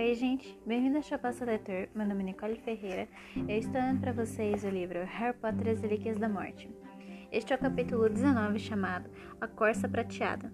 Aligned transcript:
Oi, 0.00 0.14
gente, 0.14 0.58
bem-vindo 0.64 0.96
ao 0.96 1.02
Chapaça 1.02 1.44
Leitor. 1.44 1.86
Meu 1.94 2.08
nome 2.08 2.22
é 2.22 2.26
Nicole 2.28 2.56
Ferreira. 2.64 3.06
Eu 3.36 3.58
estou 3.58 3.74
dando 3.74 4.00
para 4.00 4.14
vocês 4.14 4.64
o 4.64 4.70
livro 4.70 5.04
Harry 5.04 5.36
Potter 5.36 5.66
e 5.66 5.70
as 5.72 5.80
Relíquias 5.82 6.16
da 6.16 6.26
Morte. 6.26 6.70
Este 7.30 7.52
é 7.52 7.56
o 7.56 7.58
capítulo 7.58 8.08
19 8.08 8.58
chamado 8.58 9.10
A 9.38 9.46
Corça 9.46 9.86
Prateada. 9.86 10.50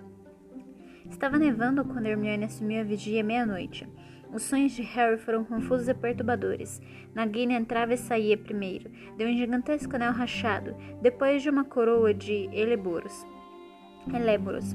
Estava 1.08 1.38
nevando 1.38 1.84
quando 1.84 2.06
Hermione 2.06 2.46
assumiu 2.46 2.80
a 2.80 2.84
vigia 2.84 3.22
meia-noite. 3.22 3.88
Os 4.34 4.42
sonhos 4.42 4.72
de 4.72 4.82
Harry 4.82 5.16
foram 5.16 5.44
confusos 5.44 5.86
e 5.86 5.94
perturbadores. 5.94 6.82
Nagini 7.14 7.54
entrava 7.54 7.94
e 7.94 7.98
saía 7.98 8.36
primeiro, 8.36 8.90
de 9.16 9.24
um 9.24 9.32
gigantesco 9.32 9.94
anel 9.94 10.10
rachado, 10.10 10.74
depois 11.00 11.40
de 11.40 11.50
uma 11.50 11.64
coroa 11.64 12.12
de 12.12 12.48
Eleboros. 12.52 13.24
Eléboros. 14.12 14.74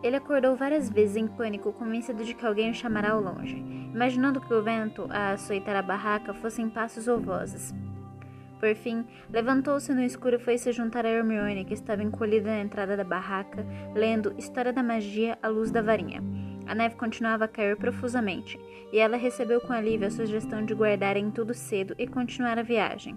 Ele 0.00 0.14
acordou 0.14 0.54
várias 0.54 0.88
vezes 0.88 1.16
em 1.16 1.26
pânico, 1.26 1.72
convencido 1.72 2.22
de 2.22 2.34
que 2.34 2.46
alguém 2.46 2.70
o 2.70 2.74
chamará 2.74 3.10
ao 3.10 3.20
longe, 3.20 3.56
imaginando 3.96 4.42
que 4.42 4.52
o 4.52 4.62
vento 4.62 5.08
a 5.10 5.30
açoitar 5.30 5.74
a 5.74 5.80
barraca 5.80 6.34
fossem 6.34 6.68
passos 6.68 7.08
ou 7.08 7.18
vozes. 7.18 7.74
Por 8.60 8.74
fim, 8.74 9.06
levantou-se 9.30 9.92
no 9.94 10.02
escuro 10.02 10.36
e 10.36 10.38
foi 10.38 10.58
se 10.58 10.70
juntar 10.70 11.06
a 11.06 11.08
Hermione, 11.08 11.64
que 11.64 11.72
estava 11.72 12.02
encolhida 12.02 12.50
na 12.50 12.60
entrada 12.60 12.94
da 12.94 13.04
barraca, 13.04 13.64
lendo 13.94 14.34
História 14.36 14.70
da 14.70 14.82
Magia 14.82 15.38
à 15.42 15.48
luz 15.48 15.70
da 15.70 15.80
varinha. 15.80 16.22
A 16.66 16.74
neve 16.74 16.94
continuava 16.96 17.46
a 17.46 17.48
cair 17.48 17.76
profusamente, 17.76 18.60
e 18.92 18.98
ela 18.98 19.16
recebeu 19.16 19.62
com 19.62 19.72
alívio 19.72 20.08
a 20.08 20.10
sugestão 20.10 20.64
de 20.64 20.74
guardarem 20.74 21.30
tudo 21.30 21.54
cedo 21.54 21.94
e 21.98 22.06
continuar 22.06 22.58
a 22.58 22.62
viagem. 22.62 23.16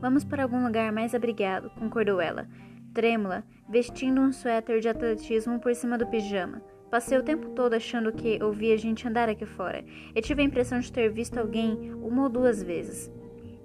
Vamos 0.00 0.24
para 0.24 0.42
algum 0.42 0.64
lugar 0.64 0.90
mais 0.90 1.14
abrigado, 1.14 1.70
concordou 1.70 2.20
ela 2.20 2.48
trêmula, 2.94 3.42
vestindo 3.68 4.20
um 4.20 4.32
suéter 4.32 4.78
de 4.78 4.88
atletismo 4.88 5.58
por 5.58 5.74
cima 5.74 5.98
do 5.98 6.06
pijama. 6.06 6.62
Passei 6.94 7.18
o 7.18 7.24
tempo 7.24 7.48
todo 7.48 7.74
achando 7.74 8.12
que 8.12 8.40
ouvia 8.40 8.78
gente 8.78 9.08
andar 9.08 9.28
aqui 9.28 9.44
fora, 9.44 9.84
e 10.14 10.22
tive 10.22 10.42
a 10.42 10.44
impressão 10.44 10.78
de 10.78 10.92
ter 10.92 11.10
visto 11.10 11.36
alguém 11.36 11.92
uma 11.92 12.22
ou 12.22 12.28
duas 12.28 12.62
vezes. 12.62 13.10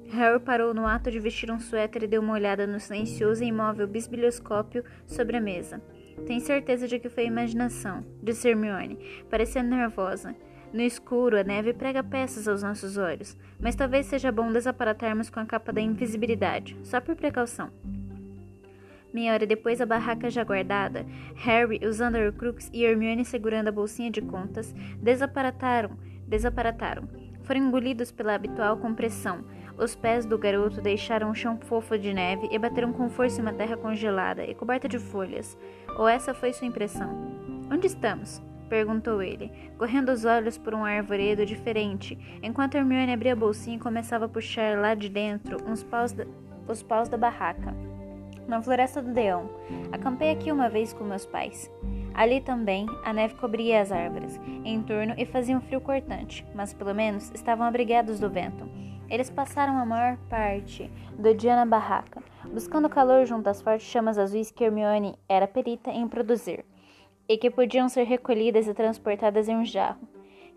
Harry 0.08 0.40
parou 0.40 0.74
no 0.74 0.88
ato 0.88 1.12
de 1.12 1.20
vestir 1.20 1.52
um 1.52 1.60
suéter 1.60 2.02
e 2.02 2.08
deu 2.08 2.24
uma 2.24 2.34
olhada 2.34 2.66
no 2.66 2.80
silencioso 2.80 3.44
e 3.44 3.48
imóvel 3.50 3.88
bisbilhoscópio 3.88 4.84
sobre 5.06 5.38
a 5.38 5.40
mesa. 5.40 5.80
Tenho 6.26 6.42
certeza 6.42 6.88
de 6.88 6.98
que 6.98 7.08
foi 7.08 7.28
imaginação, 7.28 8.04
disse 8.24 8.50
Hermione, 8.50 8.98
parecendo 9.30 9.76
nervosa. 9.76 10.36
No 10.74 10.82
escuro, 10.82 11.38
a 11.38 11.44
neve 11.44 11.72
prega 11.72 12.04
peças 12.04 12.48
aos 12.48 12.64
nossos 12.64 12.98
olhos, 12.98 13.38
mas 13.60 13.76
talvez 13.76 14.08
seja 14.08 14.32
bom 14.32 14.52
desaparatarmos 14.52 15.30
com 15.30 15.40
a 15.40 15.46
capa 15.46 15.72
da 15.72 15.80
invisibilidade, 15.80 16.76
só 16.82 17.00
por 17.00 17.16
precaução. 17.16 17.70
Meia 19.12 19.34
hora 19.34 19.46
depois, 19.48 19.82
a 19.82 19.88
barraca 19.88 20.30
já 20.30 20.44
guardada, 20.44 21.04
Harry, 21.36 21.80
usando 21.84 22.16
a 22.16 22.20
Horcrux 22.20 22.70
e 22.72 22.84
Hermione 22.84 23.26
segurando 23.26 23.70
a 23.70 23.72
bolsinha 23.72 24.12
de 24.12 24.22
contas, 24.22 24.74
desaparataram, 25.02 25.98
desaparataram. 26.28 27.10
Foram 27.42 27.62
engolidos 27.62 28.12
pela 28.12 28.36
habitual 28.36 28.78
compressão. 28.78 29.44
Os 29.76 29.96
pés 29.96 30.26
do 30.26 30.38
garoto 30.38 30.80
deixaram 30.80 31.32
o 31.32 31.36
chão 31.36 31.58
fofo 31.58 31.98
de 31.98 32.14
neve 32.14 32.48
e 32.52 32.60
bateram 32.60 32.94
com 32.94 33.10
força 33.10 33.40
em 33.40 33.42
uma 33.42 33.54
terra 33.54 33.76
congelada 33.76 34.46
e 34.46 34.54
coberta 34.54 34.88
de 34.88 35.00
folhas. 35.00 35.58
Ou 35.98 36.08
essa 36.08 36.32
foi 36.34 36.54
sua 36.54 36.68
impressão? 36.68 37.10
Onde 37.72 37.88
estamos? 37.88 38.42
perguntou 38.70 39.20
ele, 39.24 39.52
correndo 39.80 40.12
os 40.12 40.26
olhos 40.26 40.56
por 40.56 40.76
um 40.76 40.86
arvoredo 40.86 41.44
diferente, 41.44 42.16
enquanto 42.44 42.76
Hermione 42.76 43.12
abria 43.12 43.34
a 43.34 43.36
bolsinha 43.36 43.78
e 43.78 43.80
começava 43.80 44.26
a 44.26 44.30
puxar 44.30 44.78
lá 44.78 44.94
de 44.94 45.10
dentro 45.10 45.58
uns 45.68 45.82
paus 45.82 46.12
da, 46.12 46.28
os 46.68 46.84
paus 46.84 47.10
da 47.10 47.18
barraca 47.18 47.74
na 48.50 48.62
Floresta 48.62 49.02
do 49.02 49.14
Deão. 49.14 49.50
Acampei 49.92 50.32
aqui 50.32 50.52
uma 50.52 50.68
vez 50.68 50.92
com 50.92 51.04
meus 51.04 51.26
pais. 51.26 51.72
Ali 52.14 52.42
também 52.42 52.86
a 53.06 53.14
neve 53.14 53.36
cobria 53.36 53.82
as 53.82 53.92
árvores 53.92 54.40
em 54.66 54.82
torno 54.82 55.14
e 55.18 55.26
fazia 55.26 55.56
um 55.56 55.62
frio 55.62 55.80
cortante, 55.80 56.46
mas 56.54 56.74
pelo 56.74 56.94
menos 56.94 57.32
estavam 57.34 57.66
abrigados 57.66 58.20
do 58.20 58.30
vento. 58.30 58.68
Eles 59.10 59.30
passaram 59.30 59.78
a 59.78 59.86
maior 59.86 60.18
parte 60.30 60.92
do 61.18 61.34
dia 61.34 61.56
na 61.56 61.66
barraca, 61.66 62.22
buscando 62.52 62.90
calor 62.90 63.26
junto 63.26 63.50
às 63.50 63.62
fortes 63.62 63.88
chamas 63.88 64.18
azuis 64.18 64.52
que 64.52 64.64
Hermione 64.64 65.16
era 65.28 65.48
perita 65.48 65.92
em 65.92 66.08
produzir, 66.08 66.66
e 67.28 67.38
que 67.38 67.50
podiam 67.50 67.88
ser 67.88 68.04
recolhidas 68.04 68.68
e 68.68 68.74
transportadas 68.74 69.48
em 69.48 69.56
um 69.56 69.66
jarro. 69.66 70.08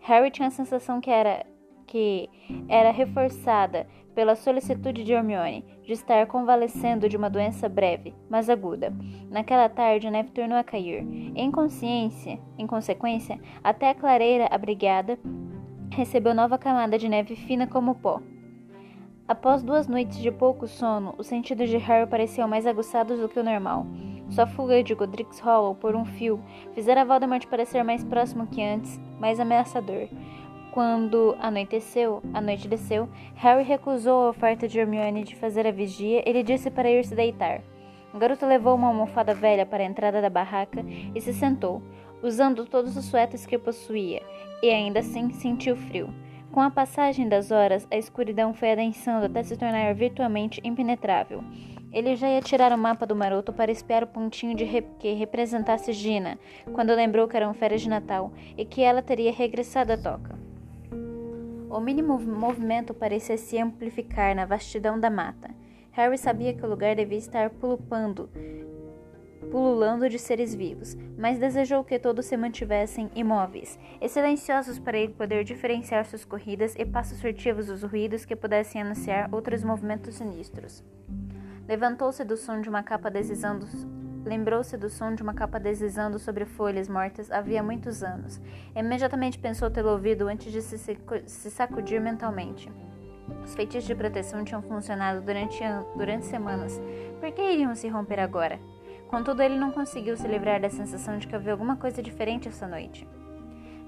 Harry 0.01 0.31
tinha 0.31 0.47
a 0.47 0.51
sensação 0.51 0.99
que 0.99 1.09
era 1.09 1.45
que 1.85 2.29
era 2.67 2.91
reforçada 2.91 3.87
pela 4.13 4.35
solicitude 4.35 5.03
de 5.03 5.13
Hermione 5.13 5.65
de 5.83 5.93
estar 5.93 6.25
convalescendo 6.27 7.09
de 7.09 7.17
uma 7.17 7.29
doença 7.29 7.67
breve, 7.67 8.13
mas 8.29 8.49
aguda. 8.49 8.93
Naquela 9.29 9.67
tarde, 9.69 10.09
neve 10.09 10.31
tornou 10.31 10.57
a 10.57 10.63
cair. 10.63 11.05
Em 11.35 11.51
consciência, 11.51 12.39
em 12.57 12.67
consequência, 12.67 13.39
até 13.63 13.89
a 13.89 13.95
clareira 13.95 14.47
abrigada 14.51 15.19
recebeu 15.91 16.33
nova 16.33 16.57
camada 16.57 16.97
de 16.97 17.07
neve 17.07 17.35
fina 17.35 17.67
como 17.67 17.95
pó. 17.95 18.21
Após 19.27 19.63
duas 19.63 19.87
noites 19.87 20.17
de 20.17 20.31
pouco 20.31 20.67
sono, 20.67 21.15
os 21.17 21.27
sentidos 21.27 21.69
de 21.69 21.77
Harry 21.77 22.09
pareciam 22.09 22.47
mais 22.47 22.67
aguçados 22.67 23.19
do 23.19 23.29
que 23.29 23.39
o 23.39 23.43
normal. 23.43 23.85
Sua 24.29 24.45
fuga 24.45 24.83
de 24.83 24.93
Godric's 24.95 25.39
Hollow 25.39 25.75
por 25.75 25.95
um 25.95 26.03
fio 26.03 26.43
fizera 26.73 27.05
Voldemort 27.05 27.45
parecer 27.47 27.83
mais 27.83 28.03
próximo 28.03 28.47
que 28.47 28.61
antes, 28.61 28.99
mais 29.19 29.39
ameaçador. 29.39 30.07
Quando 30.73 31.37
anoiteceu, 31.39 32.23
a 32.33 32.41
noite 32.41 32.67
desceu, 32.67 33.07
Harry 33.35 33.61
recusou 33.61 34.23
a 34.23 34.29
oferta 34.31 34.67
de 34.67 34.79
Hermione 34.79 35.23
de 35.23 35.35
fazer 35.35 35.67
a 35.67 35.71
vigia. 35.71 36.23
Ele 36.27 36.41
disse 36.41 36.71
para 36.71 36.89
ir 36.89 37.05
se 37.05 37.13
deitar. 37.13 37.61
O 38.11 38.17
garoto 38.17 38.43
levou 38.47 38.73
uma 38.73 38.87
almofada 38.87 39.35
velha 39.35 39.67
para 39.67 39.83
a 39.83 39.85
entrada 39.85 40.19
da 40.19 40.31
barraca 40.31 40.83
e 41.13 41.21
se 41.21 41.31
sentou, 41.31 41.79
usando 42.23 42.65
todos 42.65 42.97
os 42.97 43.05
suéteres 43.05 43.45
que 43.45 43.55
possuía, 43.55 44.23
e 44.63 44.71
ainda 44.71 45.01
assim 45.01 45.29
sentiu 45.33 45.75
frio. 45.75 46.11
Com 46.51 46.59
a 46.59 46.71
passagem 46.71 47.29
das 47.29 47.51
horas, 47.51 47.87
a 47.91 47.95
escuridão 47.95 48.51
foi 48.51 48.71
adensando 48.71 49.27
até 49.27 49.43
se 49.43 49.55
tornar 49.55 49.93
virtualmente 49.93 50.59
impenetrável. 50.63 51.43
Ele 51.91 52.15
já 52.15 52.27
ia 52.27 52.41
tirar 52.41 52.71
o 52.71 52.77
mapa 52.79 53.05
do 53.05 53.15
maroto 53.15 53.53
para 53.53 53.71
espiar 53.71 54.03
o 54.03 54.07
pontinho 54.07 54.55
de 54.55 54.63
rep 54.63 54.87
que 54.97 55.13
representasse 55.13 55.93
Gina, 55.93 56.39
quando 56.73 56.95
lembrou 56.95 57.27
que 57.27 57.37
eram 57.37 57.53
férias 57.53 57.81
de 57.81 57.89
Natal 57.89 58.31
e 58.57 58.65
que 58.65 58.81
ela 58.81 59.03
teria 59.03 59.31
regressado 59.31 59.93
à 59.93 59.97
toca. 59.97 60.41
O 61.73 61.79
mínimo 61.79 62.19
movimento 62.19 62.93
parecia 62.93 63.35
se 63.35 63.57
amplificar 63.57 64.35
na 64.35 64.45
vastidão 64.45 64.99
da 64.99 65.09
mata. 65.09 65.49
Harry 65.93 66.19
sabia 66.19 66.53
que 66.53 66.63
o 66.63 66.69
lugar 66.69 66.95
devia 66.95 67.17
estar 67.17 67.49
pulupando, 67.49 68.29
pululando 69.49 70.07
de 70.07 70.19
seres 70.19 70.53
vivos, 70.53 70.95
mas 71.17 71.39
desejou 71.39 71.83
que 71.83 71.97
todos 71.97 72.27
se 72.27 72.37
mantivessem 72.37 73.09
imóveis 73.15 73.79
e 73.99 74.07
silenciosos 74.07 74.77
para 74.77 74.99
ele 74.99 75.13
poder 75.13 75.43
diferenciar 75.43 76.05
suas 76.05 76.23
corridas 76.23 76.75
e 76.77 76.85
passos 76.85 77.19
furtivos 77.19 77.65
dos 77.65 77.81
ruídos 77.81 78.23
que 78.23 78.35
pudessem 78.35 78.79
anunciar 78.79 79.27
outros 79.33 79.63
movimentos 79.63 80.13
sinistros. 80.13 80.83
Levantou-se 81.67 82.23
do 82.23 82.37
som 82.37 82.61
de 82.61 82.69
uma 82.69 82.83
capa 82.83 83.09
deslizando 83.09 83.65
Lembrou-se 84.25 84.77
do 84.77 84.89
som 84.89 85.13
de 85.13 85.21
uma 85.21 85.33
capa 85.33 85.59
deslizando 85.59 86.17
sobre 86.17 86.45
folhas 86.45 86.87
mortas 86.87 87.29
havia 87.29 87.61
muitos 87.61 88.01
anos. 88.01 88.39
Imediatamente 88.73 89.37
pensou 89.37 89.69
tê-lo 89.69 89.89
ouvido 89.89 90.27
antes 90.27 90.51
de 90.51 90.61
se, 90.61 91.51
sacudir 91.51 91.99
mentalmente. 91.99 92.71
Os 93.43 93.53
feitiços 93.53 93.87
de 93.87 93.95
proteção 93.95 94.43
tinham 94.45 94.61
funcionado 94.61 95.21
durante, 95.21 95.61
durante 95.97 96.25
semanas. 96.25 96.81
Por 97.19 97.31
que 97.31 97.41
iriam 97.41 97.75
se 97.75 97.89
romper 97.89 98.19
agora? 98.19 98.59
Contudo, 99.07 99.41
ele 99.41 99.57
não 99.57 99.71
conseguiu 99.71 100.15
se 100.15 100.27
livrar 100.27 100.61
da 100.61 100.69
sensação 100.69 101.17
de 101.17 101.27
que 101.27 101.35
havia 101.35 101.51
alguma 101.51 101.75
coisa 101.75 102.01
diferente 102.01 102.47
essa 102.47 102.67
noite. 102.67 103.07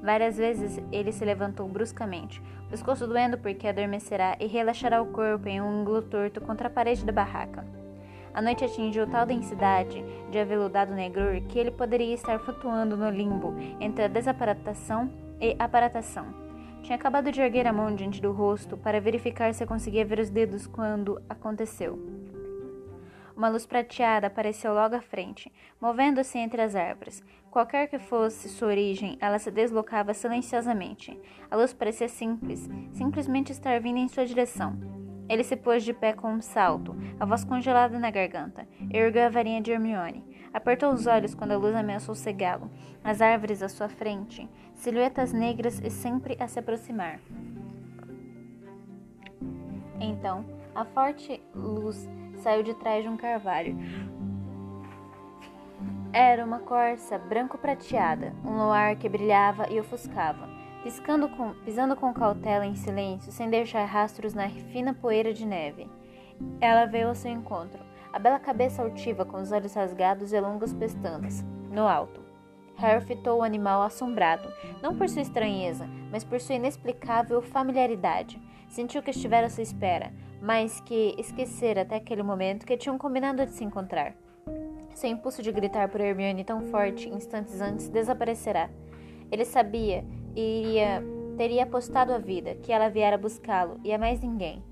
Várias 0.04 0.38
vezes 0.38 0.80
ele 0.92 1.12
se 1.12 1.26
levantou 1.26 1.68
bruscamente, 1.68 2.42
o 2.68 2.70
pescoço 2.70 3.08
doendo 3.08 3.38
porque 3.38 3.68
adormecerá 3.68 4.36
e 4.40 4.46
relaxará 4.46 5.02
o 5.02 5.08
corpo 5.08 5.48
em 5.48 5.62
um 5.62 5.82
ângulo 5.82 6.02
torto 6.02 6.42
contra 6.42 6.68
a 6.68 6.72
parede 6.72 7.06
da 7.06 7.12
barraca. 7.12 7.66
A 8.36 8.42
noite 8.42 8.66
atingiu 8.66 9.08
tal 9.08 9.26
densidade 9.26 10.04
de 10.30 10.38
aveludado 10.38 10.94
negrur 10.94 11.42
que 11.48 11.58
ele 11.58 11.72
poderia 11.72 12.14
estar 12.14 12.38
flutuando 12.38 12.98
no 12.98 13.10
limbo 13.10 13.56
entre 13.80 14.04
a 14.04 14.08
desaparatação 14.10 15.10
e 15.40 15.56
aparatação. 15.58 16.36
Tinha 16.84 16.98
acabado 16.98 17.32
de 17.32 17.40
erguer 17.40 17.66
a 17.66 17.72
mão 17.72 17.96
diante 17.96 18.22
do 18.22 18.34
rosto 18.34 18.76
para 18.76 19.00
verificar 19.00 19.54
se 19.54 19.66
conseguia 19.66 20.04
ver 20.04 20.20
os 20.20 20.30
dedos 20.30 20.68
quando 20.68 21.22
aconteceu. 21.30 21.98
Uma 23.38 23.48
luz 23.48 23.66
prateada 23.66 24.28
apareceu 24.28 24.74
logo 24.74 24.96
à 24.96 25.02
frente, 25.02 25.50
movendo-se 25.80 26.38
entre 26.38 26.62
as 26.62 26.76
árvores. 26.76 27.24
Qualquer 27.50 27.88
que 27.88 28.00
fosse 28.00 28.50
sua 28.50 28.68
origem, 28.68 29.18
ela 29.22 29.40
se 29.40 29.50
deslocava 29.50 30.14
silenciosamente. 30.14 31.18
A 31.50 31.56
luz 31.56 31.74
parecia 31.74 32.10
simples, 32.10 32.70
simplesmente 32.92 33.54
estar 33.54 33.80
vindo 33.80 33.98
em 33.98 34.10
sua 34.10 34.26
direção. 34.26 34.78
Ele 35.28 35.44
se 35.44 35.56
pôs 35.56 35.84
de 35.84 35.94
pé 35.94 36.14
com 36.14 36.34
um 36.34 36.42
salto, 36.42 36.96
a 37.20 37.26
voz 37.26 37.44
congelada 37.44 37.98
na 37.98 38.12
garganta. 38.12 38.68
Ergueu 38.92 39.26
a 39.26 39.30
varinha 39.30 39.62
de 39.62 39.72
Hermione. 39.72 40.24
Apertou 40.54 40.94
os 40.94 41.08
olhos 41.08 41.34
quando 41.34 41.52
a 41.52 41.58
luz 41.58 41.76
ameaçou 41.76 42.16
cegá-lo. 42.16 42.70
As 43.04 43.22
árvores 43.22 43.62
à 43.62 43.70
sua 43.70 43.90
frente, 43.90 44.48
silhuetas 44.74 45.34
negras 45.34 45.82
e 45.84 45.90
sempre 45.90 46.38
a 46.40 46.48
se 46.48 46.60
aproximar. 46.60 47.20
Então, 50.00 50.46
a 50.74 50.86
forte 50.86 51.42
luz 51.54 52.08
saiu 52.38 52.64
de 52.64 52.74
trás 52.76 53.04
de 53.04 53.10
um 53.10 53.18
carvalho. 53.18 53.78
Era 56.14 56.46
uma 56.46 56.60
corça 56.60 57.18
branco-prateada, 57.18 58.34
um 58.46 58.56
luar 58.56 58.96
que 58.96 59.10
brilhava 59.10 59.68
e 59.70 59.80
ofuscava. 59.80 60.55
Piscando 60.86 61.28
com, 61.30 61.52
pisando 61.66 61.96
com 61.96 62.14
cautela 62.14 62.64
em 62.64 62.76
silêncio, 62.76 63.32
sem 63.32 63.50
deixar 63.50 63.84
rastros 63.86 64.36
na 64.36 64.48
fina 64.50 64.94
poeira 64.94 65.34
de 65.34 65.44
neve. 65.44 65.90
Ela 66.62 66.86
veio 66.86 67.08
ao 67.08 67.16
seu 67.16 67.32
encontro, 67.32 67.84
a 68.14 68.20
bela 68.20 68.38
cabeça 68.38 68.84
altiva 68.84 69.26
com 69.26 69.42
os 69.42 69.52
olhos 69.52 69.74
rasgados 69.74 70.32
e 70.32 70.40
longas 70.40 70.76
pestanas, 70.76 71.44
no 71.72 71.88
alto. 71.88 72.22
Harry 72.76 73.04
fitou 73.04 73.40
o 73.40 73.44
animal 73.44 73.82
assombrado, 73.82 74.48
não 74.80 74.96
por 74.96 75.10
sua 75.10 75.24
estranheza, 75.24 75.90
mas 76.12 76.24
por 76.24 76.40
sua 76.40 76.54
inexplicável 76.54 77.42
familiaridade. 77.42 78.40
Sentiu 78.70 79.02
que 79.02 79.10
estivera 79.10 79.48
à 79.48 79.50
sua 79.50 79.64
espera, 79.64 80.14
mas 80.40 80.82
que 80.82 81.16
esquecera 81.18 81.82
até 81.82 81.96
aquele 81.96 82.22
momento 82.22 82.64
que 82.64 82.78
tinham 82.78 83.00
combinado 83.00 83.44
de 83.44 83.54
se 83.54 83.64
encontrar. 83.64 84.14
Seu 84.94 85.10
impulso 85.10 85.42
de 85.42 85.52
gritar 85.52 85.90
por 85.90 86.00
Hermione 86.00 86.44
tão 86.44 86.62
forte 86.62 87.10
instantes 87.10 87.60
antes 87.60 87.90
desaparecerá. 87.90 88.70
Ele 89.32 89.44
sabia 89.44 90.06
iria, 90.36 91.04
teria 91.38 91.64
apostado 91.64 92.14
a 92.14 92.18
vida 92.18 92.56
que 92.56 92.72
ela 92.72 92.90
viera 92.90 93.18
buscá-lo 93.18 93.80
e 93.84 93.94
a 93.94 93.98
mais 93.98 94.22
ninguém. 94.22 94.64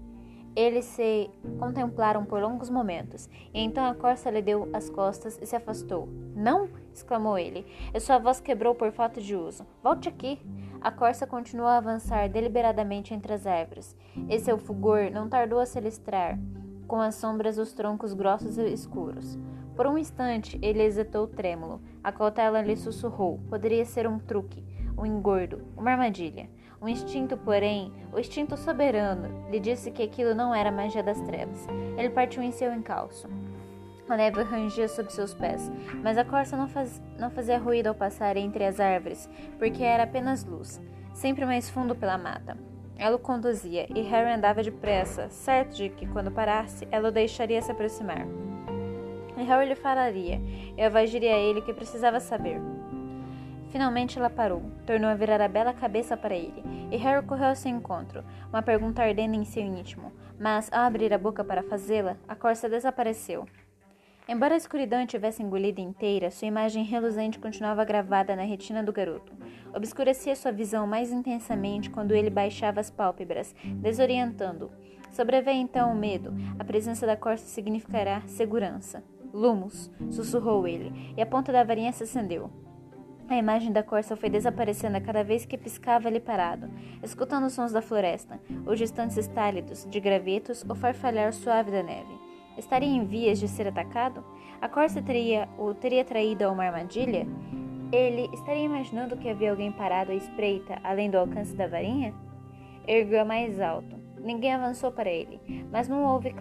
Eles 0.56 0.86
se 0.86 1.32
contemplaram 1.58 2.24
por 2.26 2.40
longos 2.40 2.70
momentos, 2.70 3.28
e 3.52 3.60
então 3.60 3.84
a 3.86 3.96
corça 3.96 4.30
lhe 4.30 4.42
deu 4.42 4.70
as 4.72 4.88
costas 4.88 5.40
e 5.42 5.48
se 5.48 5.56
afastou. 5.56 6.08
Não! 6.36 6.70
exclamou 6.94 7.40
ele, 7.40 7.66
e 7.92 8.00
sua 8.00 8.20
voz 8.20 8.40
quebrou 8.40 8.76
por 8.76 8.92
falta 8.92 9.20
de 9.20 9.36
uso. 9.36 9.66
Volte 9.82 10.08
aqui! 10.08 10.40
A 10.80 10.92
corça 10.92 11.26
continuou 11.26 11.68
a 11.68 11.78
avançar 11.78 12.30
deliberadamente 12.30 13.16
entre 13.16 13.34
as 13.34 13.48
árvores, 13.48 13.96
e 14.30 14.38
seu 14.38 14.60
fulgor 14.60 15.10
não 15.12 15.28
tardou 15.28 15.60
a 15.60 15.66
se 15.66 15.80
listrar 15.80 16.38
com 16.88 17.02
as 17.02 17.16
sombras 17.16 17.56
dos 17.56 17.74
troncos 17.74 18.14
grossos 18.14 18.58
e 18.58 18.72
escuros. 18.72 19.40
Por 19.76 19.88
um 19.88 19.98
instante 19.98 20.60
ele 20.62 20.84
hesitou 20.84 21.28
trêmulo. 21.28 21.82
A 22.04 22.12
cautela 22.12 22.62
lhe 22.62 22.76
sussurrou: 22.76 23.40
poderia 23.50 23.86
ser 23.86 24.08
um 24.08 24.20
truque, 24.20 24.64
um 24.98 25.06
engordo, 25.06 25.62
uma 25.78 25.92
armadilha. 25.92 26.50
O 26.80 26.88
instinto, 26.88 27.38
porém, 27.38 27.94
o 28.12 28.20
instinto 28.20 28.58
soberano, 28.58 29.50
lhe 29.50 29.60
disse 29.60 29.90
que 29.90 30.04
aquilo 30.04 30.36
não 30.36 30.54
era 30.54 30.72
magia 30.72 31.02
das 31.02 31.22
trevas. 31.22 31.66
Ele 31.98 32.10
partiu 32.10 32.44
em 32.44 32.52
seu 32.52 32.74
encalço. 32.74 33.30
A 34.10 34.18
neve 34.18 34.44
rangia 34.44 34.88
sob 34.88 35.12
seus 35.12 35.34
pés, 35.34 35.72
mas 36.04 36.18
a 36.18 36.26
corça 36.26 36.58
não, 36.58 36.68
faz, 36.68 37.02
não 37.18 37.32
fazia 37.32 37.58
ruído 37.58 37.88
ao 37.88 37.96
passar 37.96 38.36
entre 38.36 38.66
as 38.66 38.80
árvores, 38.80 39.30
porque 39.58 39.82
era 39.82 40.04
apenas 40.04 40.44
luz, 40.44 40.82
sempre 41.14 41.46
mais 41.46 41.70
fundo 41.70 41.96
pela 41.96 42.18
mata. 42.18 42.58
Ela 42.98 43.16
o 43.16 43.20
conduzia, 43.20 43.88
e 43.96 44.02
Harry 44.02 44.32
andava 44.32 44.62
depressa, 44.62 45.30
certo 45.30 45.76
de 45.76 45.90
que, 45.90 46.06
quando 46.06 46.32
parasse, 46.32 46.88
ela 46.92 47.10
o 47.10 47.12
deixaria 47.12 47.62
se 47.62 47.72
aproximar. 47.72 48.28
E 49.38 49.44
Harry 49.44 49.68
lhe 49.68 49.76
falaria, 49.76 50.40
e 50.78 50.82
evagiria 50.82 51.34
a 51.34 51.40
ele 51.40 51.62
que 51.62 51.74
precisava 51.74 52.20
saber. 52.20 52.62
Finalmente 53.74 54.20
ela 54.20 54.30
parou, 54.30 54.62
tornou 54.86 55.10
a 55.10 55.16
virar 55.16 55.42
a 55.42 55.48
bela 55.48 55.74
cabeça 55.74 56.16
para 56.16 56.36
ele, 56.36 56.64
e 56.92 56.96
Harry 56.96 57.26
correu 57.26 57.48
ao 57.48 57.56
seu 57.56 57.72
encontro, 57.72 58.24
uma 58.50 58.62
pergunta 58.62 59.02
ardendo 59.02 59.34
em 59.34 59.44
seu 59.44 59.64
íntimo. 59.64 60.12
Mas, 60.40 60.72
ao 60.72 60.82
abrir 60.82 61.12
a 61.12 61.18
boca 61.18 61.44
para 61.44 61.64
fazê-la, 61.64 62.16
a 62.28 62.36
corça 62.36 62.70
desapareceu. 62.70 63.48
Embora 64.30 64.54
a 64.54 64.58
escuridão 64.58 65.04
tivesse 65.08 65.42
engolido 65.42 65.82
inteira, 65.82 66.30
sua 66.30 66.48
imagem 66.48 66.84
reluzente 66.84 67.40
continuava 67.40 67.84
gravada 67.84 68.36
na 68.36 68.44
retina 68.44 68.84
do 68.84 68.94
garoto. 68.94 69.34
Obscurecia 69.76 70.36
sua 70.36 70.52
visão 70.52 70.86
mais 70.86 71.12
intensamente 71.12 71.90
quando 71.90 72.14
ele 72.14 72.30
baixava 72.30 72.80
as 72.80 72.92
pálpebras, 72.92 73.56
desorientando. 73.82 74.72
Sobreveio 75.10 75.58
então 75.58 75.92
o 75.92 75.96
medo. 75.96 76.32
A 76.60 76.64
presença 76.64 77.08
da 77.08 77.18
corça 77.18 77.48
significará 77.48 78.22
segurança. 78.28 79.04
Lumos, 79.34 79.90
sussurrou 80.12 80.68
ele, 80.68 81.12
e 81.18 81.22
a 81.24 81.26
ponta 81.26 81.52
da 81.52 81.64
varinha 81.64 81.92
se 81.92 82.04
acendeu. 82.04 82.52
A 83.30 83.38
imagem 83.38 83.72
da 83.72 83.82
corça 83.82 84.18
foi 84.18 84.30
desaparecendo 84.30 84.98
a 84.98 85.02
cada 85.02 85.24
vez 85.24 85.46
que 85.46 85.58
piscava 85.58 86.10
ali 86.10 86.20
parado, 86.20 86.70
escutando 87.02 87.46
os 87.46 87.54
sons 87.54 87.72
da 87.72 87.82
floresta, 87.82 88.40
os 88.66 88.78
distantes 88.78 89.16
estálidos 89.18 89.88
de 89.90 90.00
gravetos 90.00 90.66
ou 90.68 90.76
farfalhar 90.76 91.32
suave 91.32 91.72
da 91.72 91.82
neve. 91.82 92.14
Estaria 92.58 92.90
em 92.90 93.06
vias 93.06 93.40
de 93.40 93.48
ser 93.48 93.68
atacado? 93.68 94.24
A 94.62 94.68
corça 94.68 95.02
teria 95.02 95.48
o 95.58 95.74
teria 95.74 96.04
traído 96.04 96.44
a 96.44 96.52
uma 96.52 96.66
armadilha? 96.66 97.26
Ele 97.92 98.30
estaria 98.34 98.66
imaginando 98.66 99.18
que 99.18 99.30
havia 99.30 99.52
alguém 99.52 99.72
parado 99.72 100.12
à 100.12 100.16
espreita, 100.16 100.80
além 100.84 101.10
do 101.10 101.18
alcance 101.18 101.56
da 101.56 101.68
varinha? 101.68 102.14
Ergueu 102.86 103.26
mais 103.26 103.60
alto. 103.62 103.96
Ninguém 104.20 104.54
avançou 104.54 104.92
para 104.92 105.10
ele, 105.10 105.40
mas 105.72 105.88
não 105.88 106.04
houve, 106.04 106.36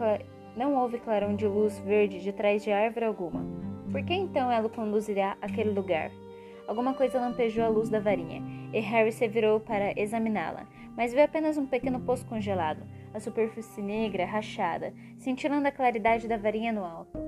não 0.57 0.75
houve 0.75 0.99
clarão 0.99 1.37
de 1.37 1.47
luz 1.47 1.79
verde 1.81 2.21
de 2.21 2.33
trás 2.33 2.63
de 2.63 2.73
árvore 2.73 3.07
alguma. 3.07 3.45
Por 3.91 4.03
que 4.05 4.15
então 4.15 4.51
ela 4.51 4.69
conduzirá 4.69 5.37
àquele 5.41 5.71
lugar? 5.71 6.11
Alguma 6.73 6.95
coisa 6.95 7.21
lampejou 7.21 7.63
a 7.63 7.69
luz 7.69 7.91
da 7.91 8.01
varinha, 8.01 8.43
e 8.73 8.81
Harry 8.81 9.13
se 9.13 9.29
virou 9.29 9.61
para 9.61 9.93
examiná-la, 9.95 10.67
mas 10.97 11.13
viu 11.13 11.23
apenas 11.23 11.59
um 11.59 11.67
pequeno 11.67 12.01
poço 12.01 12.25
congelado, 12.25 12.83
a 13.13 13.21
superfície 13.21 13.83
negra, 13.83 14.25
rachada, 14.25 14.95
cintilando 15.19 15.69
a 15.69 15.71
claridade 15.71 16.27
da 16.27 16.39
varinha 16.39 16.73
no 16.73 16.83
alto. 16.83 17.19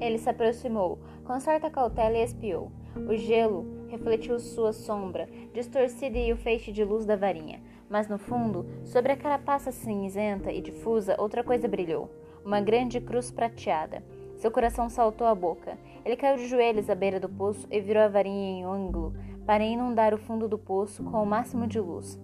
Ele 0.00 0.16
se 0.16 0.30
aproximou, 0.30 0.98
com 1.22 1.38
certa 1.38 1.68
cautela, 1.68 2.16
e 2.16 2.24
espiou. 2.24 2.72
O 3.06 3.14
gelo 3.14 3.86
refletiu 3.88 4.38
sua 4.38 4.72
sombra, 4.72 5.28
distorcida 5.52 6.16
e 6.16 6.32
o 6.32 6.36
feixe 6.38 6.72
de 6.72 6.82
luz 6.82 7.04
da 7.04 7.14
varinha. 7.14 7.60
Mas 7.90 8.08
no 8.08 8.16
fundo, 8.16 8.64
sobre 8.86 9.12
a 9.12 9.16
carapaça 9.18 9.70
cinzenta 9.70 10.50
e 10.50 10.62
difusa, 10.62 11.14
outra 11.18 11.44
coisa 11.44 11.68
brilhou. 11.68 12.10
Uma 12.42 12.62
grande 12.62 13.02
cruz 13.02 13.30
prateada. 13.30 14.02
Seu 14.36 14.50
coração 14.50 14.88
saltou 14.90 15.26
à 15.26 15.34
boca. 15.34 15.78
Ele 16.06 16.14
caiu 16.14 16.36
de 16.36 16.46
joelhos 16.46 16.88
à 16.88 16.94
beira 16.94 17.18
do 17.18 17.28
poço 17.28 17.66
e 17.68 17.80
virou 17.80 18.00
a 18.00 18.06
varinha 18.06 18.60
em 18.60 18.64
ângulo 18.64 19.12
para 19.44 19.64
inundar 19.64 20.14
o 20.14 20.18
fundo 20.18 20.46
do 20.46 20.56
poço 20.56 21.02
com 21.02 21.20
o 21.20 21.26
máximo 21.26 21.66
de 21.66 21.80
luz. 21.80 22.16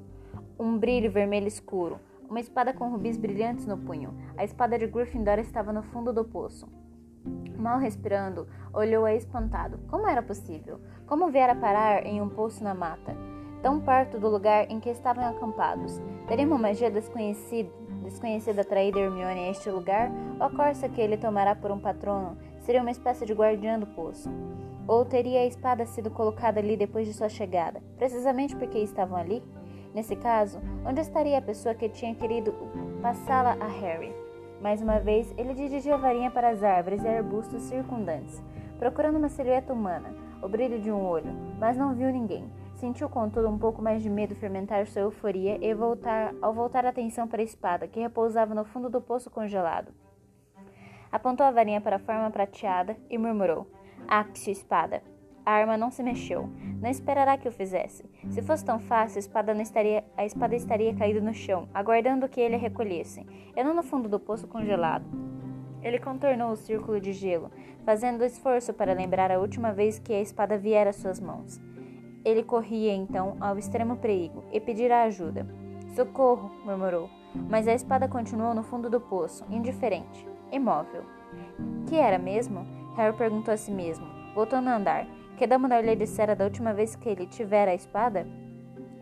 Um 0.57 0.79
brilho 0.79 1.11
vermelho 1.11 1.49
escuro, 1.49 1.99
uma 2.31 2.39
espada 2.39 2.73
com 2.73 2.91
rubis 2.91 3.17
brilhantes 3.17 3.67
no 3.67 3.77
punho. 3.77 4.15
A 4.37 4.45
espada 4.45 4.79
de 4.79 4.87
Gryffindor 4.87 5.41
estava 5.41 5.73
no 5.73 5.83
fundo 5.83 6.13
do 6.13 6.25
poço. 6.25 6.69
Mal 7.59 7.81
respirando, 7.81 8.47
olhou-a 8.73 9.15
espantado. 9.15 9.81
Como 9.89 10.07
era 10.07 10.23
possível? 10.23 10.79
Como 11.05 11.33
viera 11.33 11.57
parar 11.57 12.07
em 12.07 12.23
um 12.23 12.29
poço 12.29 12.63
na 12.63 12.75
mata, 12.75 13.17
tão 13.63 13.81
perto 13.81 14.17
do 14.17 14.29
lugar 14.29 14.71
em 14.71 14.79
que 14.79 14.91
estavam 14.91 15.25
acampados? 15.25 16.01
Teria 16.29 16.47
uma 16.47 16.57
magia 16.57 16.89
desconhecida, 16.89 17.73
desconhecida 18.05 18.65
traída 18.65 19.01
Hermione 19.01 19.41
a 19.41 19.51
este 19.51 19.69
lugar? 19.73 20.09
Ou 20.39 20.47
a 20.47 20.51
corça 20.51 20.89
que 20.89 21.01
ele 21.01 21.17
tomará 21.17 21.57
por 21.57 21.73
um 21.73 21.81
patrono 21.81 22.39
seria 22.63 22.81
uma 22.81 22.91
espécie 22.91 23.27
de 23.27 23.33
guardiã 23.33 23.79
do 23.79 23.87
poço? 23.87 24.31
Ou 24.89 25.05
teria 25.05 25.41
a 25.41 25.47
espada 25.47 25.87
sido 25.87 26.11
colocada 26.11 26.59
ali 26.59 26.77
depois 26.77 27.07
de 27.07 27.15
sua 27.15 27.29
chegada, 27.29 27.83
precisamente 27.97 28.57
porque 28.57 28.79
estavam 28.79 29.17
ali? 29.17 29.43
Nesse 29.95 30.17
caso, 30.17 30.61
onde 30.87 31.01
estaria 31.01 31.39
a 31.39 31.43
pessoa 31.43 31.75
que 31.75 31.89
tinha 31.89 32.15
querido 32.15 32.55
passá-la 33.03 33.57
a 33.61 33.67
Harry? 33.67 34.13
Mais 34.61 34.81
uma 34.81 34.99
vez, 34.99 35.33
ele 35.37 35.55
dirigiu 35.55 35.95
a 35.95 35.99
varinha 35.99 36.31
para 36.31 36.49
as 36.49 36.63
árvores 36.63 37.03
e 37.03 37.09
arbustos 37.09 37.63
circundantes, 37.63 38.43
procurando 38.79 39.19
uma 39.19 39.29
silhueta 39.29 39.73
humana, 39.73 40.15
o 40.41 40.49
brilho 40.49 40.81
de 40.81 40.91
um 40.91 41.05
olho, 41.05 41.33
mas 41.59 41.77
não 41.77 41.95
viu 41.95 42.11
ninguém. 42.11 42.49
Sentiu, 42.75 43.09
contudo, 43.09 43.49
um 43.49 43.59
pouco 43.59 43.83
mais 43.83 44.03
de 44.03 44.11
medo 44.11 44.35
fermentar 44.35 44.87
sua 44.87 45.03
euforia 45.03 45.59
e 45.61 45.75
voltar, 45.75 46.35
ao 46.41 46.53
voltar 46.53 46.85
a 46.85 46.89
atenção 46.89 47.29
para 47.29 47.41
a 47.41 47.45
espada, 47.45 47.87
que 47.87 48.01
repousava 48.01 48.55
no 48.55 48.65
fundo 48.65 48.89
do 48.89 49.01
poço 49.01 49.31
congelado. 49.31 49.93
Apontou 51.13 51.45
a 51.45 51.51
varinha 51.51 51.81
para 51.81 51.97
a 51.97 52.01
forma 52.01 52.31
prateada 52.31 52.97
e 53.11 53.19
murmurou: 53.19 53.71
Axio, 54.09 54.51
espada. 54.51 55.03
A 55.45 55.53
arma 55.53 55.77
não 55.77 55.91
se 55.91 56.03
mexeu. 56.03 56.49
Não 56.81 56.89
esperará 56.89 57.37
que 57.37 57.49
o 57.49 57.53
fizesse. 57.53 58.05
Se 58.31 58.41
fosse 58.41 58.65
tão 58.65 58.79
fácil, 58.79 59.19
a 59.19 59.21
espada, 59.21 59.53
estaria, 59.61 60.05
a 60.17 60.25
espada 60.25 60.55
estaria 60.55 60.95
caída 60.95 61.21
no 61.21 61.35
chão, 61.35 61.69
aguardando 61.75 62.29
que 62.29 62.41
ele 62.41 62.55
a 62.55 62.59
recolhesse, 62.59 63.27
e 63.55 63.63
não 63.63 63.75
no 63.75 63.83
fundo 63.83 64.09
do 64.09 64.21
poço 64.21 64.47
congelado. 64.47 65.05
Ele 65.83 65.99
contornou 65.99 66.53
o 66.53 66.57
círculo 66.57 67.01
de 67.01 67.13
gelo, 67.13 67.51
fazendo 67.85 68.25
esforço 68.25 68.73
para 68.73 68.95
lembrar 68.95 69.33
a 69.33 69.41
última 69.41 69.73
vez 69.73 69.99
que 69.99 70.13
a 70.13 70.21
espada 70.21 70.57
viera 70.57 70.91
às 70.91 70.97
suas 70.97 71.21
mãos. 71.21 71.61
Ele 72.25 72.45
corria 72.45 72.95
então 72.95 73.37
ao 73.41 73.59
extremo 73.59 73.97
perigo 73.97 74.45
e 74.53 74.61
pedirá 74.61 75.03
ajuda. 75.03 75.45
Socorro! 75.97 76.53
murmurou, 76.65 77.11
mas 77.51 77.67
a 77.67 77.75
espada 77.75 78.07
continuou 78.07 78.55
no 78.55 78.63
fundo 78.63 78.89
do 78.89 79.01
poço, 79.01 79.45
indiferente, 79.51 80.25
imóvel. 80.53 81.05
Que 81.89 81.97
era 81.97 82.19
mesmo? 82.19 82.67
Harry 82.97 83.17
perguntou 83.17 83.53
a 83.53 83.57
si 83.57 83.71
mesmo, 83.71 84.07
voltando 84.35 84.69
a 84.69 84.77
andar. 84.77 85.07
Que 85.37 85.47
Dumbledore 85.47 85.87
lhe 85.87 85.97
dissera 85.97 86.37
da 86.37 86.45
última 86.45 86.73
vez 86.73 86.95
que 86.95 87.09
ele 87.09 87.27
tivera 87.27 87.71
a 87.71 87.75
espada? 87.75 88.27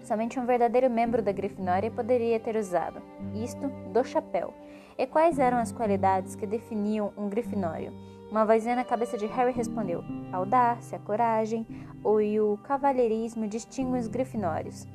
Somente 0.03 0.41
um 0.41 0.47
verdadeiro 0.47 0.89
membro 0.89 1.21
da 1.21 1.33
Grifinória 1.33 1.91
poderia 1.91 2.41
ter 2.41 2.57
usado. 2.57 3.03
Isto 3.35 3.69
do 3.93 4.03
chapéu. 4.05 4.55
E 4.97 5.07
quais 5.07 5.39
eram 5.39 5.59
as 5.59 5.73
qualidades 5.73 6.35
que 6.35 6.47
definiam 6.47 7.13
um 7.17 7.29
grifinório? 7.29 7.93
Uma 8.31 8.45
vozinha 8.45 8.77
na 8.77 8.85
cabeça 8.85 9.19
de 9.19 9.27
Harry 9.27 9.53
respondeu: 9.53 10.05
a 10.33 10.37
audácia, 10.37 10.97
a 10.97 11.01
coragem 11.01 11.67
ou 12.03 12.21
e 12.21 12.41
o 12.41 12.59
cavalheirismo 12.59 13.47
distinguem 13.47 14.01
os 14.01 14.07
grifinórios. 14.07 14.87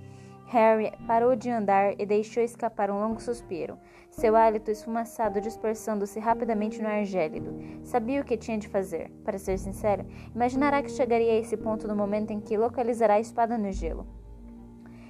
Harry 0.48 0.92
parou 1.08 1.36
de 1.36 1.50
andar 1.50 2.00
e 2.00 2.06
deixou 2.06 2.44
escapar 2.44 2.92
um 2.92 3.00
longo 3.00 3.20
suspiro, 3.20 3.80
seu 4.12 4.36
hálito 4.36 4.70
esfumaçado 4.70 5.42
dispersando-se 5.42 6.20
rapidamente 6.20 6.82
no 6.82 6.88
ar 6.88 7.04
gélido. 7.04 7.54
Sabia 7.84 8.22
o 8.22 8.24
que 8.24 8.38
tinha 8.38 8.58
de 8.58 8.68
fazer. 8.68 9.10
Para 9.24 9.40
ser 9.40 9.58
sincero, 9.58 10.06
imaginará 10.34 10.84
que 10.84 10.92
chegaria 10.92 11.32
a 11.32 11.38
esse 11.38 11.58
ponto 11.58 11.88
no 11.88 11.96
momento 11.96 12.32
em 12.32 12.40
que 12.40 12.58
localizará 12.58 13.16
a 13.16 13.20
espada 13.20 13.58
no 13.58 13.72
gelo. 13.72 14.06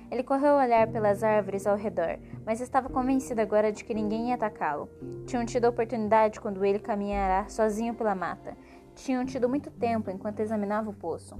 Ele 0.10 0.24
correu 0.24 0.58
a 0.58 0.64
olhar 0.64 0.88
pelas 0.88 1.24
árvores 1.24 1.68
ao 1.68 1.76
redor, 1.76 2.18
mas 2.46 2.62
estava 2.62 2.90
convencido 2.90 3.42
agora 3.42 3.72
de 3.72 3.84
que 3.84 3.94
ninguém 3.94 4.30
ia 4.30 4.36
atacá-lo. 4.36 4.88
Tinham 5.26 5.46
tido 5.46 5.66
a 5.66 5.70
oportunidade 5.70 6.40
quando 6.40 6.64
ele 6.64 6.80
caminhara 6.80 7.50
sozinho 7.50 7.94
pela 7.94 8.16
mata. 8.16 8.56
Tinham 8.96 9.26
tido 9.26 9.50
muito 9.50 9.70
tempo 9.70 10.10
enquanto 10.10 10.40
examinava 10.40 10.90
o 10.90 10.94
poço. 10.94 11.36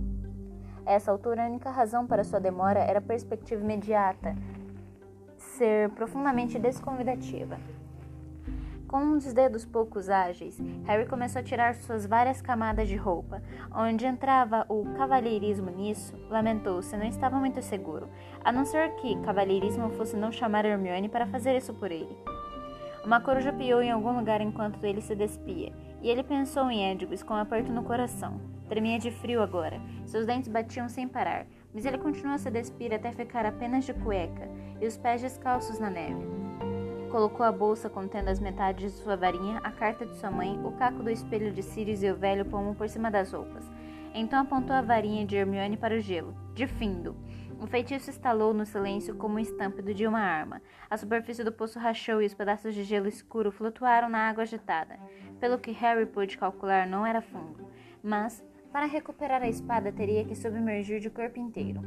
Essa 0.86 1.12
altura, 1.12 1.44
a 1.44 1.48
única 1.48 1.72
razão 1.72 2.06
para 2.06 2.24
sua 2.24 2.40
demora 2.40 2.80
era 2.80 3.00
a 3.00 3.02
perspectiva 3.02 3.62
imediata, 3.62 4.36
ser 5.38 5.90
profundamente 5.92 6.60
desconvidativa. 6.60 7.58
Com 8.88 9.00
uns 9.00 9.34
dedos 9.34 9.66
poucos 9.66 10.10
ágeis, 10.10 10.62
Harry 10.86 11.08
começou 11.08 11.40
a 11.40 11.44
tirar 11.44 11.74
suas 11.74 12.06
várias 12.06 12.40
camadas 12.40 12.88
de 12.88 12.96
roupa. 12.96 13.42
Onde 13.74 14.06
entrava 14.06 14.64
o 14.70 14.86
cavalheirismo 14.96 15.72
nisso, 15.72 16.16
lamentou-se, 16.30 16.96
não 16.96 17.06
estava 17.06 17.38
muito 17.38 17.64
seguro, 17.64 18.08
a 18.44 18.52
não 18.52 18.64
ser 18.64 18.96
que 18.98 19.20
cavalheirismo 19.22 19.90
fosse 19.92 20.16
não 20.16 20.32
chamar 20.32 20.66
Hermione 20.66 21.10
para 21.10 21.26
fazer 21.26 21.58
isso 21.58 21.74
por 21.74 21.92
ele. 21.92 22.16
Uma 23.04 23.20
coruja 23.20 23.52
piou 23.52 23.82
em 23.82 23.92
algum 23.92 24.16
lugar 24.16 24.40
enquanto 24.40 24.84
ele 24.84 25.02
se 25.02 25.16
despia, 25.16 25.74
e 26.06 26.10
ele 26.10 26.22
pensou 26.22 26.70
em 26.70 26.92
Edgus 26.92 27.24
com 27.24 27.34
um 27.34 27.38
aperto 27.38 27.74
no 27.74 27.84
coração. 27.84 28.40
Tremia 28.70 29.00
de 29.00 29.10
frio 29.10 29.42
agora, 29.42 29.82
seus 30.06 30.24
dentes 30.24 30.48
batiam 30.48 30.88
sem 30.88 31.08
parar, 31.08 31.48
mas 31.74 31.84
ele 31.84 31.98
continuou 31.98 32.36
a 32.36 32.38
se 32.38 32.52
despir 32.52 32.94
até 32.94 33.12
ficar 33.12 33.44
apenas 33.44 33.86
de 33.86 33.94
cueca 33.96 34.48
e 34.80 34.86
os 34.86 34.96
pés 34.98 35.24
descalços 35.24 35.80
na 35.80 35.90
neve. 35.90 36.24
Colocou 37.10 37.44
a 37.44 37.52
bolsa 37.52 37.90
contendo 37.90 38.28
as 38.28 38.40
metades 38.40 38.94
de 38.94 39.00
sua 39.00 39.18
varinha, 39.18 39.58
a 39.64 39.72
carta 39.72 40.06
de 40.06 40.16
sua 40.18 40.30
mãe, 40.30 40.60
o 40.64 40.74
caco 40.74 41.02
do 41.02 41.10
espelho 41.10 41.52
de 41.52 41.64
Sirius 41.64 42.04
e 42.04 42.12
o 42.12 42.16
velho 42.16 42.46
pomo 42.46 42.76
por 42.76 42.88
cima 42.88 43.10
das 43.10 43.32
roupas. 43.32 43.68
Então 44.14 44.40
apontou 44.40 44.76
a 44.76 44.84
varinha 44.84 45.26
de 45.26 45.36
Hermione 45.36 45.76
para 45.76 45.96
o 45.96 46.00
gelo. 46.00 46.36
De 46.54 46.68
findo! 46.68 47.16
O 47.62 47.68
feitiço 47.68 48.10
estalou 48.10 48.54
no 48.54 48.66
silêncio 48.66 49.16
como 49.16 49.36
um 49.36 49.40
estampido 49.40 49.94
de 49.94 50.06
uma 50.06 50.20
arma. 50.20 50.62
A 50.90 50.98
superfície 50.98 51.44
do 51.44 51.52
poço 51.52 51.80
rachou 51.80 52.22
e 52.22 52.26
os 52.26 52.34
pedaços 52.34 52.76
de 52.76 52.84
gelo 52.84 53.08
escuro 53.08 53.52
flutuaram 53.52 54.10
na 54.10 54.30
água 54.30 54.44
agitada. 54.44 55.00
Pelo 55.40 55.58
que 55.58 55.72
Harry 55.72 56.06
pôde 56.06 56.38
calcular, 56.38 56.86
não 56.86 57.06
era 57.06 57.22
fundo. 57.22 57.68
Mas 58.04 58.44
para 58.72 58.86
recuperar 58.86 59.42
a 59.42 59.48
espada, 59.48 59.92
teria 59.92 60.26
que 60.26 60.36
submergir 60.36 61.00
de 61.00 61.10
corpo 61.10 61.40
inteiro. 61.40 61.82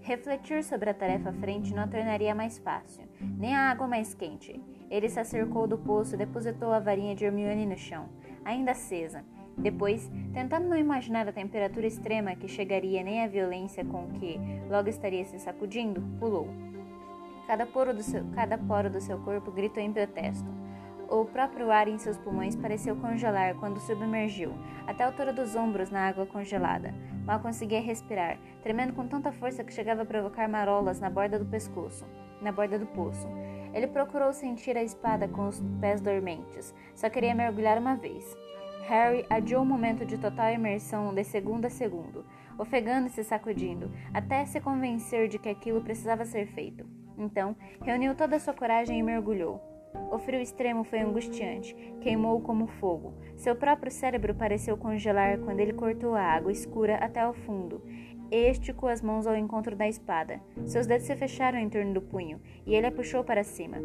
Refletir 0.00 0.62
sobre 0.62 0.90
a 0.90 0.94
tarefa 0.94 1.30
à 1.30 1.32
frente 1.32 1.74
não 1.74 1.82
a 1.82 1.88
tornaria 1.88 2.34
mais 2.34 2.56
fácil, 2.58 3.02
nem 3.20 3.52
a 3.52 3.70
água 3.70 3.88
mais 3.88 4.14
quente. 4.14 4.62
Ele 4.88 5.08
se 5.08 5.18
acercou 5.18 5.66
do 5.66 5.76
poço 5.76 6.14
e 6.14 6.18
depositou 6.18 6.72
a 6.72 6.78
varinha 6.78 7.16
de 7.16 7.24
Hermione 7.24 7.66
no 7.66 7.76
chão, 7.76 8.08
ainda 8.44 8.70
acesa. 8.70 9.24
Depois, 9.56 10.10
tentando 10.32 10.68
não 10.68 10.76
imaginar 10.76 11.28
a 11.28 11.32
temperatura 11.32 11.86
extrema 11.86 12.34
que 12.34 12.48
chegaria 12.48 13.02
nem 13.02 13.22
a 13.22 13.28
violência 13.28 13.84
com 13.84 14.08
que 14.12 14.38
logo 14.68 14.88
estaria 14.88 15.24
se 15.24 15.38
sacudindo, 15.38 16.02
pulou. 16.18 16.48
Cada 17.46 17.66
poro 17.66 17.94
do 17.94 18.02
seu, 18.02 18.24
cada 18.34 18.56
poro 18.56 18.90
do 18.90 19.00
seu 19.00 19.18
corpo 19.18 19.50
gritou 19.50 19.82
em 19.82 19.92
protesto. 19.92 20.48
O 21.08 21.26
próprio 21.26 21.70
ar 21.70 21.86
em 21.86 21.98
seus 21.98 22.16
pulmões 22.16 22.56
pareceu 22.56 22.96
congelar 22.96 23.54
quando 23.56 23.78
submergiu, 23.78 24.52
até 24.86 25.04
a 25.04 25.06
altura 25.06 25.32
dos 25.32 25.54
ombros 25.54 25.90
na 25.90 26.08
água 26.08 26.26
congelada. 26.26 26.94
Mal 27.24 27.40
conseguia 27.40 27.80
respirar, 27.80 28.38
tremendo 28.62 28.94
com 28.94 29.06
tanta 29.06 29.30
força 29.30 29.62
que 29.62 29.72
chegava 29.72 30.02
a 30.02 30.06
provocar 30.06 30.48
marolas 30.48 31.00
na 31.00 31.10
borda 31.10 31.38
do 31.38 31.44
pescoço, 31.44 32.06
na 32.40 32.50
borda 32.50 32.78
do 32.78 32.86
poço. 32.86 33.28
Ele 33.74 33.86
procurou 33.86 34.32
sentir 34.32 34.76
a 34.76 34.82
espada 34.82 35.28
com 35.28 35.46
os 35.46 35.62
pés 35.80 36.00
dormentes, 36.00 36.74
só 36.94 37.10
queria 37.10 37.34
mergulhar 37.34 37.78
uma 37.78 37.94
vez. 37.94 38.43
Harry 38.86 39.24
adiou 39.30 39.62
o 39.62 39.66
momento 39.66 40.04
de 40.04 40.18
total 40.18 40.52
imersão 40.52 41.14
de 41.14 41.24
segundo 41.24 41.64
a 41.64 41.70
segundo, 41.70 42.24
ofegando 42.58 43.06
e 43.06 43.10
se 43.10 43.24
sacudindo, 43.24 43.90
até 44.12 44.44
se 44.44 44.60
convencer 44.60 45.26
de 45.28 45.38
que 45.38 45.48
aquilo 45.48 45.80
precisava 45.80 46.24
ser 46.24 46.46
feito. 46.48 46.86
Então, 47.16 47.56
reuniu 47.82 48.14
toda 48.14 48.36
a 48.36 48.40
sua 48.40 48.52
coragem 48.52 48.98
e 48.98 49.02
mergulhou. 49.02 49.60
O 50.10 50.18
frio 50.18 50.40
extremo 50.40 50.84
foi 50.84 51.00
angustiante, 51.00 51.74
queimou 52.00 52.40
como 52.40 52.66
fogo. 52.66 53.14
Seu 53.36 53.56
próprio 53.56 53.90
cérebro 53.90 54.34
pareceu 54.34 54.76
congelar 54.76 55.38
quando 55.38 55.60
ele 55.60 55.72
cortou 55.72 56.14
a 56.14 56.22
água 56.22 56.52
escura 56.52 56.96
até 56.96 57.26
o 57.26 57.32
fundo 57.32 57.82
e 58.30 58.50
esticou 58.50 58.88
as 58.88 59.00
mãos 59.00 59.26
ao 59.26 59.36
encontro 59.36 59.74
da 59.76 59.88
espada. 59.88 60.40
Seus 60.66 60.86
dedos 60.86 61.06
se 61.06 61.16
fecharam 61.16 61.58
em 61.58 61.70
torno 61.70 61.94
do 61.94 62.02
punho 62.02 62.40
e 62.66 62.74
ele 62.74 62.86
a 62.86 62.92
puxou 62.92 63.24
para 63.24 63.44
cima. 63.44 63.78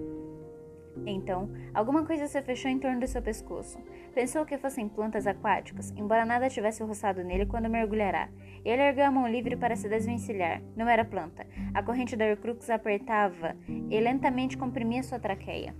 Então, 1.05 1.49
alguma 1.73 2.05
coisa 2.05 2.27
se 2.27 2.41
fechou 2.41 2.69
em 2.69 2.79
torno 2.79 2.99
do 2.99 3.07
seu 3.07 3.21
pescoço. 3.21 3.79
Pensou 4.13 4.45
que 4.45 4.57
fossem 4.57 4.89
plantas 4.89 5.27
aquáticas, 5.27 5.91
embora 5.95 6.25
nada 6.25 6.49
tivesse 6.49 6.83
roçado 6.83 7.23
nele 7.23 7.45
quando 7.45 7.69
mergulhará. 7.69 8.29
Ele 8.65 8.81
ergueu 8.81 9.05
a 9.05 9.11
mão 9.11 9.27
livre 9.27 9.55
para 9.55 9.75
se 9.75 9.87
desvencilhar. 9.87 10.61
Não 10.75 10.89
era 10.89 11.05
planta. 11.05 11.45
A 11.73 11.81
corrente 11.81 12.15
da 12.15 12.25
Horcrux 12.25 12.69
apertava 12.69 13.55
e 13.67 13.99
lentamente 13.99 14.57
comprimia 14.57 15.03
sua 15.03 15.19
traqueia. 15.19 15.73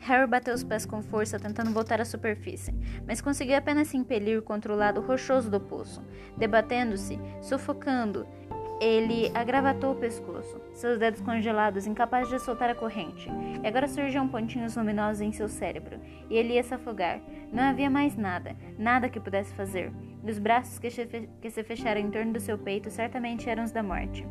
Harry 0.00 0.26
bateu 0.26 0.54
os 0.54 0.64
pés 0.64 0.86
com 0.86 1.02
força, 1.02 1.38
tentando 1.38 1.72
voltar 1.72 2.00
à 2.00 2.06
superfície, 2.06 2.74
mas 3.06 3.20
conseguiu 3.20 3.56
apenas 3.56 3.88
se 3.88 3.98
impelir 3.98 4.40
contra 4.40 4.72
o 4.72 4.76
lado 4.76 5.02
rochoso 5.02 5.50
do 5.50 5.60
poço. 5.60 6.02
Debatendo-se, 6.38 7.18
sufocando, 7.42 8.26
ele 8.80 9.30
agravatou 9.34 9.92
o 9.92 9.96
pescoço, 9.96 10.58
seus 10.72 10.98
dedos 10.98 11.20
congelados, 11.20 11.86
incapazes 11.86 12.30
de 12.30 12.38
soltar 12.38 12.70
a 12.70 12.74
corrente. 12.74 13.28
E 13.62 13.66
agora 13.66 13.86
surgiam 13.86 14.26
pontinhos 14.26 14.74
luminosos 14.74 15.20
em 15.20 15.30
seu 15.32 15.48
cérebro, 15.48 16.00
e 16.30 16.36
ele 16.36 16.54
ia 16.54 16.62
se 16.62 16.72
afogar. 16.72 17.20
Não 17.52 17.62
havia 17.62 17.90
mais 17.90 18.16
nada, 18.16 18.56
nada 18.78 19.10
que 19.10 19.20
pudesse 19.20 19.52
fazer. 19.54 19.92
Os 20.26 20.38
braços 20.38 20.78
que 20.78 21.50
se 21.50 21.62
fecharam 21.62 22.00
em 22.00 22.10
torno 22.10 22.32
do 22.32 22.40
seu 22.40 22.56
peito 22.56 22.90
certamente 22.90 23.50
eram 23.50 23.64
os 23.64 23.70
da 23.70 23.82
morte. 23.82 24.26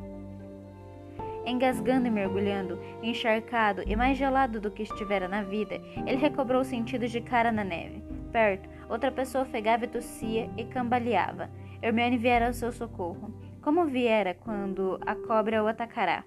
Engasgando 1.45 2.07
e 2.07 2.11
mergulhando, 2.11 2.79
encharcado 3.03 3.83
e 3.85 3.95
mais 3.95 4.17
gelado 4.17 4.59
do 4.59 4.71
que 4.71 4.83
estivera 4.83 5.27
na 5.27 5.43
vida, 5.43 5.79
ele 6.05 6.17
recobrou 6.17 6.61
os 6.61 6.67
sentidos 6.67 7.11
de 7.11 7.21
cara 7.21 7.51
na 7.51 7.63
neve. 7.63 8.03
Perto, 8.31 8.67
outra 8.89 9.11
pessoa 9.11 9.43
ofegava 9.43 9.85
e 9.85 9.87
tossia 9.87 10.49
e 10.57 10.63
cambaleava. 10.65 11.49
Hermione 11.81 12.17
viera 12.17 12.47
ao 12.47 12.53
seu 12.53 12.71
socorro, 12.71 13.33
como 13.61 13.85
viera 13.85 14.33
quando 14.33 14.99
a 15.05 15.15
cobra 15.15 15.63
o 15.63 15.67
atacará. 15.67 16.23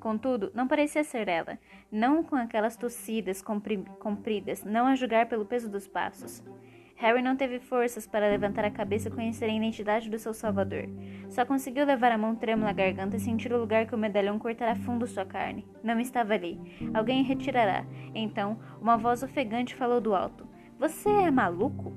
Contudo, 0.00 0.50
não 0.54 0.66
parecia 0.66 1.04
ser 1.04 1.28
ela, 1.28 1.58
não 1.90 2.24
com 2.24 2.34
aquelas 2.34 2.76
tossidas 2.76 3.40
compridas, 3.42 4.64
não 4.64 4.86
a 4.86 4.94
julgar 4.96 5.26
pelo 5.26 5.46
peso 5.46 5.70
dos 5.70 5.86
passos. 5.86 6.42
Harry 6.96 7.20
não 7.20 7.36
teve 7.36 7.58
forças 7.58 8.06
para 8.06 8.28
levantar 8.28 8.64
a 8.64 8.70
cabeça 8.70 9.08
e 9.08 9.10
conhecer 9.10 9.46
a 9.46 9.52
identidade 9.52 10.08
do 10.08 10.18
seu 10.18 10.32
salvador. 10.32 10.88
Só 11.28 11.44
conseguiu 11.44 11.84
levar 11.84 12.12
a 12.12 12.18
mão 12.18 12.36
trêmula 12.36 12.70
à 12.70 12.72
garganta 12.72 13.16
e 13.16 13.20
sentir 13.20 13.52
o 13.52 13.58
lugar 13.58 13.86
que 13.86 13.94
o 13.94 13.98
medalhão 13.98 14.38
cortará 14.38 14.76
fundo 14.76 15.04
sua 15.06 15.24
carne. 15.24 15.66
Não 15.82 15.98
estava 15.98 16.34
ali. 16.34 16.60
Alguém 16.94 17.24
retirará. 17.24 17.84
Então, 18.14 18.56
uma 18.80 18.96
voz 18.96 19.22
ofegante 19.22 19.74
falou 19.74 20.00
do 20.00 20.14
alto. 20.14 20.46
Você 20.78 21.08
é 21.08 21.30
maluco? 21.30 21.92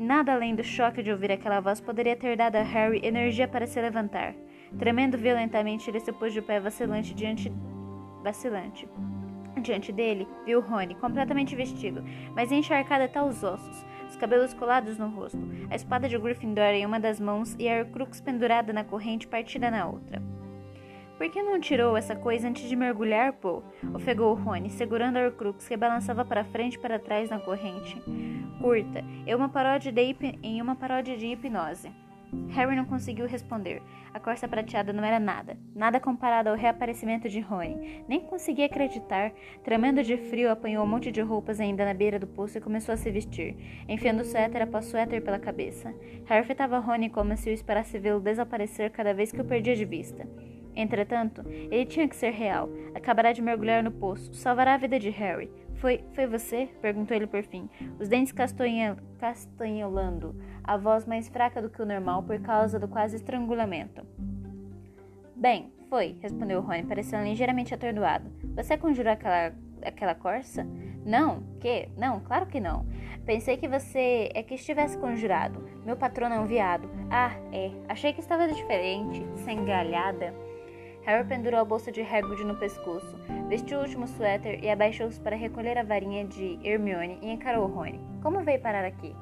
Nada 0.00 0.32
além 0.32 0.54
do 0.54 0.64
choque 0.64 1.02
de 1.02 1.12
ouvir 1.12 1.30
aquela 1.30 1.60
voz 1.60 1.78
poderia 1.78 2.16
ter 2.16 2.34
dado 2.34 2.56
a 2.56 2.62
Harry 2.62 3.02
energia 3.04 3.46
para 3.46 3.66
se 3.66 3.78
levantar. 3.78 4.34
Tremendo 4.78 5.18
violentamente, 5.18 5.90
ele 5.90 6.00
se 6.00 6.10
pôs 6.10 6.32
de 6.32 6.40
pé 6.40 6.58
vacilante 6.58 7.12
diante 7.12 7.52
vacilante. 8.22 8.88
Diante 9.60 9.92
dele, 9.92 10.26
viu 10.46 10.62
Rony, 10.62 10.94
completamente 10.94 11.54
vestido, 11.54 12.02
mas 12.34 12.50
encharcado 12.50 13.04
até 13.04 13.22
os 13.22 13.44
ossos 13.44 13.84
os 14.08 14.16
cabelos 14.16 14.54
colados 14.54 14.96
no 14.96 15.08
rosto, 15.08 15.38
a 15.70 15.76
espada 15.76 16.08
de 16.08 16.18
Gryffindor 16.18 16.64
em 16.64 16.86
uma 16.86 16.98
das 16.98 17.20
mãos 17.20 17.54
e 17.58 17.68
a 17.68 17.80
Horcrux 17.80 18.22
pendurada 18.22 18.72
na 18.72 18.82
corrente 18.82 19.28
partida 19.28 19.70
na 19.70 19.86
outra. 19.86 20.22
Por 21.20 21.28
que 21.28 21.42
não 21.42 21.60
tirou 21.60 21.98
essa 21.98 22.16
coisa 22.16 22.48
antes 22.48 22.66
de 22.66 22.74
mergulhar, 22.74 23.34
Paul? 23.34 23.62
ofegou 23.92 24.32
Rony, 24.32 24.70
segurando 24.70 25.18
a 25.18 25.26
Horcrux 25.26 25.68
que 25.68 25.76
balançava 25.76 26.24
para 26.24 26.46
frente 26.46 26.76
e 26.76 26.78
para 26.78 26.98
trás 26.98 27.28
na 27.28 27.38
corrente. 27.38 28.02
Curta, 28.58 29.04
em 29.26 29.34
uma 29.34 29.50
paródia 29.50 29.92
de, 29.92 30.16
em 30.42 30.62
uma 30.62 30.74
paródia 30.74 31.18
de 31.18 31.26
hipnose. 31.26 31.92
Harry 32.48 32.74
não 32.74 32.86
conseguiu 32.86 33.26
responder. 33.26 33.82
A 34.14 34.18
corça 34.18 34.48
prateada 34.48 34.94
não 34.94 35.04
era 35.04 35.20
nada, 35.20 35.58
nada 35.74 36.00
comparado 36.00 36.48
ao 36.48 36.56
reaparecimento 36.56 37.28
de 37.28 37.40
Rony. 37.40 38.02
Nem 38.08 38.20
conseguia 38.20 38.64
acreditar. 38.64 39.30
Tremendo 39.62 40.02
de 40.02 40.16
frio, 40.16 40.50
apanhou 40.50 40.82
um 40.86 40.88
monte 40.88 41.12
de 41.12 41.20
roupas 41.20 41.60
ainda 41.60 41.84
na 41.84 41.92
beira 41.92 42.18
do 42.18 42.26
poço 42.26 42.56
e 42.56 42.62
começou 42.62 42.94
a 42.94 42.96
se 42.96 43.10
vestir, 43.10 43.84
enfiando 43.86 44.24
suéter 44.24 44.62
após 44.62 44.86
suéter 44.86 45.22
pela 45.22 45.38
cabeça. 45.38 45.94
Harry 46.24 46.46
fitava 46.46 46.78
Rony 46.78 47.10
como 47.10 47.36
se 47.36 47.50
o 47.50 47.52
esperasse 47.52 47.98
vê-lo 47.98 48.20
desaparecer 48.20 48.90
cada 48.90 49.12
vez 49.12 49.30
que 49.30 49.42
o 49.42 49.44
perdia 49.44 49.76
de 49.76 49.84
vista. 49.84 50.26
Entretanto, 50.80 51.42
ele 51.46 51.86
tinha 51.86 52.08
que 52.08 52.16
ser 52.16 52.30
real. 52.30 52.68
Acabará 52.94 53.32
de 53.32 53.42
mergulhar 53.42 53.82
no 53.82 53.90
poço. 53.90 54.32
Salvará 54.34 54.74
a 54.74 54.78
vida 54.78 54.98
de 54.98 55.10
Harry. 55.10 55.50
Foi, 55.80 56.04
foi 56.14 56.26
você? 56.26 56.68
perguntou 56.82 57.16
ele 57.16 57.26
por 57.26 57.42
fim, 57.42 57.68
os 57.98 58.06
dentes 58.06 58.34
castanholando, 59.18 60.36
a 60.62 60.76
voz 60.76 61.06
mais 61.06 61.26
fraca 61.28 61.62
do 61.62 61.70
que 61.70 61.80
o 61.80 61.86
normal 61.86 62.22
por 62.22 62.38
causa 62.40 62.78
do 62.78 62.86
quase 62.86 63.16
estrangulamento. 63.16 64.06
Bem, 65.34 65.72
Foi, 65.88 66.18
respondeu 66.20 66.60
Rony, 66.60 66.84
parecendo 66.84 67.24
ligeiramente 67.24 67.74
atordoado. 67.74 68.30
Você 68.54 68.76
conjurou 68.76 69.12
aquela, 69.12 69.54
aquela 69.82 70.14
corça? 70.14 70.66
Não, 71.04 71.42
que? 71.58 71.88
Não, 71.96 72.20
claro 72.20 72.46
que 72.46 72.60
não. 72.60 72.86
Pensei 73.24 73.56
que 73.56 73.66
você 73.66 74.28
é 74.34 74.42
que 74.42 74.54
estivesse 74.54 74.98
conjurado. 74.98 75.66
Meu 75.84 75.96
patrono 75.96 76.34
é 76.34 76.40
um 76.40 76.46
viado. 76.46 76.90
Ah, 77.10 77.32
é. 77.52 77.72
Achei 77.88 78.12
que 78.12 78.20
estava 78.20 78.46
diferente, 78.48 79.26
sem 79.44 79.64
galhada. 79.64 80.34
Harry 81.10 81.26
pendurou 81.26 81.58
a 81.58 81.64
bolsa 81.64 81.90
de 81.90 82.02
Hagrid 82.02 82.44
no 82.44 82.54
pescoço, 82.54 83.18
vestiu 83.48 83.78
o 83.78 83.82
último 83.82 84.06
suéter 84.06 84.62
e 84.62 84.70
abaixou-se 84.70 85.20
para 85.20 85.34
recolher 85.34 85.76
a 85.76 85.82
varinha 85.82 86.24
de 86.24 86.56
Hermione 86.62 87.18
e 87.20 87.32
encarou 87.32 87.66
Rony. 87.66 88.00
Como 88.22 88.44
veio 88.44 88.60
parar 88.60 88.84
aqui? 88.84 89.12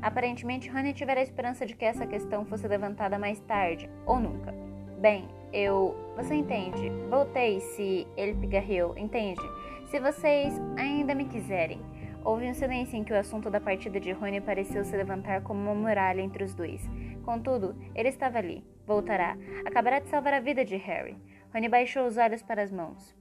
Aparentemente, 0.00 0.70
Rony 0.70 0.92
tivera 0.92 1.18
a 1.18 1.24
esperança 1.24 1.66
de 1.66 1.74
que 1.74 1.84
essa 1.84 2.06
questão 2.06 2.44
fosse 2.44 2.68
levantada 2.68 3.18
mais 3.18 3.40
tarde, 3.40 3.90
ou 4.06 4.20
nunca. 4.20 4.54
Bem, 5.00 5.26
eu. 5.52 5.96
Você 6.16 6.32
entende? 6.32 6.92
Voltei 7.10 7.58
se 7.58 8.06
ele 8.16 8.34
pigarreou, 8.34 8.96
entende? 8.96 9.42
Se 9.86 9.98
vocês 9.98 10.54
ainda 10.78 11.12
me 11.12 11.24
quiserem. 11.24 11.80
Houve 12.26 12.50
um 12.50 12.54
silêncio 12.54 12.96
em 12.96 13.04
que 13.04 13.12
o 13.12 13.16
assunto 13.16 13.48
da 13.48 13.60
partida 13.60 14.00
de 14.00 14.10
Rony 14.10 14.40
pareceu 14.40 14.84
se 14.84 14.96
levantar 14.96 15.44
como 15.44 15.60
uma 15.60 15.72
muralha 15.76 16.20
entre 16.20 16.42
os 16.42 16.52
dois. 16.52 16.82
Contudo, 17.24 17.80
ele 17.94 18.08
estava 18.08 18.38
ali. 18.38 18.64
Voltará. 18.84 19.36
Acabará 19.64 20.00
de 20.00 20.08
salvar 20.08 20.34
a 20.34 20.40
vida 20.40 20.64
de 20.64 20.74
Harry. 20.74 21.16
Rony 21.54 21.68
baixou 21.68 22.04
os 22.04 22.16
olhos 22.16 22.42
para 22.42 22.64
as 22.64 22.72
mãos. 22.72 23.14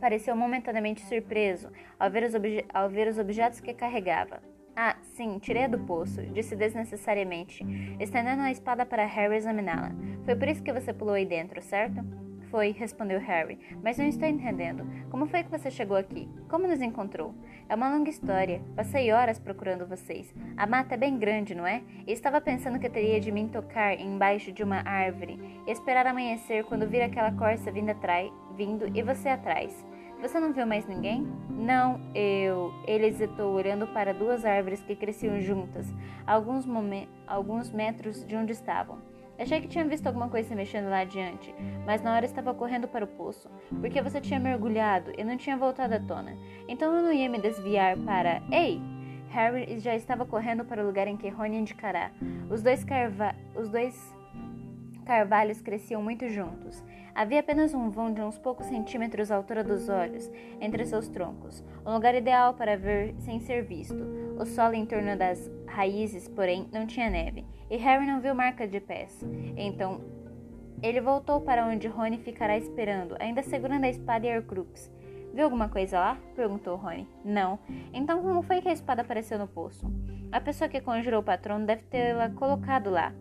Pareceu 0.00 0.34
momentaneamente 0.34 1.00
surpreso 1.02 1.70
ao 1.96 2.10
ver 2.10 2.24
os, 2.24 2.32
ao 2.74 2.90
ver 2.90 3.06
os 3.06 3.18
objetos 3.18 3.60
que 3.60 3.72
carregava. 3.72 4.42
Ah, 4.74 4.96
sim, 5.14 5.38
tirei-a 5.38 5.68
do 5.68 5.78
poço, 5.78 6.20
disse 6.32 6.56
desnecessariamente, 6.56 7.64
estendendo 8.00 8.42
a 8.42 8.50
espada 8.50 8.84
para 8.84 9.06
Harry 9.06 9.36
examiná-la. 9.36 9.92
Foi 10.24 10.34
por 10.34 10.48
isso 10.48 10.62
que 10.64 10.72
você 10.72 10.92
pulou 10.92 11.14
aí 11.14 11.24
dentro, 11.24 11.62
certo? 11.62 12.04
Foi, 12.50 12.70
respondeu 12.70 13.20
Harry, 13.20 13.58
mas 13.82 13.98
não 13.98 14.06
estou 14.06 14.26
entendendo. 14.26 14.86
Como 15.10 15.26
foi 15.26 15.42
que 15.42 15.50
você 15.50 15.70
chegou 15.70 15.96
aqui? 15.96 16.28
Como 16.48 16.66
nos 16.66 16.80
encontrou? 16.80 17.34
É 17.68 17.74
uma 17.74 17.90
longa 17.90 18.08
história. 18.08 18.62
Passei 18.74 19.12
horas 19.12 19.38
procurando 19.38 19.86
vocês. 19.86 20.34
A 20.56 20.66
mata 20.66 20.94
é 20.94 20.96
bem 20.96 21.18
grande, 21.18 21.54
não 21.54 21.66
é? 21.66 21.82
E 22.06 22.12
estava 22.12 22.40
pensando 22.40 22.78
que 22.78 22.88
teria 22.88 23.20
de 23.20 23.30
me 23.30 23.46
tocar 23.48 24.00
embaixo 24.00 24.50
de 24.50 24.62
uma 24.62 24.82
árvore 24.88 25.38
e 25.66 25.70
esperar 25.70 26.06
amanhecer 26.06 26.64
quando 26.64 26.88
vir 26.88 27.02
aquela 27.02 27.32
corça 27.32 27.70
vindo, 27.70 27.90
atrás, 27.90 28.32
vindo 28.56 28.88
e 28.96 29.02
você 29.02 29.28
atrás. 29.28 29.86
Você 30.22 30.40
não 30.40 30.52
viu 30.52 30.66
mais 30.66 30.86
ninguém? 30.86 31.28
Não, 31.50 32.00
eu. 32.14 32.72
Ele 32.86 33.06
hesitou, 33.06 33.52
olhando 33.52 33.86
para 33.88 34.14
duas 34.14 34.44
árvores 34.44 34.80
que 34.82 34.96
cresciam 34.96 35.38
juntas, 35.38 35.86
alguns, 36.26 36.66
alguns 37.26 37.70
metros 37.70 38.26
de 38.26 38.34
onde 38.34 38.52
estavam. 38.52 38.98
Achei 39.38 39.60
que 39.60 39.68
tinha 39.68 39.84
visto 39.84 40.06
alguma 40.06 40.28
coisa 40.28 40.48
se 40.48 40.54
mexendo 40.54 40.90
lá 40.90 41.00
adiante, 41.00 41.54
mas 41.86 42.02
na 42.02 42.12
hora 42.12 42.24
estava 42.24 42.52
correndo 42.52 42.88
para 42.88 43.04
o 43.04 43.08
poço, 43.08 43.48
porque 43.80 44.02
você 44.02 44.20
tinha 44.20 44.40
mergulhado 44.40 45.12
e 45.16 45.22
não 45.22 45.36
tinha 45.36 45.56
voltado 45.56 45.94
à 45.94 46.00
tona. 46.00 46.36
Então 46.66 46.92
eu 46.94 47.02
não 47.02 47.12
ia 47.12 47.28
me 47.28 47.38
desviar 47.38 47.96
para. 47.98 48.42
Ei! 48.50 48.80
Harry 49.30 49.78
já 49.78 49.94
estava 49.94 50.24
correndo 50.24 50.64
para 50.64 50.82
o 50.82 50.86
lugar 50.86 51.06
em 51.06 51.16
que 51.16 51.28
Rony 51.28 51.58
indicará. 51.58 52.10
Os 52.50 52.62
dois, 52.62 52.82
carva... 52.82 53.34
Os 53.54 53.68
dois 53.68 54.14
carvalhos 55.04 55.60
cresciam 55.60 56.02
muito 56.02 56.28
juntos. 56.28 56.82
Havia 57.18 57.40
apenas 57.40 57.74
um 57.74 57.90
vão 57.90 58.14
de 58.14 58.20
uns 58.20 58.38
poucos 58.38 58.66
centímetros 58.66 59.32
à 59.32 59.34
altura 59.34 59.64
dos 59.64 59.88
olhos 59.88 60.30
entre 60.60 60.86
seus 60.86 61.08
troncos, 61.08 61.64
um 61.84 61.92
lugar 61.92 62.14
ideal 62.14 62.54
para 62.54 62.76
ver 62.76 63.12
sem 63.18 63.40
ser 63.40 63.64
visto. 63.64 63.98
O 64.38 64.46
solo 64.46 64.74
em 64.74 64.86
torno 64.86 65.18
das 65.18 65.50
raízes, 65.66 66.28
porém, 66.28 66.68
não 66.72 66.86
tinha 66.86 67.10
neve, 67.10 67.44
e 67.68 67.76
Harry 67.76 68.06
não 68.06 68.20
viu 68.20 68.36
marca 68.36 68.68
de 68.68 68.78
pés. 68.78 69.20
Então, 69.56 70.00
ele 70.80 71.00
voltou 71.00 71.40
para 71.40 71.66
onde 71.66 71.88
Rony 71.88 72.18
ficará 72.18 72.56
esperando, 72.56 73.16
ainda 73.18 73.42
segurando 73.42 73.82
a 73.82 73.90
espada 73.90 74.24
e 74.24 74.32
a 74.32 74.36
Horcrux. 74.36 74.88
Viu 75.34 75.42
alguma 75.42 75.68
coisa 75.68 75.98
lá? 75.98 76.18
perguntou 76.36 76.76
Rony. 76.76 77.08
Não. 77.24 77.58
Então 77.92 78.22
como 78.22 78.42
foi 78.42 78.62
que 78.62 78.68
a 78.68 78.72
espada 78.72 79.02
apareceu 79.02 79.40
no 79.40 79.48
poço? 79.48 79.92
A 80.30 80.40
pessoa 80.40 80.68
que 80.68 80.80
conjurou 80.80 81.18
o 81.18 81.24
patrono 81.24 81.66
deve 81.66 81.82
tê-la 81.82 82.30
colocado 82.30 82.90
lá. 82.90 83.12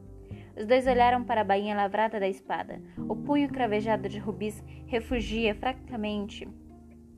Os 0.58 0.66
dois 0.66 0.88
olharam 0.88 1.24
para 1.24 1.42
a 1.42 1.44
bainha 1.44 1.76
lavrada 1.76 2.20
da 2.20 2.28
espada. 2.28 2.82
O 3.08 3.16
punho 3.16 3.48
cravejado 3.48 4.10
de 4.10 4.18
rubis 4.18 4.64
refugia 4.88 5.54
fracamente, 5.54 6.48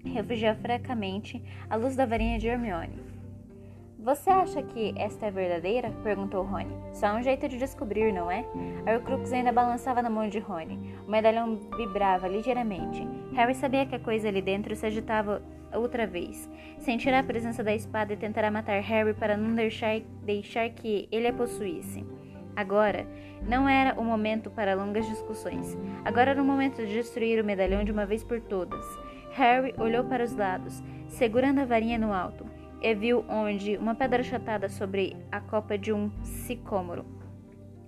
refugia 0.03 0.53
fracamente 0.55 1.41
a 1.69 1.77
luz 1.77 1.95
da 1.95 2.05
varinha 2.05 2.37
de 2.37 2.47
Hermione. 2.47 3.01
Você 3.97 4.29
acha 4.29 4.63
que 4.63 4.93
esta 4.97 5.27
é 5.27 5.31
verdadeira? 5.31 5.91
perguntou 6.03 6.43
Rony. 6.43 6.73
Só 6.93 7.15
um 7.15 7.21
jeito 7.21 7.47
de 7.47 7.57
descobrir, 7.57 8.13
não 8.13 8.31
é? 8.31 8.45
A 8.85 8.95
Horcrux 8.95 9.31
ainda 9.31 9.51
balançava 9.51 10.01
na 10.01 10.09
mão 10.09 10.27
de 10.27 10.39
Rony. 10.39 10.95
O 11.05 11.11
medalhão 11.11 11.57
vibrava 11.77 12.27
ligeiramente. 12.27 13.05
Harry 13.33 13.55
sabia 13.55 13.85
que 13.85 13.95
a 13.95 13.99
coisa 13.99 14.29
ali 14.29 14.41
dentro 14.41 14.75
se 14.75 14.85
agitava 14.85 15.41
outra 15.73 16.07
vez. 16.07 16.49
Sentirá 16.77 17.19
a 17.19 17.23
presença 17.23 17.63
da 17.63 17.75
espada 17.75 18.13
e 18.13 18.17
tentará 18.17 18.49
matar 18.49 18.81
Harry 18.81 19.13
para 19.13 19.35
não 19.35 19.53
deixar, 19.53 19.99
deixar 20.23 20.69
que 20.69 21.07
ele 21.11 21.27
a 21.27 21.33
possuísse. 21.33 22.05
Agora 22.55 23.07
não 23.41 23.67
era 23.67 23.99
o 23.99 24.03
momento 24.03 24.49
para 24.49 24.75
longas 24.75 25.07
discussões. 25.07 25.77
Agora 26.03 26.31
era 26.31 26.41
o 26.41 26.45
momento 26.45 26.85
de 26.85 26.93
destruir 26.93 27.41
o 27.41 27.45
medalhão 27.45 27.83
de 27.83 27.91
uma 27.91 28.05
vez 28.05 28.23
por 28.23 28.41
todas. 28.41 28.85
Harry 29.31 29.73
olhou 29.77 30.03
para 30.03 30.23
os 30.23 30.35
lados, 30.35 30.83
segurando 31.07 31.59
a 31.59 31.65
varinha 31.65 31.97
no 31.97 32.13
alto, 32.13 32.45
e 32.81 32.93
viu 32.95 33.23
onde 33.29 33.77
uma 33.77 33.95
pedra 33.95 34.21
achatada 34.21 34.69
sobre 34.69 35.15
a 35.31 35.39
copa 35.39 35.77
de 35.77 35.93
um 35.93 36.11
sicômoro. 36.23 37.05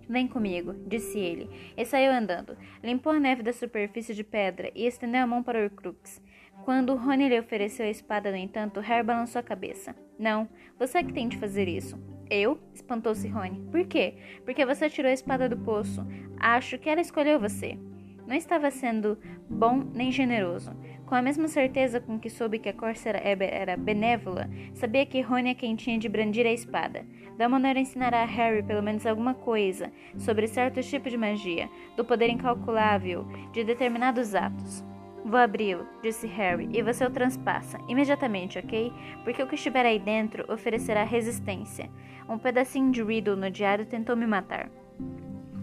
Vem 0.08 0.28
comigo, 0.28 0.76
disse 0.86 1.17
ele, 1.17 1.50
e 1.78 1.86
saiu 1.86 2.12
andando. 2.12 2.58
Limpou 2.84 3.13
a 3.13 3.19
neve 3.19 3.43
da 3.43 3.54
superfície 3.54 4.13
de 4.13 4.24
pedra 4.24 4.69
e 4.76 4.86
estendeu 4.86 5.21
a 5.21 5.28
mão 5.28 5.41
para 5.41 5.60
o 5.60 5.63
Horcrux. 5.63 6.21
Quando 6.65 6.95
Rony 6.95 7.30
lhe 7.30 7.39
ofereceu 7.39 7.86
a 7.86 7.89
espada, 7.89 8.30
no 8.30 8.38
entanto, 8.38 8.82
Harry 8.82 9.06
balançou 9.06 9.39
a 9.39 9.43
cabeça. 9.43 9.95
Não, 10.19 10.47
você 10.78 11.00
é 11.00 11.04
que 11.04 11.13
tem 11.13 11.28
de 11.28 11.38
fazer 11.38 11.67
isso. 11.67 11.97
Eu? 12.32 12.58
espantou-se 12.74 13.28
Rony. 13.28 13.62
Por 13.70 13.86
quê? 13.86 14.15
Porque 14.46 14.65
você 14.65 14.89
tirou 14.89 15.12
a 15.12 15.13
espada 15.13 15.50
do 15.50 15.58
poço. 15.58 16.08
Acho 16.39 16.78
que 16.78 16.89
ela 16.89 17.02
escolheu 17.02 17.38
você. 17.38 17.78
Não 18.26 18.34
estava 18.34 18.72
sendo 18.72 19.17
bom 19.50 19.84
nem 19.94 20.13
generoso. 20.13 20.72
Com 21.06 21.15
a 21.15 21.22
mesma 21.22 21.50
certeza 21.50 22.00
com 22.00 22.17
que 22.17 22.30
soube 22.30 22.58
que 22.58 22.70
a 22.70 22.74
Corsa 22.74 23.10
era 23.10 23.76
benévola, 23.76 24.50
sabia 24.74 25.06
que 25.06 25.20
Rony 25.20 25.50
é 25.50 25.54
quem 25.54 25.76
tinha 25.76 26.00
de 26.00 26.08
brandir 26.08 26.46
a 26.46 26.54
espada. 26.54 27.06
Dumbledore 27.38 27.82
ensinará 27.82 28.22
a 28.22 28.26
Harry 28.26 28.63
pelo 28.63 28.82
menos 28.82 29.06
alguma 29.06 29.34
coisa 29.34 29.91
sobre 30.17 30.48
certos 30.48 30.89
tipos 30.89 31.12
de 31.12 31.17
magia, 31.17 31.70
do 31.98 32.06
poder 32.06 32.30
incalculável 32.30 33.26
de 33.52 33.65
determinados 33.65 34.34
atos. 34.34 34.86
Vou 35.23 35.39
abri-lo, 35.39 35.86
disse 36.01 36.25
Harry, 36.27 36.67
e 36.71 36.81
você 36.81 37.05
o 37.05 37.12
transpassa, 37.12 37.77
imediatamente, 37.88 38.57
ok? 38.57 38.91
Porque 39.23 39.41
o 39.41 39.47
que 39.47 39.55
estiver 39.55 39.86
aí 39.86 39.99
dentro 39.99 40.51
oferecerá 40.51 41.03
resistência. 41.03 41.89
Um 42.27 42.38
pedacinho 42.38 42.91
de 42.91 43.03
Riddle 43.03 43.36
no 43.36 43.51
diário 43.51 43.86
tentou 43.86 44.15
me 44.15 44.25
matar. 44.25 44.69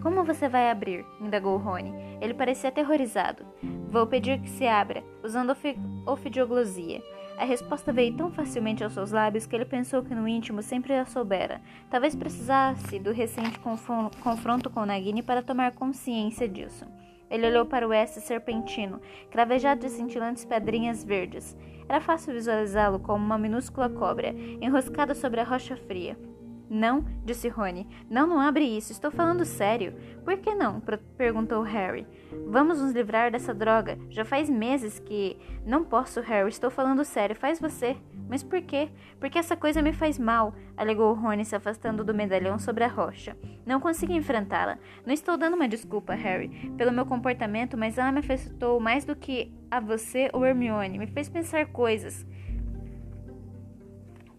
Como 0.01 0.23
você 0.23 0.47
vai 0.47 0.71
abrir? 0.71 1.05
indagou 1.19 1.57
Rony. 1.57 1.93
Ele 2.21 2.33
parecia 2.33 2.69
aterrorizado. 2.69 3.45
Vou 3.89 4.07
pedir 4.07 4.39
que 4.39 4.49
se 4.49 4.65
abra, 4.65 5.03
usando 5.21 5.55
ofidioglossia. 6.05 7.01
A 7.37 7.43
resposta 7.43 7.91
veio 7.91 8.15
tão 8.15 8.31
facilmente 8.31 8.83
aos 8.83 8.93
seus 8.93 9.11
lábios 9.11 9.45
que 9.45 9.55
ele 9.55 9.65
pensou 9.65 10.03
que 10.03 10.15
no 10.15 10.27
íntimo 10.27 10.61
sempre 10.61 10.93
a 10.93 11.05
soubera. 11.05 11.61
Talvez 11.89 12.15
precisasse 12.15 12.97
do 12.99 13.11
recente 13.11 13.59
confronto 13.59 14.69
com 14.69 14.85
Nagini 14.85 15.21
para 15.21 15.41
tomar 15.41 15.73
consciência 15.73 16.47
disso. 16.47 16.85
Ele 17.29 17.47
olhou 17.47 17.65
para 17.65 17.85
o 17.85 17.91
oeste 17.91 18.19
serpentino, 18.21 18.99
cravejado 19.29 19.81
de 19.81 19.89
cintilantes 19.89 20.45
pedrinhas 20.45 21.03
verdes. 21.03 21.55
Era 21.87 22.01
fácil 22.01 22.33
visualizá-lo 22.33 22.99
como 22.99 23.23
uma 23.23 23.37
minúscula 23.37 23.89
cobra, 23.89 24.29
enroscada 24.61 25.13
sobre 25.13 25.41
a 25.41 25.43
rocha 25.43 25.75
fria. 25.75 26.17
Não, 26.69 27.03
disse 27.25 27.47
Rony. 27.47 27.87
Não, 28.09 28.27
não 28.27 28.39
abre 28.39 28.63
isso. 28.63 28.91
Estou 28.91 29.09
falando 29.09 29.43
sério. 29.43 29.95
Por 30.23 30.37
que 30.37 30.53
não? 30.53 30.81
perguntou 31.17 31.63
Harry. 31.63 32.05
Vamos 32.47 32.79
nos 32.79 32.91
livrar 32.91 33.31
dessa 33.31 33.53
droga. 33.53 33.97
Já 34.09 34.23
faz 34.23 34.49
meses 34.49 34.99
que. 34.99 35.37
Não 35.65 35.83
posso, 35.83 36.21
Harry. 36.21 36.49
Estou 36.49 36.69
falando 36.69 37.03
sério. 37.03 37.35
Faz 37.35 37.59
você. 37.59 37.97
Mas 38.29 38.43
por 38.43 38.61
quê? 38.61 38.89
Porque 39.19 39.39
essa 39.39 39.57
coisa 39.57 39.81
me 39.81 39.91
faz 39.91 40.19
mal, 40.19 40.53
alegou 40.77 41.13
Rony 41.13 41.43
se 41.43 41.55
afastando 41.55 42.03
do 42.03 42.13
medalhão 42.13 42.59
sobre 42.59 42.83
a 42.83 42.87
rocha. 42.87 43.35
Não 43.65 43.79
consigo 43.79 44.13
enfrentá-la. 44.13 44.77
Não 45.03 45.11
estou 45.11 45.35
dando 45.35 45.55
uma 45.55 45.67
desculpa, 45.67 46.13
Harry, 46.13 46.49
pelo 46.77 46.91
meu 46.91 47.07
comportamento, 47.07 47.75
mas 47.75 47.97
ela 47.97 48.11
me 48.11 48.19
afetou 48.19 48.79
mais 48.79 49.03
do 49.03 49.15
que 49.15 49.51
a 49.71 49.79
você 49.79 50.29
ou 50.31 50.45
Hermione. 50.45 50.99
Me 50.99 51.07
fez 51.07 51.27
pensar 51.27 51.65
coisas 51.67 52.23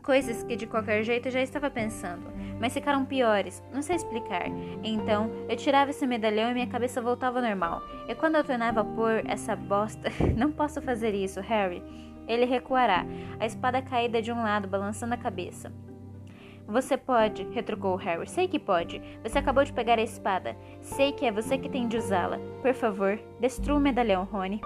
coisas 0.00 0.42
que 0.42 0.56
de 0.56 0.66
qualquer 0.66 1.02
jeito 1.02 1.30
já 1.30 1.40
estava 1.40 1.70
pensando, 1.70 2.32
mas 2.58 2.74
ficaram 2.74 3.04
piores, 3.04 3.62
não 3.72 3.82
sei 3.82 3.96
explicar. 3.96 4.46
Então, 4.82 5.30
eu 5.48 5.56
tirava 5.56 5.90
esse 5.90 6.06
medalhão 6.06 6.50
e 6.50 6.54
minha 6.54 6.66
cabeça 6.66 7.00
voltava 7.00 7.38
ao 7.38 7.44
normal. 7.44 7.82
E 8.08 8.14
quando 8.14 8.36
eu 8.36 8.44
tornava 8.44 8.80
a 8.80 8.84
pôr 8.84 9.22
essa 9.26 9.54
bosta, 9.54 10.10
não 10.36 10.50
posso 10.52 10.80
fazer 10.82 11.14
isso, 11.14 11.40
Harry. 11.40 11.82
Ele 12.26 12.44
recuará, 12.44 13.04
a 13.38 13.46
espada 13.46 13.82
caída 13.82 14.22
de 14.22 14.30
um 14.32 14.42
lado, 14.42 14.68
balançando 14.68 15.14
a 15.14 15.18
cabeça. 15.18 15.72
Você 16.66 16.96
pode, 16.96 17.42
retrucou 17.50 17.96
Harry. 17.96 18.28
Sei 18.28 18.46
que 18.46 18.58
pode. 18.58 19.02
Você 19.24 19.38
acabou 19.38 19.64
de 19.64 19.72
pegar 19.72 19.98
a 19.98 20.02
espada. 20.02 20.56
Sei 20.80 21.10
que 21.10 21.26
é 21.26 21.32
você 21.32 21.58
que 21.58 21.68
tem 21.68 21.88
de 21.88 21.96
usá-la. 21.96 22.38
Por 22.62 22.72
favor, 22.74 23.18
destrua 23.40 23.76
o 23.76 23.80
medalhão, 23.80 24.22
Rony. 24.22 24.60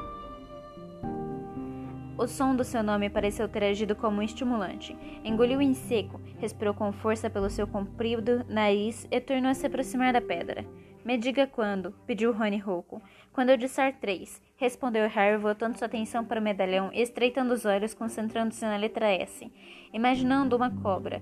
O 2.16 2.29
som 2.29 2.55
do 2.55 2.62
seu 2.62 2.81
nome 2.81 3.11
pareceu 3.11 3.48
ter 3.48 3.64
agido 3.64 3.96
como 3.96 4.18
um 4.18 4.22
estimulante. 4.22 4.96
Engoliu 5.24 5.61
em 5.61 5.74
seco, 5.74 6.20
respirou 6.38 6.72
com 6.72 6.92
força 6.92 7.29
pelo 7.29 7.50
seu 7.50 7.66
comprido 7.66 8.44
nariz 8.48 9.09
e 9.11 9.20
tornou 9.20 9.50
a 9.50 9.55
se 9.55 9.66
aproximar 9.66 10.12
da 10.12 10.20
pedra. 10.20 10.64
Me 11.05 11.18
diga 11.18 11.44
quando, 11.46 11.92
pediu 12.07 12.33
Rony 12.33 12.57
rouco. 12.57 13.03
Quando 13.33 13.50
eu 13.50 13.57
disser 13.57 13.96
três, 14.00 14.40
respondeu 14.57 15.09
Harry, 15.09 15.37
voltando 15.37 15.77
sua 15.77 15.87
atenção 15.87 16.24
para 16.24 16.40
o 16.40 16.42
medalhão 16.42 16.90
e 16.92 17.03
estreitando 17.03 17.53
os 17.53 17.64
olhos, 17.64 17.92
concentrando-se 17.92 18.64
na 18.64 18.77
letra 18.77 19.11
S, 19.11 19.53
imaginando 19.92 20.57
uma 20.57 20.70
cobra, 20.70 21.20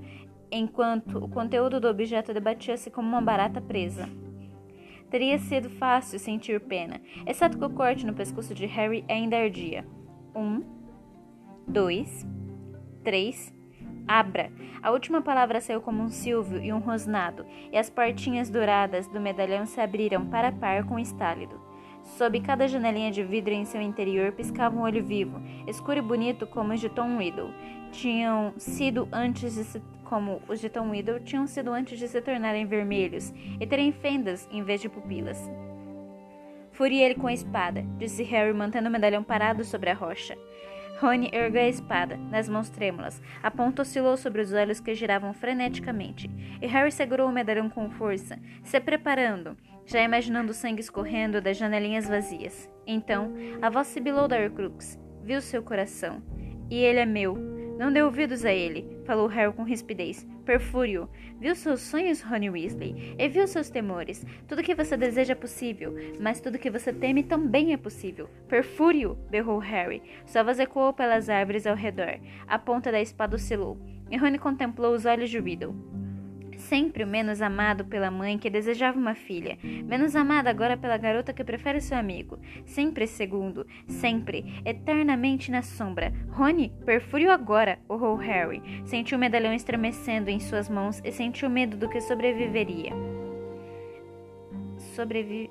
enquanto 0.53 1.19
o 1.19 1.29
conteúdo 1.29 1.81
do 1.81 1.89
objeto 1.89 2.35
debatia-se 2.35 2.91
como 2.91 3.09
uma 3.09 3.23
barata 3.23 3.63
presa. 3.63 4.09
Teria 5.11 5.39
sido 5.39 5.71
fácil 5.71 6.19
sentir 6.19 6.61
pena, 6.61 7.01
exceto 7.27 7.59
que 7.59 7.65
o 7.65 7.71
corte 7.71 8.07
no 8.07 8.15
pescoço 8.15 8.55
de 8.55 8.67
Harry 8.67 9.05
ainda 9.09 9.39
ardia. 9.39 9.85
Um, 10.35 10.82
dois, 11.67 12.27
três. 13.03 13.53
Abra! 14.07 14.51
A 14.83 14.91
última 14.91 15.23
palavra 15.23 15.61
saiu 15.61 15.81
como 15.81 16.03
um 16.03 16.09
silvio 16.09 16.61
e 16.63 16.73
um 16.73 16.79
rosnado, 16.79 17.47
e 17.71 17.79
as 17.79 17.89
portinhas 17.89 18.51
douradas 18.51 19.07
do 19.07 19.21
medalhão 19.21 19.65
se 19.65 19.81
abriram 19.81 20.27
para 20.27 20.51
par 20.51 20.85
com 20.85 20.97
o 20.97 20.99
estálido. 20.99 21.61
Sob 22.03 22.41
cada 22.41 22.67
janelinha 22.67 23.13
de 23.13 23.23
vidro 23.23 23.55
em 23.55 23.65
seu 23.65 23.81
interior 23.81 24.33
piscava 24.33 24.77
um 24.77 24.83
olho 24.83 25.05
vivo, 25.05 25.41
escuro 25.69 25.99
e 25.99 26.03
bonito 26.03 26.47
como 26.47 26.73
os 26.73 26.81
de 26.81 26.89
Tom 26.89 27.17
Riddle. 27.17 27.55
Tinham 27.93 28.53
sido 28.57 29.09
antes 29.13 29.55
de 29.55 29.65
se, 29.65 29.83
como 30.05 30.43
os 30.49 30.61
de 30.61 30.69
Tom 30.69 30.91
Riddle 30.91 31.21
tinham 31.21 31.47
sido 31.47 31.71
antes 31.71 31.99
de 31.99 32.09
se 32.09 32.21
tornarem 32.21 32.67
vermelhos 32.67 33.33
e 33.61 33.67
terem 33.67 33.93
fendas 33.93 34.49
em 34.51 34.65
vez 34.65 34.81
de 34.81 34.89
pupilas. 34.89 35.49
Furia 36.73 37.05
ele 37.05 37.15
com 37.15 37.27
a 37.27 37.33
espada, 37.33 37.85
disse 37.99 38.23
Harry, 38.23 38.53
mantendo 38.53 38.89
o 38.89 38.93
medalhão 38.93 39.23
parado 39.23 39.65
sobre 39.65 39.91
a 39.91 39.95
rocha. 39.95 40.37
Rony 41.01 41.31
ergueu 41.33 41.63
a 41.63 41.69
espada, 41.69 42.17
nas 42.17 42.49
mãos 42.49 42.71
trêmulas. 42.71 43.21
A 43.43 43.51
ponta 43.51 43.83
oscilou 43.83 44.17
sobre 44.17 44.41
os 44.41 44.53
olhos 44.53 44.81
que 44.81 44.95
giravam 44.95 45.33
freneticamente, 45.33 46.31
e 46.61 46.67
Harry 46.67 46.93
segurou 46.93 47.29
o 47.29 47.33
medalhão 47.33 47.69
com 47.69 47.91
força, 47.91 48.39
se 48.63 48.81
preparando, 48.81 49.57
já 49.85 50.01
imaginando 50.01 50.53
o 50.53 50.55
sangue 50.55 50.81
escorrendo 50.81 51.41
das 51.41 51.57
janelinhas 51.57 52.09
vazias. 52.09 52.71
Então, 52.87 53.35
a 53.61 53.69
voz 53.69 53.89
sibilou 53.89 54.29
da 54.29 54.39
Horcrux. 54.39 54.99
Viu 55.23 55.41
seu 55.41 55.63
coração. 55.63 56.23
E 56.71 56.77
ele 56.77 56.99
é 57.01 57.07
meu. 57.07 57.37
Não 57.79 57.93
dê 57.93 58.03
ouvidos 58.03 58.45
a 58.45 58.53
ele, 58.53 59.01
falou 59.05 59.27
Harry 59.27 59.53
com 59.53 59.63
rispidez. 59.63 60.27
Perfúrio. 60.45 61.09
Viu 61.39 61.55
seus 61.55 61.81
sonhos, 61.81 62.21
Rony 62.21 62.51
Weasley, 62.51 63.15
e 63.19 63.29
viu 63.29 63.47
seus 63.47 63.71
temores. 63.71 64.25
Tudo 64.49 64.63
que 64.63 64.75
você 64.75 64.97
deseja 64.97 65.33
é 65.33 65.37
possível, 65.37 65.95
mas 66.21 66.41
tudo 66.41 66.59
que 66.59 66.71
você 66.71 66.93
teme 66.93 67.23
também 67.23 67.73
é 67.73 67.77
possível. 67.77 68.29
Perfúrio! 68.49 69.17
berrou 69.31 69.59
Harry. 69.59 70.03
Sua 70.27 70.43
voz 70.43 70.59
ecoou 70.59 70.93
pelas 70.93 71.29
árvores 71.29 71.67
ao 71.67 71.77
redor. 71.77 72.19
A 72.47 72.59
ponta 72.59 72.91
da 72.91 73.01
espada 73.01 73.37
oscilou, 73.37 73.79
e 74.11 74.17
Rony 74.17 74.39
contemplou 74.39 74.95
os 74.95 75.07
olhos 75.07 75.31
de 75.31 75.39
Riddle 75.39 76.02
sempre 76.63 77.05
o 77.05 77.07
menos 77.07 77.43
amado 77.43 77.85
pela 77.85 78.11
mãe 78.11 78.39
que 78.39 78.51
desejava 78.51 78.99
uma 78.99 79.15
filha, 79.15 79.59
menos 79.63 80.15
amado 80.17 80.49
agora 80.49 80.77
pela 80.77 80.97
garota 80.97 81.33
que 81.33 81.45
prefere 81.45 81.81
seu 81.81 81.97
amigo, 81.99 82.39
sempre 82.65 83.07
segundo, 83.07 83.67
sempre, 83.87 84.61
eternamente 84.65 85.51
na 85.51 85.63
sombra. 85.63 86.13
Rony, 86.31 86.73
perfúrio 86.85 87.31
agora, 87.31 87.79
urrou 87.89 88.17
Harry. 88.17 88.63
Sentiu 88.85 89.19
o 89.19 89.21
medalhão 89.21 89.53
estremecendo 89.53 90.31
em 90.31 90.41
suas 90.41 90.69
mãos 90.69 91.01
e 91.05 91.13
sentiu 91.13 91.51
medo 91.51 91.77
do 91.77 91.89
que 91.89 92.01
sobreviveria. 92.01 92.93
Sobrevi... 94.95 95.51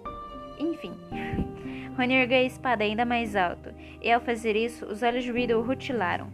Enfim... 0.59 0.93
Rony 1.97 2.13
ergueu 2.13 2.37
a 2.37 2.43
espada 2.43 2.85
ainda 2.85 3.03
mais 3.03 3.35
alto, 3.35 3.69
e 4.01 4.09
ao 4.09 4.21
fazer 4.21 4.55
isso, 4.55 4.85
os 4.85 5.03
olhos 5.03 5.25
de 5.25 5.31
Riddle 5.31 5.61
rutilaram. 5.61 6.29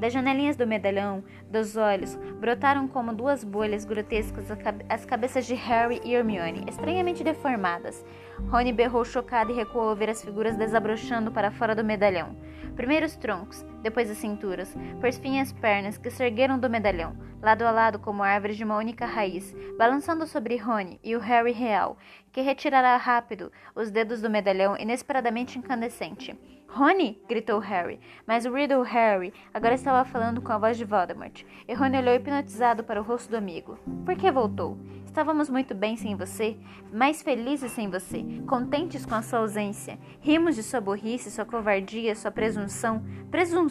Das 0.00 0.14
janelinhas 0.14 0.56
do 0.56 0.66
medalhão, 0.66 1.22
dos 1.50 1.76
olhos, 1.76 2.14
brotaram 2.38 2.86
como 2.86 3.12
duas 3.12 3.42
bolhas 3.42 3.84
grotescas 3.84 4.46
as 4.88 5.04
cabeças 5.04 5.44
de 5.46 5.54
Harry 5.54 6.00
e 6.04 6.14
Hermione, 6.14 6.64
estranhamente 6.68 7.24
deformadas. 7.24 8.04
Rony 8.48 8.72
berrou 8.72 9.04
chocado 9.04 9.50
e 9.50 9.54
recuou 9.54 9.88
ao 9.88 9.96
ver 9.96 10.08
as 10.08 10.22
figuras 10.22 10.56
desabrochando 10.56 11.32
para 11.32 11.50
fora 11.50 11.74
do 11.74 11.84
medalhão. 11.84 12.36
Primeiro 12.76 13.04
os 13.04 13.16
troncos, 13.16 13.64
depois 13.82 14.10
as 14.10 14.18
cinturas, 14.18 14.76
por 15.00 15.12
fim 15.12 15.40
as 15.40 15.52
pernas 15.52 15.98
que 15.98 16.10
se 16.10 16.22
ergueram 16.22 16.58
do 16.58 16.70
medalhão, 16.70 17.16
lado 17.42 17.62
a 17.62 17.70
lado 17.70 17.98
como 17.98 18.22
árvores 18.22 18.56
de 18.56 18.64
uma 18.64 18.76
única 18.76 19.06
raiz, 19.06 19.54
balançando 19.78 20.26
sobre 20.26 20.56
Rony 20.56 21.00
e 21.02 21.16
o 21.16 21.20
Harry 21.20 21.52
real, 21.52 21.96
que 22.32 22.40
retirará 22.40 22.96
rápido 22.96 23.50
os 23.74 23.90
dedos 23.90 24.20
do 24.20 24.30
medalhão 24.30 24.76
inesperadamente 24.76 25.58
incandescente. 25.58 26.38
Rony! 26.72 27.20
gritou 27.28 27.58
Harry, 27.58 27.98
mas 28.24 28.46
o 28.46 28.52
Riddle 28.52 28.82
Harry 28.82 29.34
agora 29.52 29.74
estava 29.74 30.08
falando 30.08 30.40
com 30.40 30.52
a 30.52 30.58
voz 30.58 30.78
de 30.78 30.84
Voldemort, 30.84 31.42
e 31.66 31.74
Rony 31.74 31.98
olhou 31.98 32.14
hipnotizado 32.14 32.84
para 32.84 33.00
o 33.00 33.04
rosto 33.04 33.30
do 33.30 33.36
amigo. 33.36 33.76
Por 34.04 34.14
que 34.14 34.30
voltou? 34.30 34.78
Estávamos 35.04 35.50
muito 35.50 35.74
bem 35.74 35.96
sem 35.96 36.14
você, 36.14 36.56
mais 36.92 37.20
felizes 37.22 37.72
sem 37.72 37.90
você, 37.90 38.24
contentes 38.46 39.04
com 39.04 39.16
a 39.16 39.22
sua 39.22 39.40
ausência. 39.40 39.98
Rimos 40.20 40.54
de 40.54 40.62
sua 40.62 40.80
burrice, 40.80 41.32
sua 41.32 41.44
covardia, 41.44 42.14
sua 42.14 42.30
presunção. 42.30 43.02
Presunção! 43.28 43.69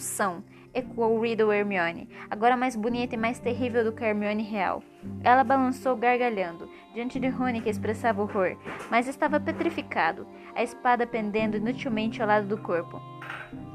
Ecoou 0.74 1.20
Riddle 1.20 1.52
Hermione, 1.52 2.10
agora 2.30 2.56
mais 2.56 2.76
bonita 2.76 3.16
e 3.16 3.18
mais 3.18 3.40
terrível 3.40 3.84
do 3.84 3.92
que 3.92 4.04
Hermione 4.04 4.44
real. 4.44 4.84
Ela 5.24 5.44
balançou 5.44 5.96
gargalhando, 5.96 6.70
diante 6.94 7.20
de 7.20 7.28
Rony 7.28 7.62
que 7.62 7.70
expressava 7.70 8.22
horror, 8.22 8.58
mas 8.90 9.08
estava 9.08 9.40
petrificado, 9.40 10.28
a 10.56 10.64
espada 10.64 11.08
pendendo 11.08 11.58
inutilmente 11.58 12.22
ao 12.22 12.28
lado 12.28 12.48
do 12.48 12.58
corpo. 12.58 13.02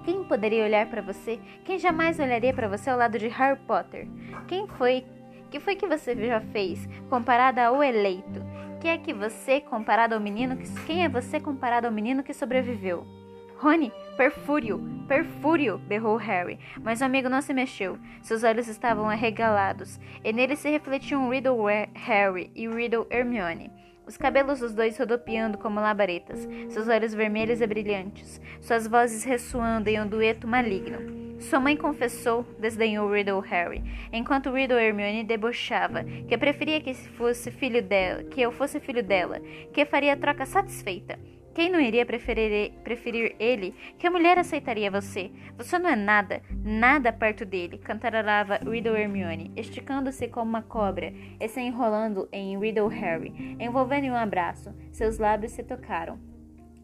Quem 0.05 0.25
poderia 0.25 0.65
olhar 0.65 0.87
para 0.87 1.03
você? 1.03 1.41
Quem 1.65 1.79
jamais 1.79 2.19
olharia 2.19 2.53
para 2.53 2.69
você 2.69 2.91
ao 2.91 2.99
lado 2.99 3.19
de 3.19 3.29
Harry 3.29 3.59
Potter? 3.67 4.07
Quem 4.47 4.67
foi? 4.69 5.05
Que 5.51 5.59
foi 5.59 5.77
que 5.77 5.87
você 5.87 6.15
já 6.15 6.41
fez 6.41 6.87
comparada 7.09 7.65
ao 7.65 7.83
eleito? 7.83 8.43
Quem 8.81 8.91
é 8.91 8.99
que 8.99 9.15
você 9.15 9.61
comparado 9.61 10.15
ao 10.15 10.21
menino 10.21 10.57
que 10.57 10.69
quem 10.85 11.05
é 11.05 11.09
você 11.09 11.41
comparado 11.41 11.87
ao 11.87 11.93
menino 11.93 12.23
que 12.23 12.35
sobreviveu? 12.35 13.24
Rony, 13.57 13.93
perfúrio, 14.17 14.83
perfúrio, 15.07 15.79
berrou 15.79 16.17
Harry, 16.17 16.59
mas 16.83 17.01
o 17.01 17.05
amigo 17.05 17.29
não 17.29 17.41
se 17.41 17.55
mexeu. 17.55 17.99
Seus 18.21 18.43
olhos 18.43 18.69
estavam 18.69 19.09
arregalados, 19.09 19.99
e 20.23 20.33
nele 20.33 20.57
se 20.57 20.69
refletiam 20.69 21.31
Riddle 21.31 21.59
Harry 21.95 22.51
e 22.55 22.69
Riddle 22.69 23.07
Hermione. 23.11 23.71
Os 24.07 24.17
cabelos 24.19 24.61
dos 24.61 24.75
dois 24.75 24.99
rodopiando 24.99 25.57
como 25.57 25.81
labaredas, 25.81 26.47
seus 26.69 26.89
olhos 26.89 27.15
vermelhos 27.15 27.61
e 27.61 27.67
brilhantes, 27.67 28.41
suas 28.61 28.87
vozes 28.87 29.25
ressoando 29.25 29.89
em 29.89 30.01
um 30.01 30.07
dueto 30.07 30.47
maligno. 30.47 31.25
Sua 31.41 31.59
mãe 31.59 31.77
confessou, 31.77 32.45
desdenhou 32.59 33.11
Riddle 33.11 33.41
Harry, 33.41 33.83
enquanto 34.13 34.53
Riddle 34.53 34.79
Hermione 34.79 35.25
debochava, 35.25 36.05
que 36.29 36.37
preferia 36.37 36.81
que 36.81 36.95
fosse 36.95 37.51
filho 37.51 37.83
dela, 37.83 38.25
que 38.25 38.41
eu 38.41 38.53
fosse 38.53 38.79
filho 38.79 39.03
dela, 39.03 39.41
que 39.73 39.85
faria 39.85 40.13
a 40.13 40.17
troca 40.17 40.45
satisfeita. 40.45 41.19
Quem 41.55 41.71
não 41.71 41.81
iria 41.81 42.05
preferir, 42.05 42.73
preferir 42.83 43.37
ele? 43.39 43.73
Que 43.97 44.11
mulher 44.11 44.37
aceitaria 44.39 44.91
você? 44.91 45.31
Você 45.57 45.79
não 45.79 45.89
é 45.89 45.95
nada, 45.95 46.43
nada 46.51 47.13
perto 47.13 47.45
dele, 47.45 47.79
cantarolava 47.79 48.57
Riddle 48.57 48.97
Hermione, 48.97 49.53
esticando-se 49.55 50.27
como 50.27 50.51
uma 50.51 50.63
cobra 50.63 51.13
e 51.39 51.49
se 51.49 51.61
enrolando 51.61 52.29
em 52.33 52.59
Riddle 52.59 52.89
Harry, 52.89 53.57
envolvendo 53.61 54.05
em 54.05 54.11
um 54.11 54.17
abraço. 54.17 54.75
Seus 54.91 55.19
lábios 55.19 55.53
se 55.53 55.63
tocaram. 55.63 56.19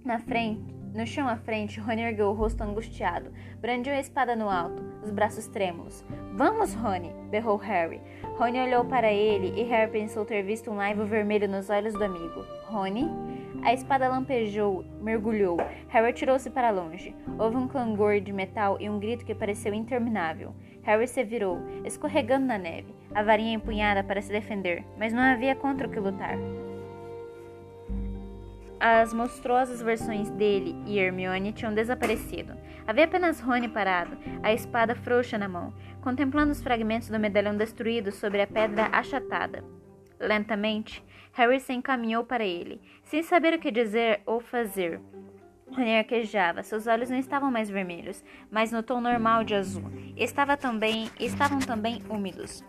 Na 0.05 0.21
frente, 0.21 0.73
no 0.95 1.07
chão 1.07 1.29
à 1.29 1.37
frente, 1.37 1.79
Rony 1.79 2.03
ergueu 2.03 2.29
o 2.29 2.33
rosto 2.33 2.63
angustiado, 2.63 3.33
brandiu 3.61 3.93
a 3.93 4.01
espada 4.01 4.35
no 4.35 4.49
alto, 4.49 4.83
os 5.03 5.11
braços 5.11 5.47
trêmulos. 5.47 6.05
Vamos, 6.35 6.75
Rony! 6.75 7.13
berrou 7.31 7.57
Harry. 7.57 8.01
Rony 8.37 8.61
olhou 8.61 8.85
para 8.85 9.13
ele 9.13 9.61
e 9.61 9.65
Harry 9.65 9.91
pensou 9.91 10.25
ter 10.25 10.43
visto 10.43 10.71
um 10.71 10.77
laivo 10.77 11.05
vermelho 11.05 11.49
nos 11.49 11.71
olhos 11.71 11.95
do 11.95 12.05
amigo. 12.05 12.45
Rony? 12.67 13.09
A 13.63 13.75
espada 13.75 14.09
lampejou, 14.09 14.85
mergulhou. 15.03 15.59
Harry 15.89 16.09
atirou-se 16.09 16.49
para 16.49 16.71
longe. 16.71 17.15
Houve 17.39 17.57
um 17.57 17.69
clangor 17.69 18.21
de 18.21 18.33
metal 18.33 18.79
e 18.81 18.89
um 18.89 18.99
grito 18.99 19.25
que 19.25 19.35
pareceu 19.35 19.75
interminável. 19.75 20.55
Harry 20.83 21.07
se 21.07 21.23
virou, 21.23 21.61
escorregando 21.85 22.47
na 22.47 22.57
neve, 22.57 22.95
a 23.15 23.23
varinha 23.23 23.55
empunhada 23.55 24.03
para 24.03 24.23
se 24.23 24.33
defender, 24.33 24.83
mas 24.99 25.13
não 25.13 25.23
havia 25.23 25.55
contra 25.55 25.87
o 25.87 25.91
que 25.91 26.01
lutar. 26.01 26.39
As 28.81 29.13
monstruosas 29.13 29.83
versões 29.83 30.31
dele 30.31 30.75
e 30.87 30.99
Hermione 30.99 31.53
tinham 31.53 31.75
desaparecido. 31.75 32.55
Havia 32.87 33.05
apenas 33.05 33.39
Rony 33.39 33.69
parado, 33.69 34.17
a 34.43 34.55
espada 34.55 34.95
frouxa 34.95 35.37
na 35.37 35.47
mão, 35.47 35.75
contemplando 36.01 36.51
os 36.51 36.63
fragmentos 36.63 37.11
do 37.11 37.21
medalhão 37.21 37.55
destruído 37.55 38.11
sobre 38.11 38.41
a 38.41 38.47
pedra 38.47 38.89
achatada. 38.91 39.63
Lentamente, 40.19 41.05
Harry 41.33 41.61
se 41.61 41.73
encaminhou 41.73 42.25
para 42.25 42.45
ele, 42.45 42.81
sem 43.03 43.23
saber 43.23 43.55
o 43.55 43.59
que 43.59 43.71
dizer 43.71 44.21
ou 44.27 44.41
fazer. 44.41 45.01
Rony 45.71 45.99
arquejava, 45.99 46.63
seus 46.63 46.87
olhos 46.87 47.11
não 47.11 47.19
estavam 47.19 47.51
mais 47.51 47.71
vermelhos, 47.71 48.25
mas 48.51 48.73
no 48.73 48.83
tom 48.83 49.01
normal 49.01 49.45
de 49.45 49.55
azul. 49.55 49.85
Estava 50.17 50.57
também, 50.57 51.09
estavam 51.21 51.61
também 51.61 52.03
úmidos. 52.09 52.65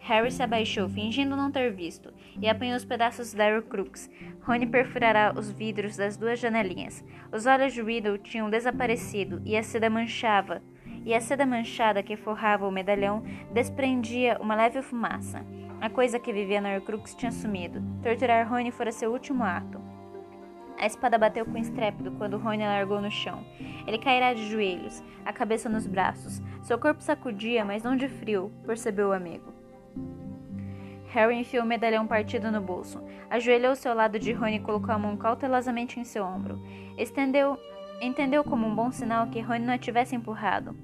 Harry 0.00 0.30
se 0.30 0.42
abaixou, 0.42 0.88
fingindo 0.88 1.36
não 1.36 1.50
ter 1.50 1.72
visto, 1.72 2.14
e 2.40 2.48
apanhou 2.48 2.76
os 2.76 2.84
pedaços 2.84 3.34
da 3.34 3.48
Horcrux. 3.48 4.08
Rony 4.42 4.66
perfurará 4.66 5.34
os 5.36 5.50
vidros 5.50 5.96
das 5.96 6.16
duas 6.16 6.38
janelinhas. 6.38 7.04
Os 7.32 7.44
olhos 7.44 7.72
de 7.72 7.82
Riddle 7.82 8.16
tinham 8.18 8.48
desaparecido 8.48 9.42
e 9.44 9.56
a 9.56 9.62
seda 9.62 9.90
manchava, 9.90 10.62
e 11.04 11.12
a 11.12 11.20
seda 11.20 11.44
manchada 11.44 12.02
que 12.02 12.16
forrava 12.16 12.66
o 12.66 12.70
medalhão 12.70 13.22
desprendia 13.52 14.38
uma 14.40 14.54
leve 14.54 14.80
fumaça. 14.80 15.44
A 15.80 15.90
coisa 15.90 16.18
que 16.18 16.32
vivia 16.32 16.60
na 16.60 16.74
Horcrux 16.74 17.14
tinha 17.14 17.30
sumido. 17.30 17.82
Torturar 18.02 18.48
Rony 18.48 18.70
fora 18.70 18.90
seu 18.90 19.12
último 19.12 19.44
ato. 19.44 19.80
A 20.78 20.86
espada 20.86 21.18
bateu 21.18 21.44
com 21.44 21.56
estrépito 21.56 22.10
quando 22.12 22.38
Rony 22.38 22.64
largou 22.64 23.00
no 23.00 23.10
chão. 23.10 23.44
Ele 23.86 23.98
cairá 23.98 24.34
de 24.34 24.48
joelhos, 24.48 25.02
a 25.24 25.32
cabeça 25.32 25.68
nos 25.68 25.86
braços. 25.86 26.42
Seu 26.62 26.78
corpo 26.78 27.02
sacudia, 27.02 27.64
mas 27.64 27.82
não 27.82 27.96
de 27.96 28.08
frio, 28.08 28.50
percebeu 28.64 29.08
o 29.08 29.12
amigo. 29.12 29.52
Harry 31.08 31.38
enfiou 31.38 31.64
o 31.64 31.66
medalhão 31.66 32.06
partido 32.06 32.50
no 32.50 32.60
bolso. 32.60 33.02
Ajoelhou-se 33.30 33.86
ao 33.88 33.94
lado 33.94 34.18
de 34.18 34.32
Rony 34.32 34.56
e 34.56 34.60
colocou 34.60 34.94
a 34.94 34.98
mão 34.98 35.16
cautelosamente 35.16 36.00
em 36.00 36.04
seu 36.04 36.24
ombro. 36.24 36.60
Estendeu, 36.98 37.58
entendeu 38.00 38.44
como 38.44 38.66
um 38.66 38.74
bom 38.74 38.90
sinal 38.90 39.26
que 39.28 39.40
Rony 39.40 39.64
não 39.64 39.74
a 39.74 39.78
tivesse 39.78 40.14
empurrado. 40.14 40.76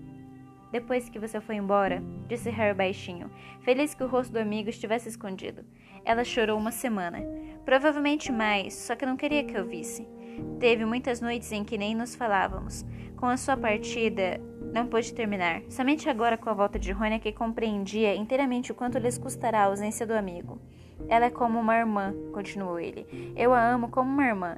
Depois 0.73 1.11
que 1.11 1.19
você 1.19 1.39
foi 1.39 1.57
embora, 1.57 2.03
disse 2.27 2.49
Harry 2.49 2.75
baixinho, 2.75 3.31
feliz 3.61 3.95
que 3.95 4.03
o 4.03 4.09
rosto 4.09 4.33
do 4.33 4.39
amigo 4.39 4.71
estivesse 4.71 5.11
escondido. 5.11 5.65
Ela 6.03 6.25
chorou 6.25 6.59
uma 6.59 6.73
semana. 6.73 7.19
Provavelmente 7.65 8.33
mais, 8.33 8.73
só 8.75 8.97
que 8.97 9.05
não 9.05 9.17
queria 9.17 9.45
que 9.45 9.55
eu 9.55 9.67
visse. 9.67 10.09
Teve 10.59 10.87
muitas 10.87 11.21
noites 11.21 11.53
em 11.53 11.63
que 11.63 11.77
nem 11.77 11.95
nos 11.95 12.15
falávamos. 12.15 12.87
Com 13.17 13.27
a 13.27 13.37
sua 13.37 13.57
partida, 13.57 14.41
não 14.73 14.87
pôde 14.87 15.13
terminar. 15.13 15.63
Somente 15.69 16.09
agora, 16.09 16.39
com 16.39 16.49
a 16.49 16.55
volta 16.55 16.79
de 16.79 16.91
Rony, 16.91 17.17
é 17.17 17.19
que 17.19 17.33
compreendia 17.33 18.15
inteiramente 18.15 18.73
o 18.73 18.75
quanto 18.75 18.99
lhes 18.99 19.19
custará 19.19 19.61
a 19.61 19.65
ausência 19.67 20.07
do 20.07 20.15
amigo. 20.15 20.59
Ela 21.07 21.27
é 21.27 21.31
como 21.31 21.61
uma 21.61 21.77
irmã, 21.77 22.15
continuou 22.33 22.81
ele. 22.81 23.07
Eu 23.37 23.53
a 23.53 23.63
amo 23.63 23.91
como 23.91 24.11
uma 24.11 24.27
irmã. 24.27 24.57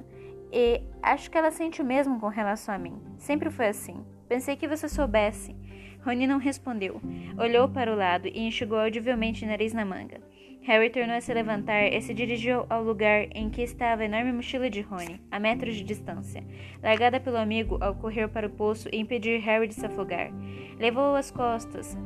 E 0.51 0.81
acho 1.03 1.29
que 1.29 1.37
ela 1.37 1.51
sente 1.51 1.81
o 1.81 1.85
mesmo 1.85 2.19
com 2.19 2.27
relação 2.27 2.73
a 2.73 2.77
mim. 2.77 3.01
Sempre 3.17 3.49
foi 3.49 3.67
assim. 3.67 4.05
Pensei 4.27 4.55
que 4.55 4.67
você 4.67 4.87
soubesse. 4.87 5.55
Rony 6.05 6.27
não 6.27 6.37
respondeu. 6.37 7.01
Olhou 7.35 7.67
para 7.67 7.91
o 7.91 7.95
lado 7.95 8.27
e 8.27 8.39
enxugou 8.41 8.77
audivelmente 8.77 9.43
o 9.43 9.47
nariz 9.47 9.73
na 9.73 9.83
manga. 9.83 10.21
Harry 10.61 10.91
tornou 10.91 11.15
a 11.15 11.21
se 11.21 11.33
levantar 11.33 11.87
e 11.87 11.99
se 11.99 12.13
dirigiu 12.13 12.65
ao 12.69 12.83
lugar 12.83 13.27
em 13.33 13.49
que 13.49 13.63
estava 13.63 14.03
a 14.03 14.05
enorme 14.05 14.31
mochila 14.31 14.69
de 14.69 14.81
Rony, 14.81 15.19
a 15.31 15.39
metros 15.39 15.75
de 15.75 15.83
distância, 15.83 16.43
largada 16.81 17.19
pelo 17.19 17.37
amigo 17.37 17.79
ao 17.81 17.95
correr 17.95 18.27
para 18.27 18.47
o 18.47 18.51
poço 18.51 18.87
e 18.91 18.99
impedir 18.99 19.39
Harry 19.39 19.67
de 19.67 19.73
se 19.73 19.85
afogar. 19.85 20.31
Levou 20.79 21.15
as 21.15 21.31
costas, 21.31 21.97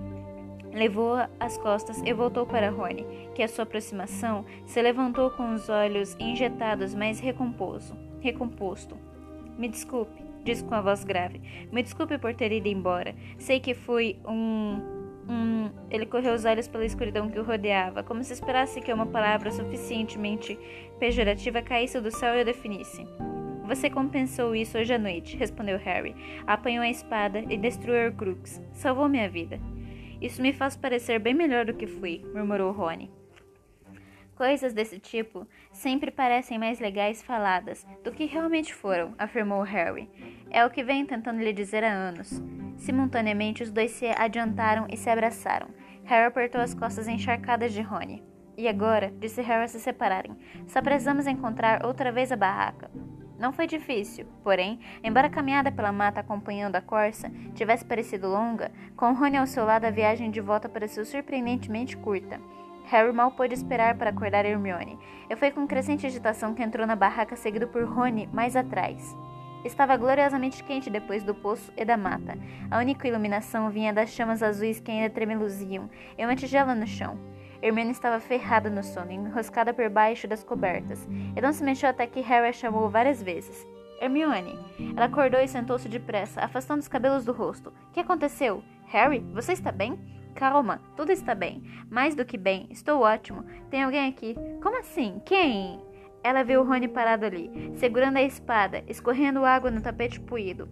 levou 0.74 1.16
as 1.40 1.58
costas 1.58 2.02
e 2.06 2.14
voltou 2.14 2.46
para 2.46 2.70
Rony, 2.70 3.06
que 3.36 3.44
à 3.44 3.48
sua 3.50 3.64
aproximação 3.64 4.46
se 4.66 4.82
levantou 4.82 5.30
com 5.32 5.54
os 5.54 5.68
olhos 5.68 6.16
injetados, 6.20 6.96
mas 6.96 7.20
recomposto. 7.20 7.98
recomposto. 8.22 8.98
Me 9.58 9.68
desculpe, 9.68 10.29
disse 10.44 10.64
com 10.64 10.76
a 10.76 10.82
voz 10.82 11.04
grave. 11.04 11.42
Me 11.72 11.84
desculpe 11.84 12.18
por 12.18 12.34
ter 12.34 12.52
ido 12.52 12.68
embora. 12.68 13.16
Sei 13.38 13.60
que 13.60 13.74
fui 13.74 14.20
um 14.28 15.00
Hum, 15.30 15.70
ele 15.92 16.08
correu 16.08 16.34
os 16.34 16.44
olhos 16.44 16.68
pela 16.68 16.84
escuridão 16.84 17.30
que 17.30 17.38
o 17.38 17.44
rodeava, 17.44 18.02
como 18.02 18.24
se 18.24 18.34
esperasse 18.34 18.82
que 18.82 18.92
uma 18.92 19.06
palavra 19.06 19.52
suficientemente 19.52 20.58
pejorativa 21.00 21.62
caísse 21.62 22.02
do 22.02 22.10
céu 22.10 22.36
e 22.36 22.42
o 22.42 22.46
definisse. 22.46 23.06
Você 23.68 23.88
compensou 23.88 24.56
isso 24.56 24.80
hoje 24.80 24.92
à 24.92 24.98
noite, 24.98 25.38
respondeu 25.38 25.78
Harry. 25.78 26.16
Apanhou 26.48 26.84
a 26.84 26.90
espada 26.90 27.44
e 27.48 27.56
destruiu 27.56 28.08
Horcrux. 28.08 28.60
Salvou 28.74 29.08
minha 29.08 29.30
vida. 29.30 29.60
Isso 30.20 30.42
me 30.42 30.52
faz 30.52 30.76
parecer 30.76 31.20
bem 31.20 31.36
melhor 31.36 31.64
do 31.64 31.76
que 31.76 31.86
fui, 31.86 32.26
murmurou 32.34 32.72
Rony. 32.72 33.19
Coisas 34.40 34.72
desse 34.72 34.98
tipo 35.00 35.46
sempre 35.70 36.10
parecem 36.10 36.58
mais 36.58 36.80
legais 36.80 37.22
faladas 37.22 37.86
do 38.06 38.10
que 38.10 38.24
realmente 38.24 38.74
foram, 38.74 39.14
afirmou 39.18 39.62
Harry. 39.64 40.10
É 40.50 40.66
o 40.66 40.70
que 40.70 40.82
venho 40.82 41.06
tentando 41.06 41.42
lhe 41.42 41.52
dizer 41.52 41.84
há 41.84 41.92
anos. 41.92 42.42
Simultaneamente, 42.78 43.64
os 43.64 43.70
dois 43.70 43.92
se 43.92 44.06
adiantaram 44.08 44.88
e 44.90 44.96
se 44.96 45.10
abraçaram. 45.10 45.68
Harry 46.06 46.26
apertou 46.26 46.62
as 46.62 46.74
costas 46.74 47.06
encharcadas 47.06 47.74
de 47.74 47.82
Rony. 47.82 48.24
E 48.58 48.66
agora, 48.66 49.14
disse 49.20 49.42
Harry 49.42 49.66
a 49.66 49.68
se 49.68 49.78
separarem, 49.78 50.38
só 50.68 50.82
precisamos 50.82 51.28
encontrar 51.28 51.86
outra 51.86 52.10
vez 52.10 52.32
a 52.32 52.38
barraca. 52.38 52.90
Não 53.38 53.52
foi 53.52 53.68
difícil, 53.68 54.26
porém, 54.42 54.80
embora 55.04 55.28
a 55.28 55.30
caminhada 55.30 55.70
pela 55.70 55.92
mata 55.92 56.22
acompanhando 56.22 56.78
a 56.78 56.82
corça 56.82 57.30
tivesse 57.54 57.84
parecido 57.84 58.30
longa, 58.30 58.72
com 58.96 59.12
Rony 59.12 59.36
ao 59.36 59.46
seu 59.46 59.66
lado 59.66 59.84
a 59.84 59.92
viagem 59.92 60.32
de 60.32 60.40
volta 60.40 60.70
pareceu 60.70 61.04
surpreendentemente 61.04 61.98
curta. 61.98 62.40
Harry 62.90 63.14
mal 63.14 63.30
pôde 63.30 63.54
esperar 63.54 63.96
para 63.96 64.10
acordar 64.10 64.46
Hermione, 64.46 64.98
e 65.30 65.36
foi 65.36 65.52
com 65.52 65.68
crescente 65.68 66.08
agitação 66.08 66.56
que 66.56 66.64
entrou 66.64 66.88
na 66.88 66.96
barraca 66.96 67.36
seguido 67.36 67.68
por 67.68 67.84
Rony 67.84 68.28
mais 68.34 68.56
atrás. 68.56 69.16
Estava 69.64 69.96
gloriosamente 69.96 70.64
quente 70.64 70.90
depois 70.90 71.22
do 71.22 71.36
poço 71.36 71.72
e 71.78 71.86
da 71.86 71.96
mata. 71.96 72.36
A 72.72 72.80
única 72.80 73.08
iluminação 73.08 73.70
vinha 73.70 73.94
das 73.94 74.10
chamas 74.10 74.42
azuis 74.42 74.80
que 74.80 74.90
ainda 74.90 75.10
tremeluziam 75.10 75.88
e 76.18 76.26
uma 76.26 76.36
tigela 76.36 76.74
no 76.74 76.88
chão. 76.88 77.20
Hermione 77.62 77.92
estava 77.92 78.20
ferrada 78.20 78.72
no 78.72 78.82
sono, 78.82 79.12
enroscada 79.12 79.72
por 79.72 79.88
baixo 79.90 80.28
das 80.28 80.44
cobertas, 80.44 81.08
e 81.36 81.42
não 81.42 81.54
se 81.54 81.64
mexeu 81.64 81.90
até 81.90 82.08
que 82.08 82.22
Harry 82.22 82.48
a 82.48 82.54
chamou 82.54 82.90
várias 82.90 83.22
vezes. 83.22 83.68
Hermione! 84.02 84.58
Ela 84.96 85.06
acordou 85.06 85.40
e 85.40 85.48
sentou-se 85.48 85.88
depressa, 85.88 86.42
afastando 86.42 86.80
os 86.80 86.88
cabelos 86.88 87.24
do 87.24 87.34
rosto. 87.34 87.70
O 87.70 87.94
que 87.94 88.00
aconteceu? 88.00 88.64
Harry, 88.88 89.20
você 89.34 89.52
está 89.52 89.72
bem? 89.72 90.19
Calma, 90.36 90.82
tudo 90.96 91.12
está 91.12 91.36
bem. 91.36 91.64
Mais 91.90 92.16
do 92.16 92.26
que 92.26 92.38
bem, 92.38 92.68
estou 92.72 93.02
ótimo. 93.02 93.44
Tem 93.70 93.84
alguém 93.84 94.08
aqui. 94.08 94.36
Como 94.62 94.80
assim? 94.80 95.22
Quem? 95.26 95.80
Ela 96.24 96.44
viu 96.44 96.64
Rony 96.64 96.88
parado 96.88 97.26
ali, 97.26 97.50
segurando 97.76 98.18
a 98.18 98.24
espada, 98.24 98.84
escorrendo 98.88 99.46
água 99.46 99.72
no 99.72 99.82
tapete 99.82 100.20
puído. 100.20 100.68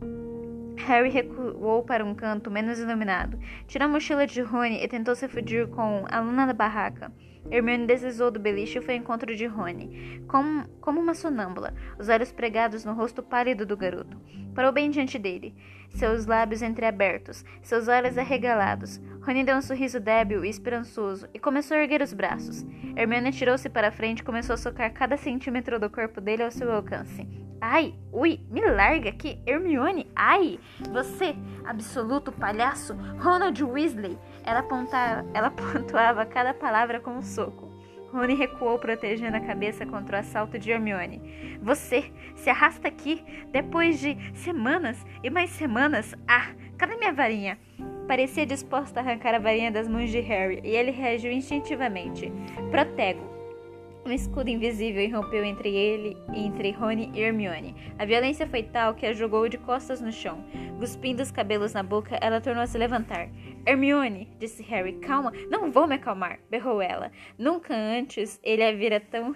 Harry 0.78 1.10
recuou 1.10 1.84
para 1.84 2.06
um 2.06 2.14
canto 2.14 2.52
menos 2.52 2.80
iluminado, 2.80 3.40
tirou 3.66 3.88
a 3.88 3.92
mochila 3.92 4.28
de 4.28 4.42
Rony 4.42 4.84
e 4.84 4.88
tentou 4.88 5.16
se 5.16 5.28
fugir 5.28 5.68
com 5.70 6.06
a 6.10 6.20
luna 6.20 6.46
da 6.46 6.54
barraca. 6.54 7.12
Hermione 7.50 7.88
deslizou 7.88 8.30
do 8.30 8.40
beliche 8.40 8.78
e 8.78 8.82
foi 8.82 8.96
ao 8.96 9.00
encontro 9.00 9.34
de 9.36 9.46
Rony, 9.46 10.22
como, 10.28 10.68
como 10.82 11.00
uma 11.00 11.14
sonâmbula, 11.14 11.74
os 11.98 12.10
olhos 12.10 12.32
pregados 12.32 12.84
no 12.84 12.94
rosto 12.94 13.24
pálido 13.24 13.66
do 13.66 13.78
garoto. 13.78 14.20
Parou 14.54 14.72
bem 14.72 14.90
diante 14.90 15.18
dele, 15.18 15.56
seus 15.98 16.28
lábios 16.28 16.62
entreabertos, 16.62 17.44
seus 17.62 17.88
olhos 17.88 18.18
arregalados. 18.18 19.02
Rony 19.22 19.44
deu 19.44 19.58
um 19.58 19.62
sorriso 19.62 20.00
débil 20.00 20.46
e 20.46 20.50
esperançoso 20.50 21.28
e 21.34 21.40
começou 21.40 21.76
a 21.76 21.82
erguer 21.82 22.02
os 22.02 22.14
braços. 22.14 22.64
Hermione 22.96 23.32
tirou-se 23.32 23.68
para 23.68 23.88
a 23.88 23.92
frente 23.92 24.20
e 24.20 24.24
começou 24.24 24.54
a 24.54 24.58
socar 24.58 24.94
cada 24.94 25.18
centímetro 25.18 25.80
do 25.80 25.90
corpo 25.90 26.22
dele 26.22 26.44
ao 26.44 26.52
seu 26.52 26.72
alcance. 26.72 27.28
Ai, 27.60 27.96
ui, 28.14 28.40
me 28.52 28.62
larga 28.62 29.10
aqui, 29.10 29.42
Hermione, 29.46 30.08
ai! 30.16 30.60
Você, 30.94 31.36
absoluto 31.66 32.32
palhaço, 32.32 32.94
Ronald 33.20 33.64
Weasley! 33.64 34.18
Ela, 34.44 34.60
apontava, 34.60 35.28
ela 35.34 35.50
pontuava 35.52 36.24
cada 36.26 36.54
palavra 36.54 37.00
com 37.00 37.12
um 37.12 37.24
soco. 37.24 37.67
Rony 38.18 38.34
recuou, 38.34 38.80
protegendo 38.80 39.38
a 39.38 39.40
cabeça 39.40 39.86
contra 39.86 40.18
o 40.18 40.20
assalto 40.20 40.58
de 40.58 40.72
Hermione. 40.72 41.60
Você 41.62 42.12
se 42.36 42.50
arrasta 42.50 42.88
aqui 42.88 43.24
depois 43.52 44.00
de 44.00 44.18
semanas 44.34 45.06
e 45.24 45.30
mais 45.30 45.52
semanas. 45.52 46.16
Ah, 46.28 46.48
cadê 46.78 46.96
minha 46.96 47.14
varinha? 47.14 47.60
Parecia 48.08 48.46
disposta 48.46 49.00
a 49.00 49.04
arrancar 49.04 49.36
a 49.36 49.40
varinha 49.40 49.72
das 49.72 49.88
mãos 49.88 50.10
de 50.10 50.20
Harry 50.22 50.62
e 50.64 50.70
ele 50.70 50.92
reagiu 50.92 51.32
instintivamente. 51.32 52.32
Protego. 52.72 53.37
Um 54.08 54.12
escudo 54.14 54.50
invisível 54.50 55.02
irrompeu 55.02 55.44
entre 55.44 55.68
ele 55.76 56.16
e 56.34 56.46
entre 56.46 56.72
Rony 56.72 57.12
e 57.14 57.20
Hermione. 57.20 57.76
A 58.00 58.06
violência 58.06 58.48
foi 58.48 58.64
tal 58.64 58.96
que 58.96 59.06
a 59.06 59.12
jogou 59.12 59.50
de 59.50 59.58
costas 59.58 60.00
no 60.00 60.14
chão. 60.14 60.46
Cuspindo 60.80 61.22
os 61.22 61.30
cabelos 61.30 61.74
na 61.74 61.84
boca, 61.84 62.18
ela 62.22 62.40
tornou 62.40 62.64
a 62.64 62.68
se 62.68 62.78
levantar. 62.78 63.30
Hermione, 63.66 64.34
disse 64.40 64.64
Harry, 64.64 64.94
calma, 64.94 65.34
não 65.50 65.70
vou 65.70 65.86
me 65.86 65.96
acalmar, 65.96 66.40
berrou 66.50 66.82
ela. 66.82 67.12
Nunca 67.38 67.76
antes 67.76 68.40
ele 68.42 68.64
a 68.64 68.72
vira 68.72 69.02
tão 69.02 69.36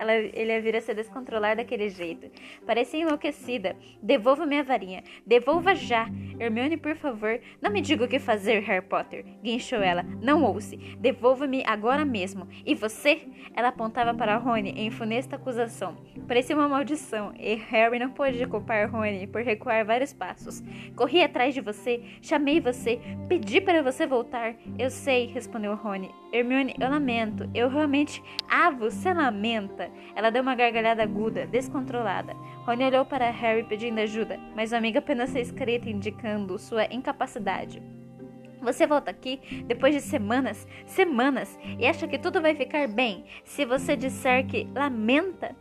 ela, 0.00 0.14
ele 0.14 0.50
a 0.50 0.60
vira 0.60 0.80
se 0.80 0.94
descontrolar 0.94 1.56
daquele 1.56 1.90
jeito. 1.90 2.30
Parecia 2.66 3.00
enlouquecida. 3.00 3.76
Devolva 4.02 4.46
minha 4.46 4.64
varinha. 4.64 5.04
Devolva 5.26 5.74
já. 5.74 6.08
Hermione, 6.38 6.78
por 6.78 6.96
favor, 6.96 7.38
não 7.60 7.70
me 7.70 7.82
diga 7.82 8.06
o 8.06 8.08
que 8.08 8.18
fazer, 8.18 8.60
Harry 8.60 8.84
Potter. 8.84 9.26
Guinchou 9.42 9.82
ela. 9.82 10.02
Não 10.22 10.42
ouça. 10.42 10.74
Devolva-me 10.98 11.62
agora 11.66 12.02
mesmo. 12.02 12.48
E 12.64 12.74
você? 12.74 13.28
Ela 13.54 13.68
apontava 13.68 14.14
para 14.14 14.38
Rony 14.38 14.70
em 14.70 14.90
funesta 14.90 15.36
acusação. 15.36 15.98
Parecia 16.26 16.56
uma 16.56 16.68
maldição, 16.68 17.34
e 17.38 17.54
Harry 17.56 17.98
não 17.98 18.10
pôde 18.10 18.46
culpar 18.46 18.90
Rony 18.90 19.26
por 19.26 19.42
recuar 19.42 19.84
vários 19.84 20.12
passos. 20.12 20.62
Corri 20.96 21.22
atrás 21.22 21.52
de 21.52 21.60
você, 21.60 22.02
chamei 22.22 22.60
você, 22.60 23.00
pedi 23.28 23.60
para 23.60 23.82
você 23.82 24.06
voltar. 24.06 24.54
Eu 24.78 24.90
sei, 24.90 25.26
respondeu 25.26 25.74
Rony. 25.74 26.10
Hermione, 26.32 26.74
eu 26.78 26.88
lamento. 26.88 27.50
Eu 27.52 27.68
realmente. 27.68 28.22
Ah, 28.48 28.70
você 28.70 29.12
lamenta. 29.12 29.89
Ela 30.14 30.30
deu 30.30 30.42
uma 30.42 30.54
gargalhada 30.54 31.02
aguda, 31.02 31.46
descontrolada. 31.46 32.34
Rony 32.66 32.84
olhou 32.84 33.04
para 33.04 33.30
Harry 33.30 33.64
pedindo 33.64 34.00
ajuda, 34.00 34.38
mas 34.54 34.72
o 34.72 34.76
amigo 34.76 34.98
apenas 34.98 35.32
fez 35.32 35.50
careta 35.50 35.88
indicando 35.88 36.58
sua 36.58 36.84
incapacidade. 36.86 37.82
Você 38.60 38.86
volta 38.86 39.10
aqui 39.10 39.40
depois 39.66 39.94
de 39.94 40.00
semanas, 40.00 40.68
semanas, 40.84 41.58
e 41.78 41.86
acha 41.86 42.06
que 42.06 42.18
tudo 42.18 42.42
vai 42.42 42.54
ficar 42.54 42.86
bem 42.86 43.24
se 43.44 43.64
você 43.64 43.96
disser 43.96 44.46
que 44.46 44.68
lamenta? 44.74 45.56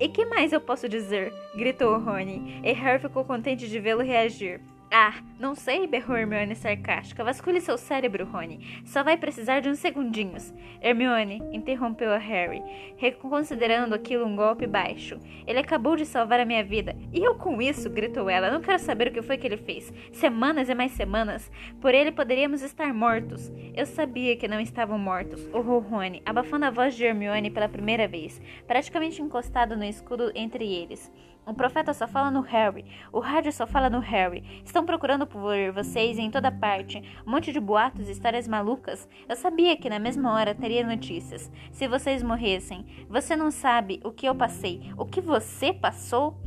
E 0.00 0.08
que 0.08 0.24
mais 0.24 0.52
eu 0.52 0.60
posso 0.60 0.88
dizer? 0.88 1.32
gritou 1.56 1.98
Rony, 1.98 2.60
e 2.64 2.72
Harry 2.72 3.00
ficou 3.00 3.24
contente 3.24 3.68
de 3.68 3.78
vê-lo 3.78 4.02
reagir. 4.02 4.60
Ah, 4.94 5.14
não 5.40 5.54
sei, 5.54 5.86
berrou 5.86 6.18
Hermione 6.18 6.54
sarcástica. 6.54 7.24
Vasculhe 7.24 7.62
seu 7.62 7.78
cérebro, 7.78 8.26
Rony. 8.26 8.82
Só 8.84 9.02
vai 9.02 9.16
precisar 9.16 9.60
de 9.60 9.70
uns 9.70 9.78
segundinhos. 9.78 10.52
Hermione, 10.82 11.42
interrompeu 11.50 12.12
a 12.12 12.18
Harry, 12.18 12.62
reconsiderando 12.98 13.94
aquilo 13.94 14.26
um 14.26 14.36
golpe 14.36 14.66
baixo. 14.66 15.18
Ele 15.46 15.58
acabou 15.58 15.96
de 15.96 16.04
salvar 16.04 16.40
a 16.40 16.44
minha 16.44 16.62
vida. 16.62 16.94
E 17.10 17.26
eu 17.26 17.36
com 17.36 17.62
isso, 17.62 17.88
gritou 17.88 18.28
ela. 18.28 18.50
Não 18.50 18.60
quero 18.60 18.78
saber 18.78 19.08
o 19.08 19.12
que 19.12 19.22
foi 19.22 19.38
que 19.38 19.46
ele 19.46 19.56
fez. 19.56 19.90
Semanas 20.12 20.68
e 20.68 20.74
mais 20.74 20.92
semanas. 20.92 21.50
Por 21.80 21.94
ele 21.94 22.12
poderíamos 22.12 22.60
estar 22.60 22.92
mortos. 22.92 23.50
Eu 23.74 23.86
sabia 23.86 24.36
que 24.36 24.46
não 24.46 24.60
estavam 24.60 24.98
mortos, 24.98 25.48
urrou 25.54 25.80
Rony, 25.80 26.20
abafando 26.26 26.66
a 26.66 26.70
voz 26.70 26.94
de 26.94 27.06
Hermione 27.06 27.50
pela 27.50 27.66
primeira 27.66 28.06
vez, 28.06 28.42
praticamente 28.66 29.22
encostado 29.22 29.74
no 29.74 29.84
escudo 29.84 30.30
entre 30.34 30.70
eles. 30.70 31.10
O 31.44 31.52
profeta 31.52 31.92
só 31.92 32.06
fala 32.06 32.30
no 32.30 32.40
Harry. 32.40 32.84
O 33.12 33.18
rádio 33.18 33.52
só 33.52 33.66
fala 33.66 33.90
no 33.90 33.98
Harry. 33.98 34.62
Estão 34.64 34.86
procurando 34.86 35.26
por 35.26 35.72
vocês 35.74 36.16
em 36.16 36.30
toda 36.30 36.52
parte. 36.52 37.02
Um 37.26 37.32
monte 37.32 37.52
de 37.52 37.58
boatos 37.58 38.08
e 38.08 38.12
histórias 38.12 38.46
malucas. 38.46 39.08
Eu 39.28 39.34
sabia 39.34 39.76
que 39.76 39.90
na 39.90 39.98
mesma 39.98 40.32
hora 40.32 40.54
teria 40.54 40.86
notícias. 40.86 41.50
Se 41.72 41.88
vocês 41.88 42.22
morressem. 42.22 42.86
Você 43.08 43.34
não 43.34 43.50
sabe 43.50 44.00
o 44.04 44.12
que 44.12 44.28
eu 44.28 44.36
passei. 44.36 44.92
O 44.96 45.04
que 45.04 45.20
você 45.20 45.72
passou? 45.72 46.40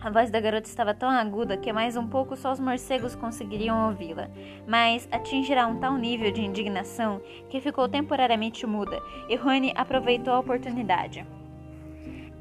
A 0.00 0.08
voz 0.10 0.30
da 0.30 0.40
garota 0.40 0.66
estava 0.66 0.94
tão 0.94 1.10
aguda 1.10 1.58
que 1.58 1.72
mais 1.72 1.96
um 1.96 2.06
pouco 2.06 2.34
só 2.34 2.52
os 2.52 2.60
morcegos 2.60 3.14
conseguiriam 3.14 3.88
ouvi-la, 3.88 4.30
mas 4.66 5.06
atingirá 5.12 5.66
um 5.66 5.78
tal 5.78 5.98
nível 5.98 6.32
de 6.32 6.40
indignação 6.40 7.20
que 7.50 7.60
ficou 7.60 7.86
temporariamente 7.86 8.66
muda, 8.66 8.98
e 9.28 9.36
Rony 9.36 9.74
aproveitou 9.76 10.32
a 10.32 10.38
oportunidade. 10.38 11.26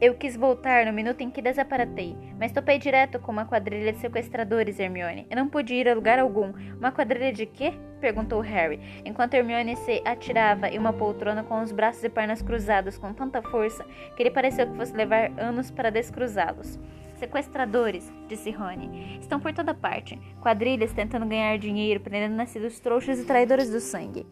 Eu 0.01 0.15
quis 0.15 0.37
voltar 0.37 0.85
no 0.85 0.93
minuto 0.93 1.19
em 1.19 1.29
que 1.29 1.41
desaparatei, 1.41 2.15
mas 2.39 2.53
topei 2.53 2.79
direto 2.79 3.19
com 3.19 3.33
uma 3.33 3.43
quadrilha 3.43 3.91
de 3.91 3.99
sequestradores, 3.99 4.79
Hermione. 4.79 5.27
Eu 5.29 5.35
não 5.35 5.49
pude 5.49 5.73
ir 5.73 5.89
a 5.89 5.93
lugar 5.93 6.19
algum. 6.19 6.53
Uma 6.77 6.89
quadrilha 6.89 7.33
de 7.33 7.45
quê? 7.45 7.73
perguntou 7.99 8.39
Harry, 8.39 8.79
enquanto 9.03 9.33
Hermione 9.33 9.75
se 9.75 10.01
atirava 10.05 10.69
em 10.69 10.79
uma 10.79 10.93
poltrona 10.93 11.43
com 11.43 11.61
os 11.61 11.73
braços 11.73 12.01
e 12.01 12.07
pernas 12.07 12.41
cruzados 12.41 12.97
com 12.97 13.13
tanta 13.13 13.41
força 13.41 13.85
que 14.15 14.23
ele 14.23 14.31
pareceu 14.31 14.67
que 14.67 14.77
fosse 14.77 14.95
levar 14.95 15.37
anos 15.37 15.69
para 15.69 15.89
descruzá-los. 15.89 16.79
Sequestradores, 17.15 18.09
disse 18.29 18.51
Rony, 18.51 19.19
estão 19.19 19.37
por 19.37 19.51
toda 19.51 19.73
parte. 19.73 20.17
Quadrilhas 20.41 20.93
tentando 20.93 21.25
ganhar 21.25 21.57
dinheiro, 21.57 21.99
prendendo 21.99 22.35
nascidos 22.35 22.79
trouxas 22.79 23.19
e 23.19 23.25
traidores 23.25 23.69
do 23.69 23.81
sangue. 23.81 24.25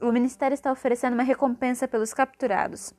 O 0.00 0.10
Ministério 0.10 0.54
está 0.54 0.72
oferecendo 0.72 1.14
uma 1.14 1.22
recompensa 1.22 1.86
pelos 1.86 2.12
capturados. 2.12 2.92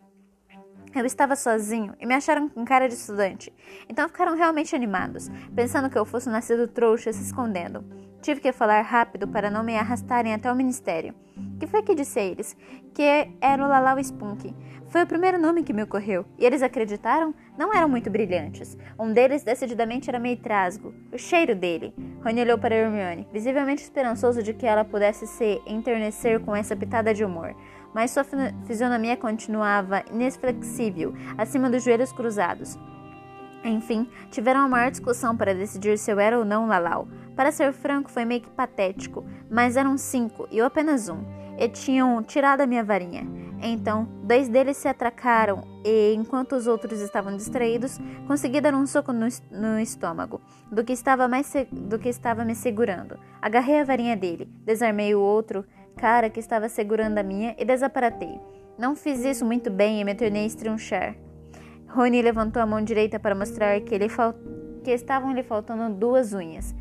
Eu 0.96 1.06
estava 1.06 1.36
sozinho 1.36 1.94
e 2.00 2.06
me 2.06 2.16
acharam 2.16 2.48
com 2.48 2.64
cara 2.64 2.88
de 2.88 2.94
estudante, 2.94 3.52
então 3.90 4.08
ficaram 4.08 4.34
realmente 4.34 4.74
animados, 4.74 5.30
pensando 5.54 5.90
que 5.90 5.98
eu 5.98 6.06
fosse 6.06 6.30
um 6.30 6.32
nascido 6.32 6.70
trouxa 6.70 7.12
se 7.12 7.22
escondendo. 7.22 7.84
Tive 8.22 8.40
que 8.40 8.54
falar 8.54 8.82
rápido 8.82 9.28
para 9.28 9.52
não 9.52 9.62
me 9.62 9.76
arrastarem 9.76 10.34
até 10.34 10.50
o 10.50 10.56
ministério. 10.56 11.14
Que 11.60 11.68
foi 11.68 11.84
que 11.84 11.94
disse 11.94 12.18
a 12.18 12.24
eles? 12.24 12.56
Que 12.94 13.30
era 13.42 13.62
o 13.62 13.68
Lalau 13.68 14.00
Spunk. 14.00 14.56
Foi 14.88 15.04
o 15.04 15.08
primeiro 15.08 15.38
nome 15.38 15.64
que 15.64 15.74
me 15.74 15.84
ocorreu, 15.84 16.26
e 16.40 16.46
eles 16.46 16.62
acreditaram? 16.62 17.36
Não 17.58 17.74
eram 17.76 17.90
muito 17.90 18.10
brilhantes. 18.10 18.78
Um 18.98 19.12
deles 19.12 19.44
decididamente 19.44 20.10
era 20.10 20.18
meio 20.18 20.38
trasgo. 20.38 20.94
O 21.12 21.18
cheiro 21.18 21.54
dele. 21.54 21.94
Rony 22.24 22.40
olhou 22.40 22.58
para 22.58 22.74
Hermione, 22.74 23.28
visivelmente 23.34 23.84
esperançoso 23.84 24.42
de 24.42 24.54
que 24.54 24.66
ela 24.66 24.86
pudesse 24.86 25.28
se 25.28 25.62
enternecer 25.68 26.40
com 26.40 26.56
essa 26.56 26.76
pitada 26.76 27.14
de 27.14 27.26
humor 27.26 27.54
mas 27.96 28.12
sua 28.12 28.26
fisionomia 28.66 29.16
continuava 29.16 30.04
inexflexível, 30.12 31.14
acima 31.38 31.70
dos 31.70 31.82
joelhos 31.82 32.12
cruzados. 32.12 32.78
Enfim, 33.64 34.10
tiveram 34.30 34.60
a 34.60 34.68
maior 34.68 34.92
discussão 34.92 35.36
para 35.36 35.56
decidir 35.56 35.98
se 35.98 36.12
eu 36.12 36.20
era 36.20 36.38
ou 36.38 36.44
não 36.44 36.68
Lalau. 36.68 37.08
Para 37.38 37.54
ser 37.54 37.72
franco, 37.72 38.12
foi 38.12 38.26
meio 38.26 38.42
que 38.42 38.50
patético, 38.50 39.26
mas 39.50 39.78
eram 39.78 39.98
cinco 39.98 40.46
e 40.52 40.58
eu 40.58 40.66
apenas 40.66 41.08
um, 41.08 41.24
e 41.58 41.70
tinham 41.70 42.22
tirado 42.22 42.60
a 42.60 42.68
minha 42.68 42.84
varinha. 42.84 43.26
Então, 43.62 44.08
dois 44.24 44.50
deles 44.50 44.76
se 44.76 44.90
atracaram 44.90 45.64
e, 45.86 46.14
enquanto 46.14 46.54
os 46.54 46.68
outros 46.68 47.00
estavam 47.00 47.36
distraídos, 47.38 47.98
consegui 48.28 48.60
dar 48.60 48.76
um 48.76 48.86
soco 48.86 49.14
no, 49.14 49.26
no 49.50 49.80
estômago 49.80 50.42
do 50.70 50.84
que, 50.84 50.92
estava 50.92 51.30
mais 51.30 51.52
do 51.72 51.98
que 51.98 52.10
estava 52.10 52.44
me 52.44 52.54
segurando. 52.56 53.18
Agarrei 53.42 53.80
a 53.80 53.86
varinha 53.86 54.18
dele, 54.18 54.50
desarmei 54.66 55.16
o 55.16 55.22
outro 55.22 55.66
cara 55.96 56.30
que 56.30 56.40
estava 56.40 56.70
segurando 56.70 57.18
a 57.18 57.24
minha 57.24 57.56
e 57.58 57.66
desaparatei. 57.66 58.40
Não 58.78 58.96
fiz 58.96 59.24
isso 59.24 59.46
muito 59.46 59.72
bem 59.72 60.02
e 60.02 60.04
me 60.04 60.14
tornei 60.14 60.44
a 60.44 60.48
estrinchar. 60.48 61.16
Rony 61.88 62.22
levantou 62.22 62.62
a 62.62 62.66
mão 62.66 62.82
direita 62.82 63.20
para 63.20 63.34
mostrar 63.34 63.80
que, 63.82 63.96
ele 63.96 64.10
fal... 64.10 64.36
que 64.84 64.92
estavam 64.92 65.34
lhe 65.34 65.44
faltando 65.44 65.96
duas 65.96 66.34
unhas. 66.34 66.76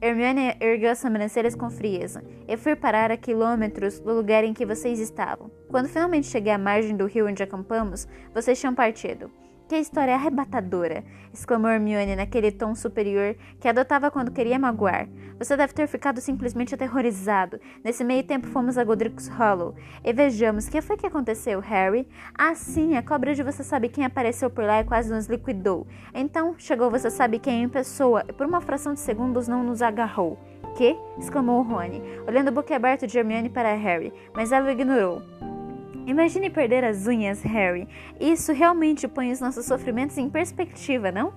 Hermione 0.00 0.54
ergueu 0.60 0.92
as 0.92 0.98
sobrancelhas 0.98 1.56
com 1.56 1.70
frieza. 1.70 2.22
Eu 2.46 2.56
fui 2.56 2.76
parar 2.76 3.10
a 3.10 3.16
quilômetros 3.16 3.98
do 3.98 4.12
lugar 4.12 4.44
em 4.44 4.54
que 4.54 4.66
vocês 4.66 5.00
estavam. 5.00 5.50
Quando 5.68 5.88
finalmente 5.88 6.28
cheguei 6.28 6.52
à 6.52 6.58
margem 6.58 6.96
do 6.96 7.06
rio 7.06 7.26
onde 7.26 7.42
acampamos, 7.42 8.06
vocês 8.32 8.60
tinham 8.60 8.74
partido. 8.74 9.30
Que 9.68 9.76
história 9.76 10.14
arrebatadora! 10.14 11.04
exclamou 11.30 11.70
Hermione 11.70 12.16
naquele 12.16 12.50
tom 12.50 12.74
superior 12.74 13.36
que 13.60 13.68
adotava 13.68 14.10
quando 14.10 14.32
queria 14.32 14.58
magoar. 14.58 15.06
Você 15.38 15.58
deve 15.58 15.74
ter 15.74 15.86
ficado 15.86 16.22
simplesmente 16.22 16.74
aterrorizado. 16.74 17.60
Nesse 17.84 18.02
meio 18.02 18.24
tempo 18.24 18.46
fomos 18.46 18.78
a 18.78 18.82
Godric's 18.82 19.28
Hollow. 19.28 19.74
E 20.02 20.10
vejamos, 20.10 20.66
o 20.66 20.70
que 20.70 20.80
foi 20.80 20.96
que 20.96 21.06
aconteceu, 21.06 21.60
Harry? 21.60 22.08
Ah, 22.34 22.54
sim, 22.54 22.96
a 22.96 23.02
cobra 23.02 23.34
de 23.34 23.42
você 23.42 23.62
sabe 23.62 23.90
quem 23.90 24.06
apareceu 24.06 24.48
por 24.48 24.64
lá 24.64 24.80
e 24.80 24.84
quase 24.84 25.12
nos 25.12 25.26
liquidou. 25.26 25.86
Então, 26.14 26.54
chegou 26.56 26.90
você 26.90 27.10
sabe 27.10 27.38
quem 27.38 27.64
em 27.64 27.68
pessoa 27.68 28.24
e 28.26 28.32
por 28.32 28.46
uma 28.46 28.62
fração 28.62 28.94
de 28.94 29.00
segundos 29.00 29.46
não 29.46 29.62
nos 29.62 29.82
agarrou. 29.82 30.38
Que? 30.78 30.96
exclamou 31.18 31.60
Rony, 31.60 32.00
olhando 32.26 32.50
boquiaberto 32.50 33.06
de 33.06 33.18
Hermione 33.18 33.50
para 33.50 33.74
Harry, 33.74 34.14
mas 34.34 34.50
ela 34.50 34.66
o 34.66 34.70
ignorou. 34.70 35.20
Imagine 36.08 36.48
perder 36.48 36.84
as 36.84 37.06
unhas, 37.06 37.42
Harry. 37.42 37.86
Isso 38.18 38.50
realmente 38.54 39.06
põe 39.06 39.30
os 39.30 39.40
nossos 39.40 39.66
sofrimentos 39.66 40.16
em 40.16 40.30
perspectiva, 40.30 41.12
não? 41.12 41.34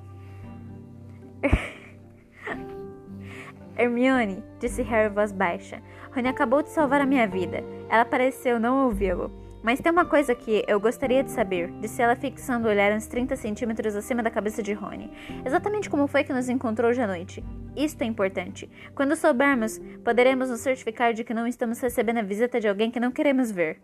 Hermione, 3.75 4.41
disse 4.61 4.81
Harry 4.81 5.13
voz 5.13 5.33
baixa. 5.33 5.81
Rony 6.15 6.29
acabou 6.29 6.63
de 6.63 6.69
salvar 6.69 7.01
a 7.01 7.05
minha 7.05 7.27
vida. 7.27 7.61
Ela 7.89 8.05
pareceu 8.05 8.61
não 8.61 8.85
ouvi-lo. 8.85 9.29
Mas 9.61 9.81
tem 9.81 9.91
uma 9.91 10.05
coisa 10.05 10.33
que 10.33 10.63
eu 10.65 10.79
gostaria 10.79 11.21
de 11.21 11.31
saber, 11.31 11.69
disse 11.81 12.01
ela 12.01 12.15
fixando 12.15 12.65
o 12.65 12.71
olhar 12.71 12.93
uns 12.93 13.07
30 13.07 13.35
centímetros 13.35 13.93
acima 13.93 14.23
da 14.23 14.31
cabeça 14.31 14.63
de 14.63 14.71
Rony. 14.71 15.11
Exatamente 15.45 15.89
como 15.89 16.07
foi 16.07 16.23
que 16.23 16.31
nos 16.31 16.47
encontrou 16.47 16.91
hoje 16.91 17.01
à 17.01 17.07
noite. 17.07 17.43
Isto 17.75 18.03
é 18.03 18.05
importante. 18.05 18.69
Quando 18.95 19.17
soubermos, 19.17 19.81
poderemos 20.01 20.49
nos 20.49 20.61
certificar 20.61 21.13
de 21.13 21.25
que 21.25 21.33
não 21.33 21.45
estamos 21.45 21.77
recebendo 21.81 22.19
a 22.19 22.23
visita 22.23 22.57
de 22.57 22.69
alguém 22.69 22.89
que 22.89 23.01
não 23.01 23.11
queremos 23.11 23.51
ver. 23.51 23.81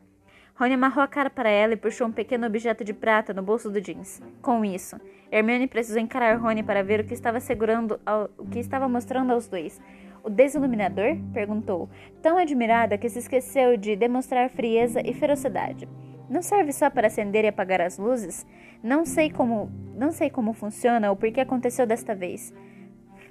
Rony 0.59 0.73
amarrou 0.73 1.03
a 1.03 1.07
cara 1.07 1.29
para 1.29 1.49
ela 1.49 1.73
e 1.73 1.77
puxou 1.77 2.07
um 2.07 2.11
pequeno 2.11 2.47
objeto 2.47 2.83
de 2.83 2.91
prata 2.91 3.31
no 3.31 3.43
bolso 3.43 3.69
do 3.69 3.79
jeans. 3.79 4.19
Com 4.41 4.65
isso, 4.65 4.99
Hermione 5.31 5.67
precisou 5.67 6.01
encarar 6.01 6.35
Rony 6.39 6.63
para 6.63 6.83
ver 6.83 6.99
o 6.99 7.03
que 7.03 7.13
estava 7.13 7.39
segurando, 7.39 7.99
ao, 8.03 8.27
o 8.39 8.47
que 8.47 8.57
estava 8.57 8.89
mostrando 8.89 9.31
aos 9.31 9.47
dois. 9.47 9.79
O 10.23 10.31
desiluminador? 10.31 11.15
perguntou, 11.31 11.87
tão 12.23 12.39
admirada 12.39 12.97
que 12.97 13.07
se 13.07 13.19
esqueceu 13.19 13.77
de 13.77 13.95
demonstrar 13.95 14.49
frieza 14.49 14.99
e 15.05 15.13
ferocidade. 15.13 15.87
Não 16.27 16.41
serve 16.41 16.73
só 16.73 16.89
para 16.89 17.05
acender 17.05 17.45
e 17.45 17.49
apagar 17.49 17.79
as 17.79 17.99
luzes? 17.99 18.43
Não 18.81 19.05
sei 19.05 19.29
como, 19.29 19.71
não 19.95 20.11
sei 20.11 20.31
como 20.31 20.53
funciona 20.53 21.11
ou 21.11 21.15
por 21.15 21.31
que 21.31 21.39
aconteceu 21.39 21.85
desta 21.85 22.15
vez. 22.15 22.51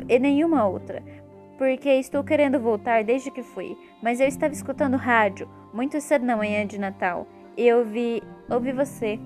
E 0.08 0.16
nenhuma 0.20 0.64
outra 0.64 1.02
porque 1.56 1.88
estou 1.90 2.22
querendo 2.22 2.60
voltar 2.60 3.02
desde 3.04 3.30
que 3.30 3.42
fui, 3.42 3.76
mas 4.02 4.20
eu 4.20 4.26
estava 4.26 4.52
escutando 4.52 4.96
rádio 4.96 5.48
muito 5.72 6.00
cedo 6.00 6.24
na 6.24 6.36
manhã 6.36 6.66
de 6.66 6.78
Natal 6.78 7.26
e 7.56 7.66
eu 7.66 7.78
ouvi, 7.78 8.22
ouvi 8.48 8.72
você. 8.72 9.20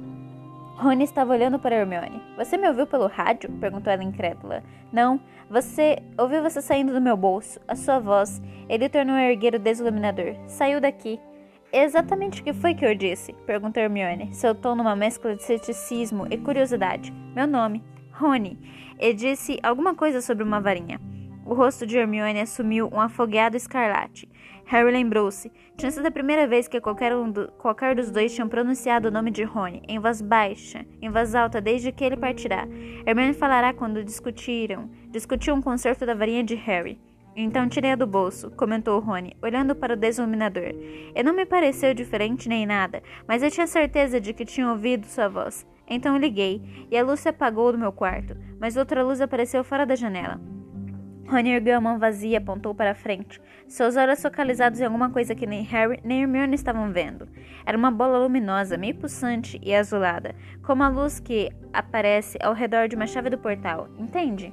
Rony 0.77 1.05
estava 1.05 1.33
olhando 1.33 1.59
para 1.59 1.77
Hermione. 1.77 2.23
Você 2.37 2.57
me 2.57 2.67
ouviu 2.67 2.87
pelo 2.87 3.07
rádio? 3.07 3.51
perguntou 3.61 3.93
ela 3.93 4.03
incrédula. 4.03 4.63
Não, 4.93 5.21
você 5.49 5.99
ouviu 6.19 6.43
você 6.43 6.61
saindo 6.61 6.93
do 6.93 7.01
meu 7.01 7.17
bolso, 7.17 7.61
a 7.69 7.77
sua 7.77 7.99
voz. 7.99 8.41
Ele 8.69 8.89
tornou 8.89 9.15
a 9.15 9.31
erguer 9.31 9.55
o 9.55 9.59
desiluminador. 9.59 10.35
Saiu 10.47 10.81
daqui. 10.81 11.21
Exatamente 11.73 12.41
o 12.41 12.45
que 12.45 12.53
foi 12.53 12.75
que 12.75 12.85
eu 12.85 12.95
disse? 12.95 13.33
perguntou 13.47 13.81
Hermione, 13.81 14.35
seu 14.35 14.55
tom 14.55 14.75
numa 14.75 14.97
mescla 14.97 15.37
de 15.37 15.43
ceticismo 15.45 16.27
e 16.31 16.37
curiosidade. 16.37 17.13
Meu 17.35 17.47
nome, 17.47 17.85
Rony. 18.11 18.59
E 18.99 19.13
disse 19.13 19.61
alguma 19.63 19.95
coisa 19.95 20.21
sobre 20.21 20.43
uma 20.43 20.61
varinha. 20.61 21.01
O 21.45 21.55
rosto 21.55 21.87
de 21.87 21.97
Hermione 21.97 22.41
assumiu 22.41 22.89
um 22.93 23.01
afogueado 23.01 23.57
escarlate. 23.57 24.29
Harry 24.71 24.93
lembrou-se. 24.93 25.51
Tinha 25.77 25.91
sido 25.91 26.07
a 26.07 26.13
primeira 26.13 26.47
vez 26.47 26.69
que 26.69 26.81
qualquer, 26.81 27.13
um 27.13 27.29
do, 27.29 27.51
qualquer 27.59 27.97
dos 27.97 28.09
dois 28.09 28.33
tinham 28.33 28.49
pronunciado 28.49 29.09
o 29.09 29.11
nome 29.11 29.33
de 29.33 29.43
Rony, 29.43 29.83
em 29.89 29.99
voz 29.99 30.23
baixa, 30.23 30.87
em 31.03 31.11
voz 31.11 31.35
alta, 31.35 31.61
desde 31.61 31.91
que 31.91 32.05
ele 32.05 32.17
partirá. 32.17 32.69
Hermione 33.05 33.35
falará 33.35 33.75
quando 33.75 34.05
discutiram. 34.05 34.89
Discutiu 35.09 35.57
um 35.57 35.61
concerto 35.61 36.07
da 36.07 36.15
varinha 36.15 36.45
de 36.45 36.55
Harry. 36.55 37.01
Então 37.35 37.69
tirei-a 37.69 37.97
do 37.97 38.07
bolso, 38.07 38.49
comentou 38.53 39.01
Rony, 39.01 39.37
olhando 39.43 39.75
para 39.75 39.95
o 39.95 39.97
desiluminador. 39.97 40.73
E 41.17 41.21
não 41.21 41.35
me 41.35 41.45
pareceu 41.45 41.93
diferente 41.93 42.49
nem 42.49 42.65
nada, 42.65 43.03
mas 43.27 43.43
eu 43.43 43.51
tinha 43.51 43.67
certeza 43.67 44.21
de 44.21 44.33
que 44.33 44.45
tinha 44.45 44.71
ouvido 44.71 45.05
sua 45.05 45.29
voz. 45.29 45.67
Então 45.85 46.17
liguei, 46.17 46.87
e 46.89 46.97
a 46.97 47.03
luz 47.03 47.19
se 47.19 47.29
apagou 47.29 47.73
do 47.73 47.79
meu 47.79 47.91
quarto, 47.91 48.37
mas 48.61 48.77
outra 48.77 49.03
luz 49.03 49.21
apareceu 49.21 49.65
fora 49.65 49.85
da 49.85 49.97
janela. 49.97 50.41
Mão 51.81 51.99
vazia 51.99 52.39
apontou 52.39 52.75
para 52.75 52.91
a 52.91 52.95
frente, 52.95 53.41
seus 53.69 53.97
olhos 53.97 54.21
focalizados 54.21 54.81
em 54.81 54.85
alguma 54.85 55.11
coisa 55.11 55.33
que 55.33 55.47
nem 55.47 55.63
Harry 55.63 56.01
nem 56.03 56.23
Hermione 56.23 56.57
estavam 56.57 56.91
vendo. 56.93 57.29
Era 57.65 57.79
uma 57.79 57.91
bola 57.91 58.19
luminosa, 58.19 58.77
meio 58.77 58.97
pulsante 58.97 59.61
e 59.63 59.73
azulada, 59.73 60.35
como 60.65 60.83
a 60.83 60.89
luz 60.89 61.21
que 61.21 61.49
aparece 61.73 62.37
ao 62.43 62.53
redor 62.53 62.89
de 62.89 62.97
uma 62.97 63.07
chave 63.07 63.31
do 63.31 63.39
portal, 63.39 63.89
entende? 63.97 64.53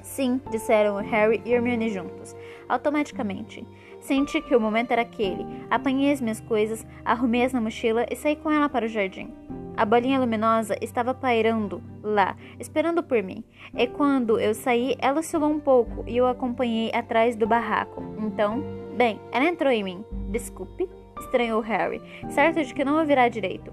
Sim, 0.00 0.40
disseram 0.50 0.96
Harry 0.96 1.42
e 1.44 1.52
Hermione 1.52 1.90
juntos, 1.90 2.36
automaticamente. 2.68 3.66
Senti 4.00 4.40
que 4.40 4.56
o 4.56 4.60
momento 4.60 4.90
era 4.90 5.02
aquele. 5.02 5.46
Apanhei 5.70 6.12
as 6.12 6.20
minhas 6.20 6.40
coisas, 6.40 6.86
arrumei-as 7.04 7.52
na 7.52 7.60
mochila 7.60 8.06
e 8.10 8.16
saí 8.16 8.36
com 8.36 8.50
ela 8.50 8.68
para 8.68 8.86
o 8.86 8.88
jardim. 8.88 9.32
A 9.76 9.84
bolinha 9.84 10.18
luminosa 10.18 10.76
estava 10.82 11.14
pairando 11.14 11.82
lá, 12.02 12.36
esperando 12.58 13.02
por 13.02 13.22
mim. 13.22 13.44
E 13.74 13.86
quando 13.86 14.38
eu 14.38 14.54
saí, 14.54 14.96
ela 14.98 15.20
oscilou 15.20 15.50
um 15.50 15.60
pouco 15.60 16.04
e 16.06 16.16
eu 16.16 16.26
acompanhei 16.26 16.90
atrás 16.92 17.36
do 17.36 17.46
barraco. 17.46 18.02
Então, 18.18 18.62
bem, 18.96 19.18
ela 19.32 19.46
entrou 19.46 19.72
em 19.72 19.82
mim. 19.82 20.04
Desculpe, 20.30 20.88
estranhou 21.18 21.60
Harry, 21.60 22.00
certo 22.28 22.62
de 22.62 22.74
que 22.74 22.84
não 22.84 22.98
ouvirá 22.98 23.28
direito. 23.28 23.72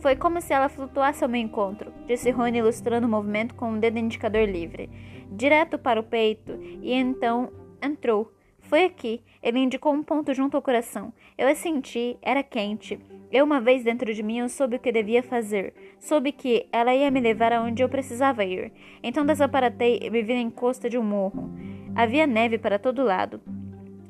Foi 0.00 0.16
como 0.16 0.40
se 0.40 0.52
ela 0.52 0.68
flutuasse 0.68 1.22
ao 1.22 1.30
meu 1.30 1.40
encontro, 1.40 1.92
disse 2.06 2.30
Rony 2.30 2.58
ilustrando 2.58 3.06
o 3.06 3.10
movimento 3.10 3.54
com 3.54 3.66
o 3.66 3.74
um 3.74 3.78
dedo 3.78 3.98
indicador 3.98 4.46
livre, 4.46 4.90
direto 5.30 5.78
para 5.78 6.00
o 6.00 6.02
peito, 6.02 6.52
e 6.82 6.92
então 6.92 7.50
entrou. 7.80 8.33
Foi 8.74 8.86
aqui. 8.86 9.22
Ele 9.40 9.60
indicou 9.60 9.92
um 9.92 10.02
ponto 10.02 10.34
junto 10.34 10.56
ao 10.56 10.60
coração. 10.60 11.12
Eu 11.38 11.46
a 11.46 11.54
senti, 11.54 12.18
era 12.20 12.42
quente. 12.42 12.98
Eu, 13.30 13.44
uma 13.44 13.60
vez 13.60 13.84
dentro 13.84 14.12
de 14.12 14.20
mim, 14.20 14.38
eu 14.38 14.48
soube 14.48 14.74
o 14.74 14.78
que 14.80 14.90
devia 14.90 15.22
fazer. 15.22 15.72
Soube 16.00 16.32
que 16.32 16.66
ela 16.72 16.92
ia 16.92 17.08
me 17.08 17.20
levar 17.20 17.52
aonde 17.52 17.84
eu 17.84 17.88
precisava 17.88 18.44
ir. 18.44 18.72
Então 19.00 19.24
desaparatei 19.24 20.00
e 20.02 20.10
me 20.10 20.22
vi 20.22 20.34
na 20.34 20.40
encosta 20.40 20.90
de 20.90 20.98
um 20.98 21.04
morro. 21.04 21.48
Havia 21.94 22.26
neve 22.26 22.58
para 22.58 22.76
todo 22.76 23.04
lado. 23.04 23.40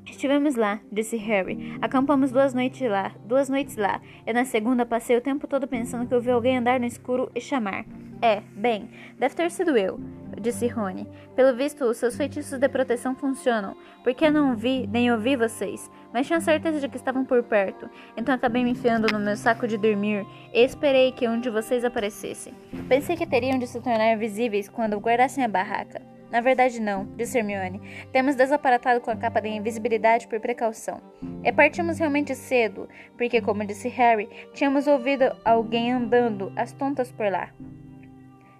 Estivemos 0.07 0.55
lá, 0.55 0.81
disse 0.91 1.19
Harry. 1.19 1.77
Acampamos 1.83 2.33
duas 2.33 2.55
noites 2.55 2.89
lá, 2.91 3.15
duas 3.27 3.51
noites 3.51 3.77
lá. 3.77 4.01
E 4.27 4.33
na 4.33 4.47
segunda 4.47 4.87
passei 4.87 5.15
o 5.15 5.21
tempo 5.21 5.47
todo 5.47 5.69
pensando 5.69 6.09
que 6.09 6.15
eu 6.15 6.23
vi 6.23 6.31
alguém 6.31 6.57
andar 6.57 6.81
no 6.81 6.87
escuro 6.87 7.31
e 7.35 7.41
chamar. 7.43 7.85
É, 8.23 8.41
bem, 8.57 8.89
deve 9.19 9.35
ter 9.35 9.51
sido 9.51 9.77
eu 9.77 10.01
disse 10.41 10.67
Rony. 10.67 11.09
Pelo 11.35 11.57
visto, 11.57 11.85
os 11.85 11.97
seus 11.97 12.17
feitiços 12.17 12.59
de 12.59 12.69
proteção 12.69 13.15
funcionam, 13.15 13.77
porque 14.03 14.31
não 14.31 14.55
vi 14.55 14.87
nem 14.87 15.11
ouvi 15.13 15.37
vocês, 15.37 15.91
mas 16.13 16.27
tinha 16.27 16.41
certeza 16.41 16.81
de 16.81 16.89
que 16.89 16.97
estavam 16.97 17.25
por 17.25 17.43
perto. 17.43 17.89
Então 18.17 18.35
acabei 18.35 18.63
me 18.63 18.71
enfiando 18.71 19.13
no 19.13 19.19
meu 19.19 19.37
saco 19.37 19.67
de 19.67 19.77
dormir 19.77 20.27
e 20.53 20.65
esperei 20.65 21.13
que 21.13 21.29
um 21.29 21.41
de 21.41 21.51
vocês 21.51 21.85
aparecesse. 21.85 22.53
Pensei 22.89 23.17
que 23.17 23.27
teriam 23.27 23.59
de 23.59 23.67
se 23.67 23.81
tornar 23.81 24.17
visíveis 24.17 24.69
quando 24.69 24.99
guardassem 24.99 25.45
a 25.45 25.49
barraca. 25.49 26.15
Na 26.35 26.41
verdade, 26.41 26.81
não, 26.81 27.07
disse 27.17 27.39
Hermione. 27.39 27.81
Temos 28.11 28.35
desaparatado 28.35 29.01
com 29.01 29.09
a 29.09 29.17
capa 29.17 29.41
de 29.41 29.51
invisibilidade 29.51 30.27
por 30.27 30.41
precaução. 30.41 31.01
E 31.45 31.53
partimos 31.53 31.99
realmente 32.01 32.35
cedo, 32.35 32.89
porque, 33.17 33.41
como 33.41 33.65
disse 33.65 33.89
Harry, 33.89 34.29
tínhamos 34.53 34.89
ouvido 34.89 35.33
alguém 35.45 35.93
andando 35.93 36.53
às 36.57 36.73
tontas 36.73 37.13
por 37.13 37.31
lá. 37.31 37.51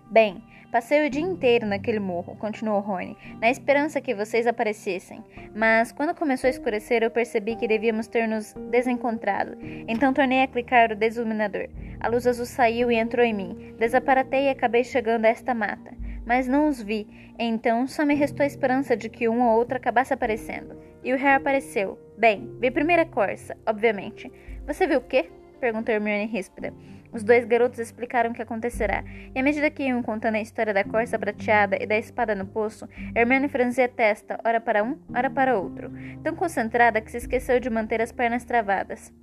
Bem, 0.09 0.41
Passei 0.75 1.07
o 1.07 1.09
dia 1.09 1.23
inteiro 1.23 1.65
naquele 1.65 2.01
morro, 2.01 2.35
continuou 2.35 2.81
Rony, 2.81 3.17
na 3.41 3.49
esperança 3.49 4.01
que 4.01 4.13
vocês 4.13 4.45
aparecessem. 4.45 5.23
Mas 5.55 5.93
quando 5.93 6.17
começou 6.17 6.49
a 6.49 6.51
escurecer, 6.51 7.01
eu 7.01 7.13
percebi 7.13 7.55
que 7.55 7.69
devíamos 7.69 8.09
ter 8.09 8.27
nos 8.27 8.53
desencontrado. 8.73 9.57
Então 9.87 10.13
tornei 10.13 10.43
a 10.43 10.49
clicar 10.49 10.91
o 10.91 10.97
desiluminador. 10.97 11.69
A 12.01 12.09
luz 12.09 12.27
azul 12.27 12.45
saiu 12.45 12.91
e 12.91 12.97
entrou 12.97 13.25
em 13.25 13.33
mim. 13.33 13.73
Desaparatei 13.79 14.47
e 14.47 14.49
acabei 14.49 14.83
chegando 14.83 15.27
a 15.27 15.29
esta 15.29 15.55
mata. 15.55 15.95
Mas 16.27 16.49
não 16.49 16.67
os 16.67 16.83
vi, 16.83 17.07
então 17.39 17.87
só 17.87 18.05
me 18.05 18.17
restou 18.17 18.43
a 18.43 18.49
esperança 18.49 18.97
de 18.97 19.09
que 19.09 19.29
um 19.29 19.43
ou 19.43 19.57
outro 19.57 19.77
acabasse 19.77 20.13
aparecendo. 20.13 20.77
E 21.05 21.13
o 21.13 21.17
Harry 21.17 21.37
apareceu. 21.37 21.97
Bem, 22.19 22.51
vi 22.59 22.73
primeira 22.73 23.07
corça, 23.07 23.57
obviamente. 23.65 24.29
Você 24.67 24.89
viu 24.89 24.99
o 24.99 25.03
quê? 25.03 25.31
perguntou 25.61 25.95
Hermione 25.95 26.27
ríspida. 26.27 26.75
Os 27.15 27.23
dois 27.23 27.45
garotos 27.45 27.79
explicaram 27.79 28.31
o 28.31 28.35
que 28.35 28.43
acontecerá, 28.43 29.05
e 29.33 29.39
à 29.39 29.43
medida 29.43 29.71
que 29.71 29.85
iam 29.85 30.03
contando 30.03 30.35
a 30.35 30.41
história 30.41 30.75
da 30.75 30.83
corça 30.83 31.17
prateada 31.17 31.81
e 31.81 31.87
da 31.87 31.97
espada 31.97 32.35
no 32.35 32.45
poço, 32.45 32.89
Hermione 33.15 33.49
franzia 33.49 33.85
a 33.85 33.89
testa, 33.89 34.41
ora 34.45 34.61
para 34.61 34.83
um, 34.83 34.99
ora 35.15 35.31
para 35.31 35.57
outro, 35.57 35.93
tão 36.25 36.35
concentrada 36.35 37.01
que 37.01 37.13
se 37.13 37.19
esqueceu 37.19 37.61
de 37.61 37.71
manter 37.71 38.03
as 38.03 38.11
pernas 38.11 38.45
travadas. 38.45 39.15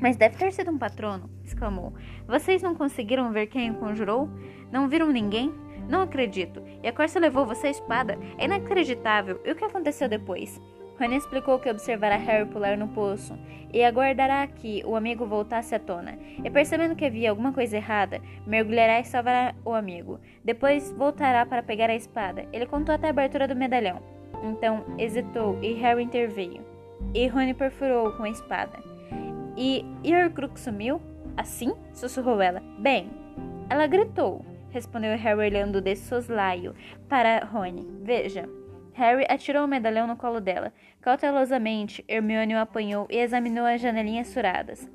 Mas 0.00 0.16
deve 0.16 0.36
ter 0.36 0.52
sido 0.52 0.70
um 0.70 0.78
patrono, 0.78 1.28
exclamou. 1.44 1.92
Vocês 2.24 2.62
não 2.62 2.76
conseguiram 2.76 3.32
ver 3.32 3.48
quem 3.48 3.72
o 3.72 3.74
conjurou? 3.74 4.30
Não 4.70 4.88
viram 4.88 5.10
ninguém? 5.10 5.52
Não 5.88 6.02
acredito. 6.02 6.62
E 6.84 6.86
a 6.86 6.92
corça 6.92 7.18
levou 7.18 7.44
você 7.44 7.66
a 7.66 7.70
espada? 7.70 8.16
É 8.36 8.44
inacreditável. 8.44 9.40
E 9.44 9.50
o 9.50 9.56
que 9.56 9.64
aconteceu 9.64 10.08
depois? 10.08 10.60
Rony 10.98 11.16
explicou 11.16 11.58
que 11.58 11.70
observara 11.70 12.16
Harry 12.16 12.48
pular 12.48 12.76
no 12.76 12.88
poço 12.88 13.38
e 13.72 13.84
aguardará 13.84 14.46
que 14.46 14.82
o 14.84 14.96
amigo 14.96 15.26
voltasse 15.26 15.74
à 15.74 15.78
tona. 15.78 16.18
E 16.42 16.50
percebendo 16.50 16.96
que 16.96 17.04
havia 17.04 17.30
alguma 17.30 17.52
coisa 17.52 17.76
errada, 17.76 18.20
mergulhará 18.46 18.98
e 18.98 19.04
salvará 19.04 19.54
o 19.64 19.72
amigo. 19.72 20.18
Depois 20.44 20.92
voltará 20.92 21.46
para 21.46 21.62
pegar 21.62 21.88
a 21.88 21.94
espada. 21.94 22.46
Ele 22.52 22.66
contou 22.66 22.94
até 22.94 23.06
a 23.06 23.10
abertura 23.10 23.46
do 23.46 23.54
medalhão. 23.54 24.02
Então 24.42 24.84
hesitou 24.98 25.58
e 25.62 25.74
Harry 25.74 26.02
interveio. 26.02 26.64
E 27.14 27.26
Rony 27.28 27.54
perfurou 27.54 28.12
com 28.12 28.24
a 28.24 28.30
espada. 28.30 28.78
E, 29.56 29.84
Horcrux 30.04 30.60
sumiu? 30.60 31.00
Assim? 31.36 31.74
sussurrou 31.92 32.40
ela. 32.40 32.60
Bem, 32.78 33.10
ela 33.70 33.86
gritou, 33.86 34.44
respondeu 34.70 35.16
Harry 35.16 35.38
olhando 35.38 35.80
de 35.80 35.94
soslaio 35.94 36.74
para 37.08 37.44
Rony. 37.44 37.86
Veja. 38.02 38.57
Harry 38.98 39.24
atirou 39.28 39.64
o 39.64 39.68
medalhão 39.68 40.08
no 40.08 40.16
colo 40.16 40.40
dela. 40.40 40.72
Cautelosamente, 41.00 42.04
Hermione 42.08 42.56
o 42.56 42.58
apanhou 42.58 43.06
e 43.08 43.16
examinou 43.16 43.64
as 43.64 43.80
janelinhas 43.80 44.34
furadas. 44.34 44.90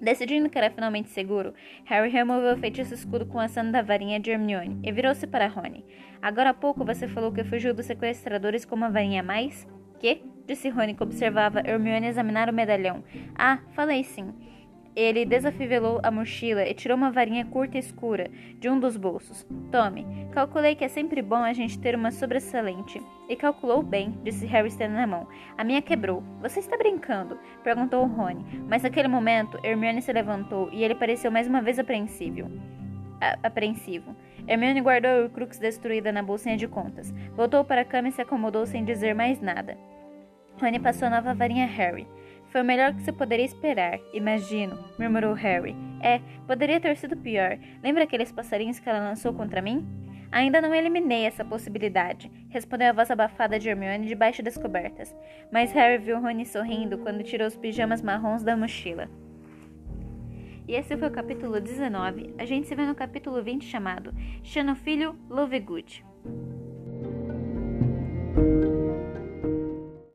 Decidindo 0.00 0.48
que 0.48 0.56
era 0.56 0.70
finalmente 0.70 1.08
seguro, 1.08 1.52
Harry 1.86 2.08
removeu 2.08 2.54
o 2.54 2.56
feitiço 2.56 2.94
escudo 2.94 3.26
com 3.26 3.40
a 3.40 3.46
ação 3.46 3.68
da 3.68 3.82
varinha 3.82 4.20
de 4.20 4.30
Hermione 4.30 4.78
e 4.80 4.92
virou-se 4.92 5.26
para 5.26 5.48
Rony. 5.48 5.84
Agora 6.22 6.50
há 6.50 6.54
pouco 6.54 6.84
você 6.84 7.08
falou 7.08 7.32
que 7.32 7.42
fugiu 7.42 7.74
dos 7.74 7.86
sequestradores 7.86 8.64
com 8.64 8.76
uma 8.76 8.90
varinha 8.90 9.22
a 9.22 9.24
mais? 9.24 9.66
Que? 9.98 10.22
Disse 10.46 10.68
Rony 10.68 10.94
que 10.94 11.02
observava 11.02 11.66
Hermione 11.66 12.06
examinar 12.06 12.48
o 12.48 12.52
medalhão. 12.52 13.02
Ah, 13.36 13.58
falei 13.72 14.04
sim. 14.04 14.32
Ele 14.96 15.26
desafivelou 15.26 16.00
a 16.02 16.10
mochila 16.10 16.66
e 16.66 16.72
tirou 16.72 16.96
uma 16.96 17.10
varinha 17.10 17.44
curta 17.44 17.76
e 17.76 17.80
escura 17.80 18.30
de 18.58 18.70
um 18.70 18.80
dos 18.80 18.96
bolsos. 18.96 19.46
Tome, 19.70 20.06
calculei 20.32 20.74
que 20.74 20.84
é 20.84 20.88
sempre 20.88 21.20
bom 21.20 21.36
a 21.36 21.52
gente 21.52 21.78
ter 21.78 21.94
uma 21.94 22.10
sobressalente. 22.10 23.02
E 23.28 23.36
calculou 23.36 23.82
bem, 23.82 24.18
disse 24.24 24.46
Harry 24.46 24.68
estendendo 24.68 25.00
a 25.00 25.06
mão. 25.06 25.28
A 25.58 25.62
minha 25.62 25.82
quebrou. 25.82 26.22
Você 26.40 26.60
está 26.60 26.78
brincando? 26.78 27.38
Perguntou 27.62 28.06
Rony. 28.06 28.42
Mas 28.66 28.84
naquele 28.84 29.06
momento, 29.06 29.58
Hermione 29.62 30.00
se 30.00 30.12
levantou 30.14 30.70
e 30.72 30.82
ele 30.82 30.94
pareceu 30.94 31.30
mais 31.30 31.46
uma 31.46 31.60
vez 31.60 31.78
apreensível. 31.78 32.50
A 33.20 33.36
apreensivo. 33.42 34.16
Hermione 34.48 34.80
guardou 34.80 35.26
a 35.26 35.28
crux 35.28 35.58
destruída 35.58 36.10
na 36.10 36.22
bolsinha 36.22 36.56
de 36.56 36.66
contas. 36.66 37.12
Voltou 37.34 37.62
para 37.64 37.82
a 37.82 37.84
cama 37.84 38.08
e 38.08 38.12
se 38.12 38.22
acomodou 38.22 38.64
sem 38.64 38.82
dizer 38.82 39.14
mais 39.14 39.42
nada. 39.42 39.76
Rony 40.58 40.78
passou 40.78 41.08
a 41.08 41.10
nova 41.10 41.34
varinha 41.34 41.64
a 41.64 41.68
Harry. 41.68 42.06
Foi 42.56 42.62
o 42.62 42.64
melhor 42.64 42.94
que 42.94 43.02
você 43.02 43.12
poderia 43.12 43.44
esperar, 43.44 44.00
imagino, 44.14 44.82
murmurou 44.98 45.34
Harry. 45.34 45.76
É, 46.00 46.22
poderia 46.46 46.80
ter 46.80 46.96
sido 46.96 47.14
pior. 47.14 47.58
Lembra 47.82 48.04
aqueles 48.04 48.32
passarinhos 48.32 48.78
que 48.78 48.88
ela 48.88 48.98
lançou 48.98 49.34
contra 49.34 49.60
mim? 49.60 49.86
Ainda 50.32 50.62
não 50.62 50.74
eliminei 50.74 51.26
essa 51.26 51.44
possibilidade, 51.44 52.32
respondeu 52.48 52.88
a 52.88 52.92
voz 52.94 53.10
abafada 53.10 53.58
de 53.58 53.68
Hermione 53.68 54.06
debaixo 54.06 54.42
das 54.42 54.56
cobertas. 54.56 55.14
Mas 55.52 55.70
Harry 55.72 55.98
viu 55.98 56.18
Rony 56.18 56.46
sorrindo 56.46 56.96
quando 56.96 57.22
tirou 57.22 57.46
os 57.46 57.56
pijamas 57.58 58.00
marrons 58.00 58.42
da 58.42 58.56
mochila. 58.56 59.06
E 60.66 60.76
esse 60.76 60.96
foi 60.96 61.08
o 61.08 61.12
capítulo 61.12 61.60
19. 61.60 62.36
A 62.38 62.46
gente 62.46 62.66
se 62.68 62.74
vê 62.74 62.86
no 62.86 62.94
capítulo 62.94 63.42
20 63.42 63.66
chamado 63.66 64.14
Xenofilho 64.42 65.14
Lovegood. 65.28 66.02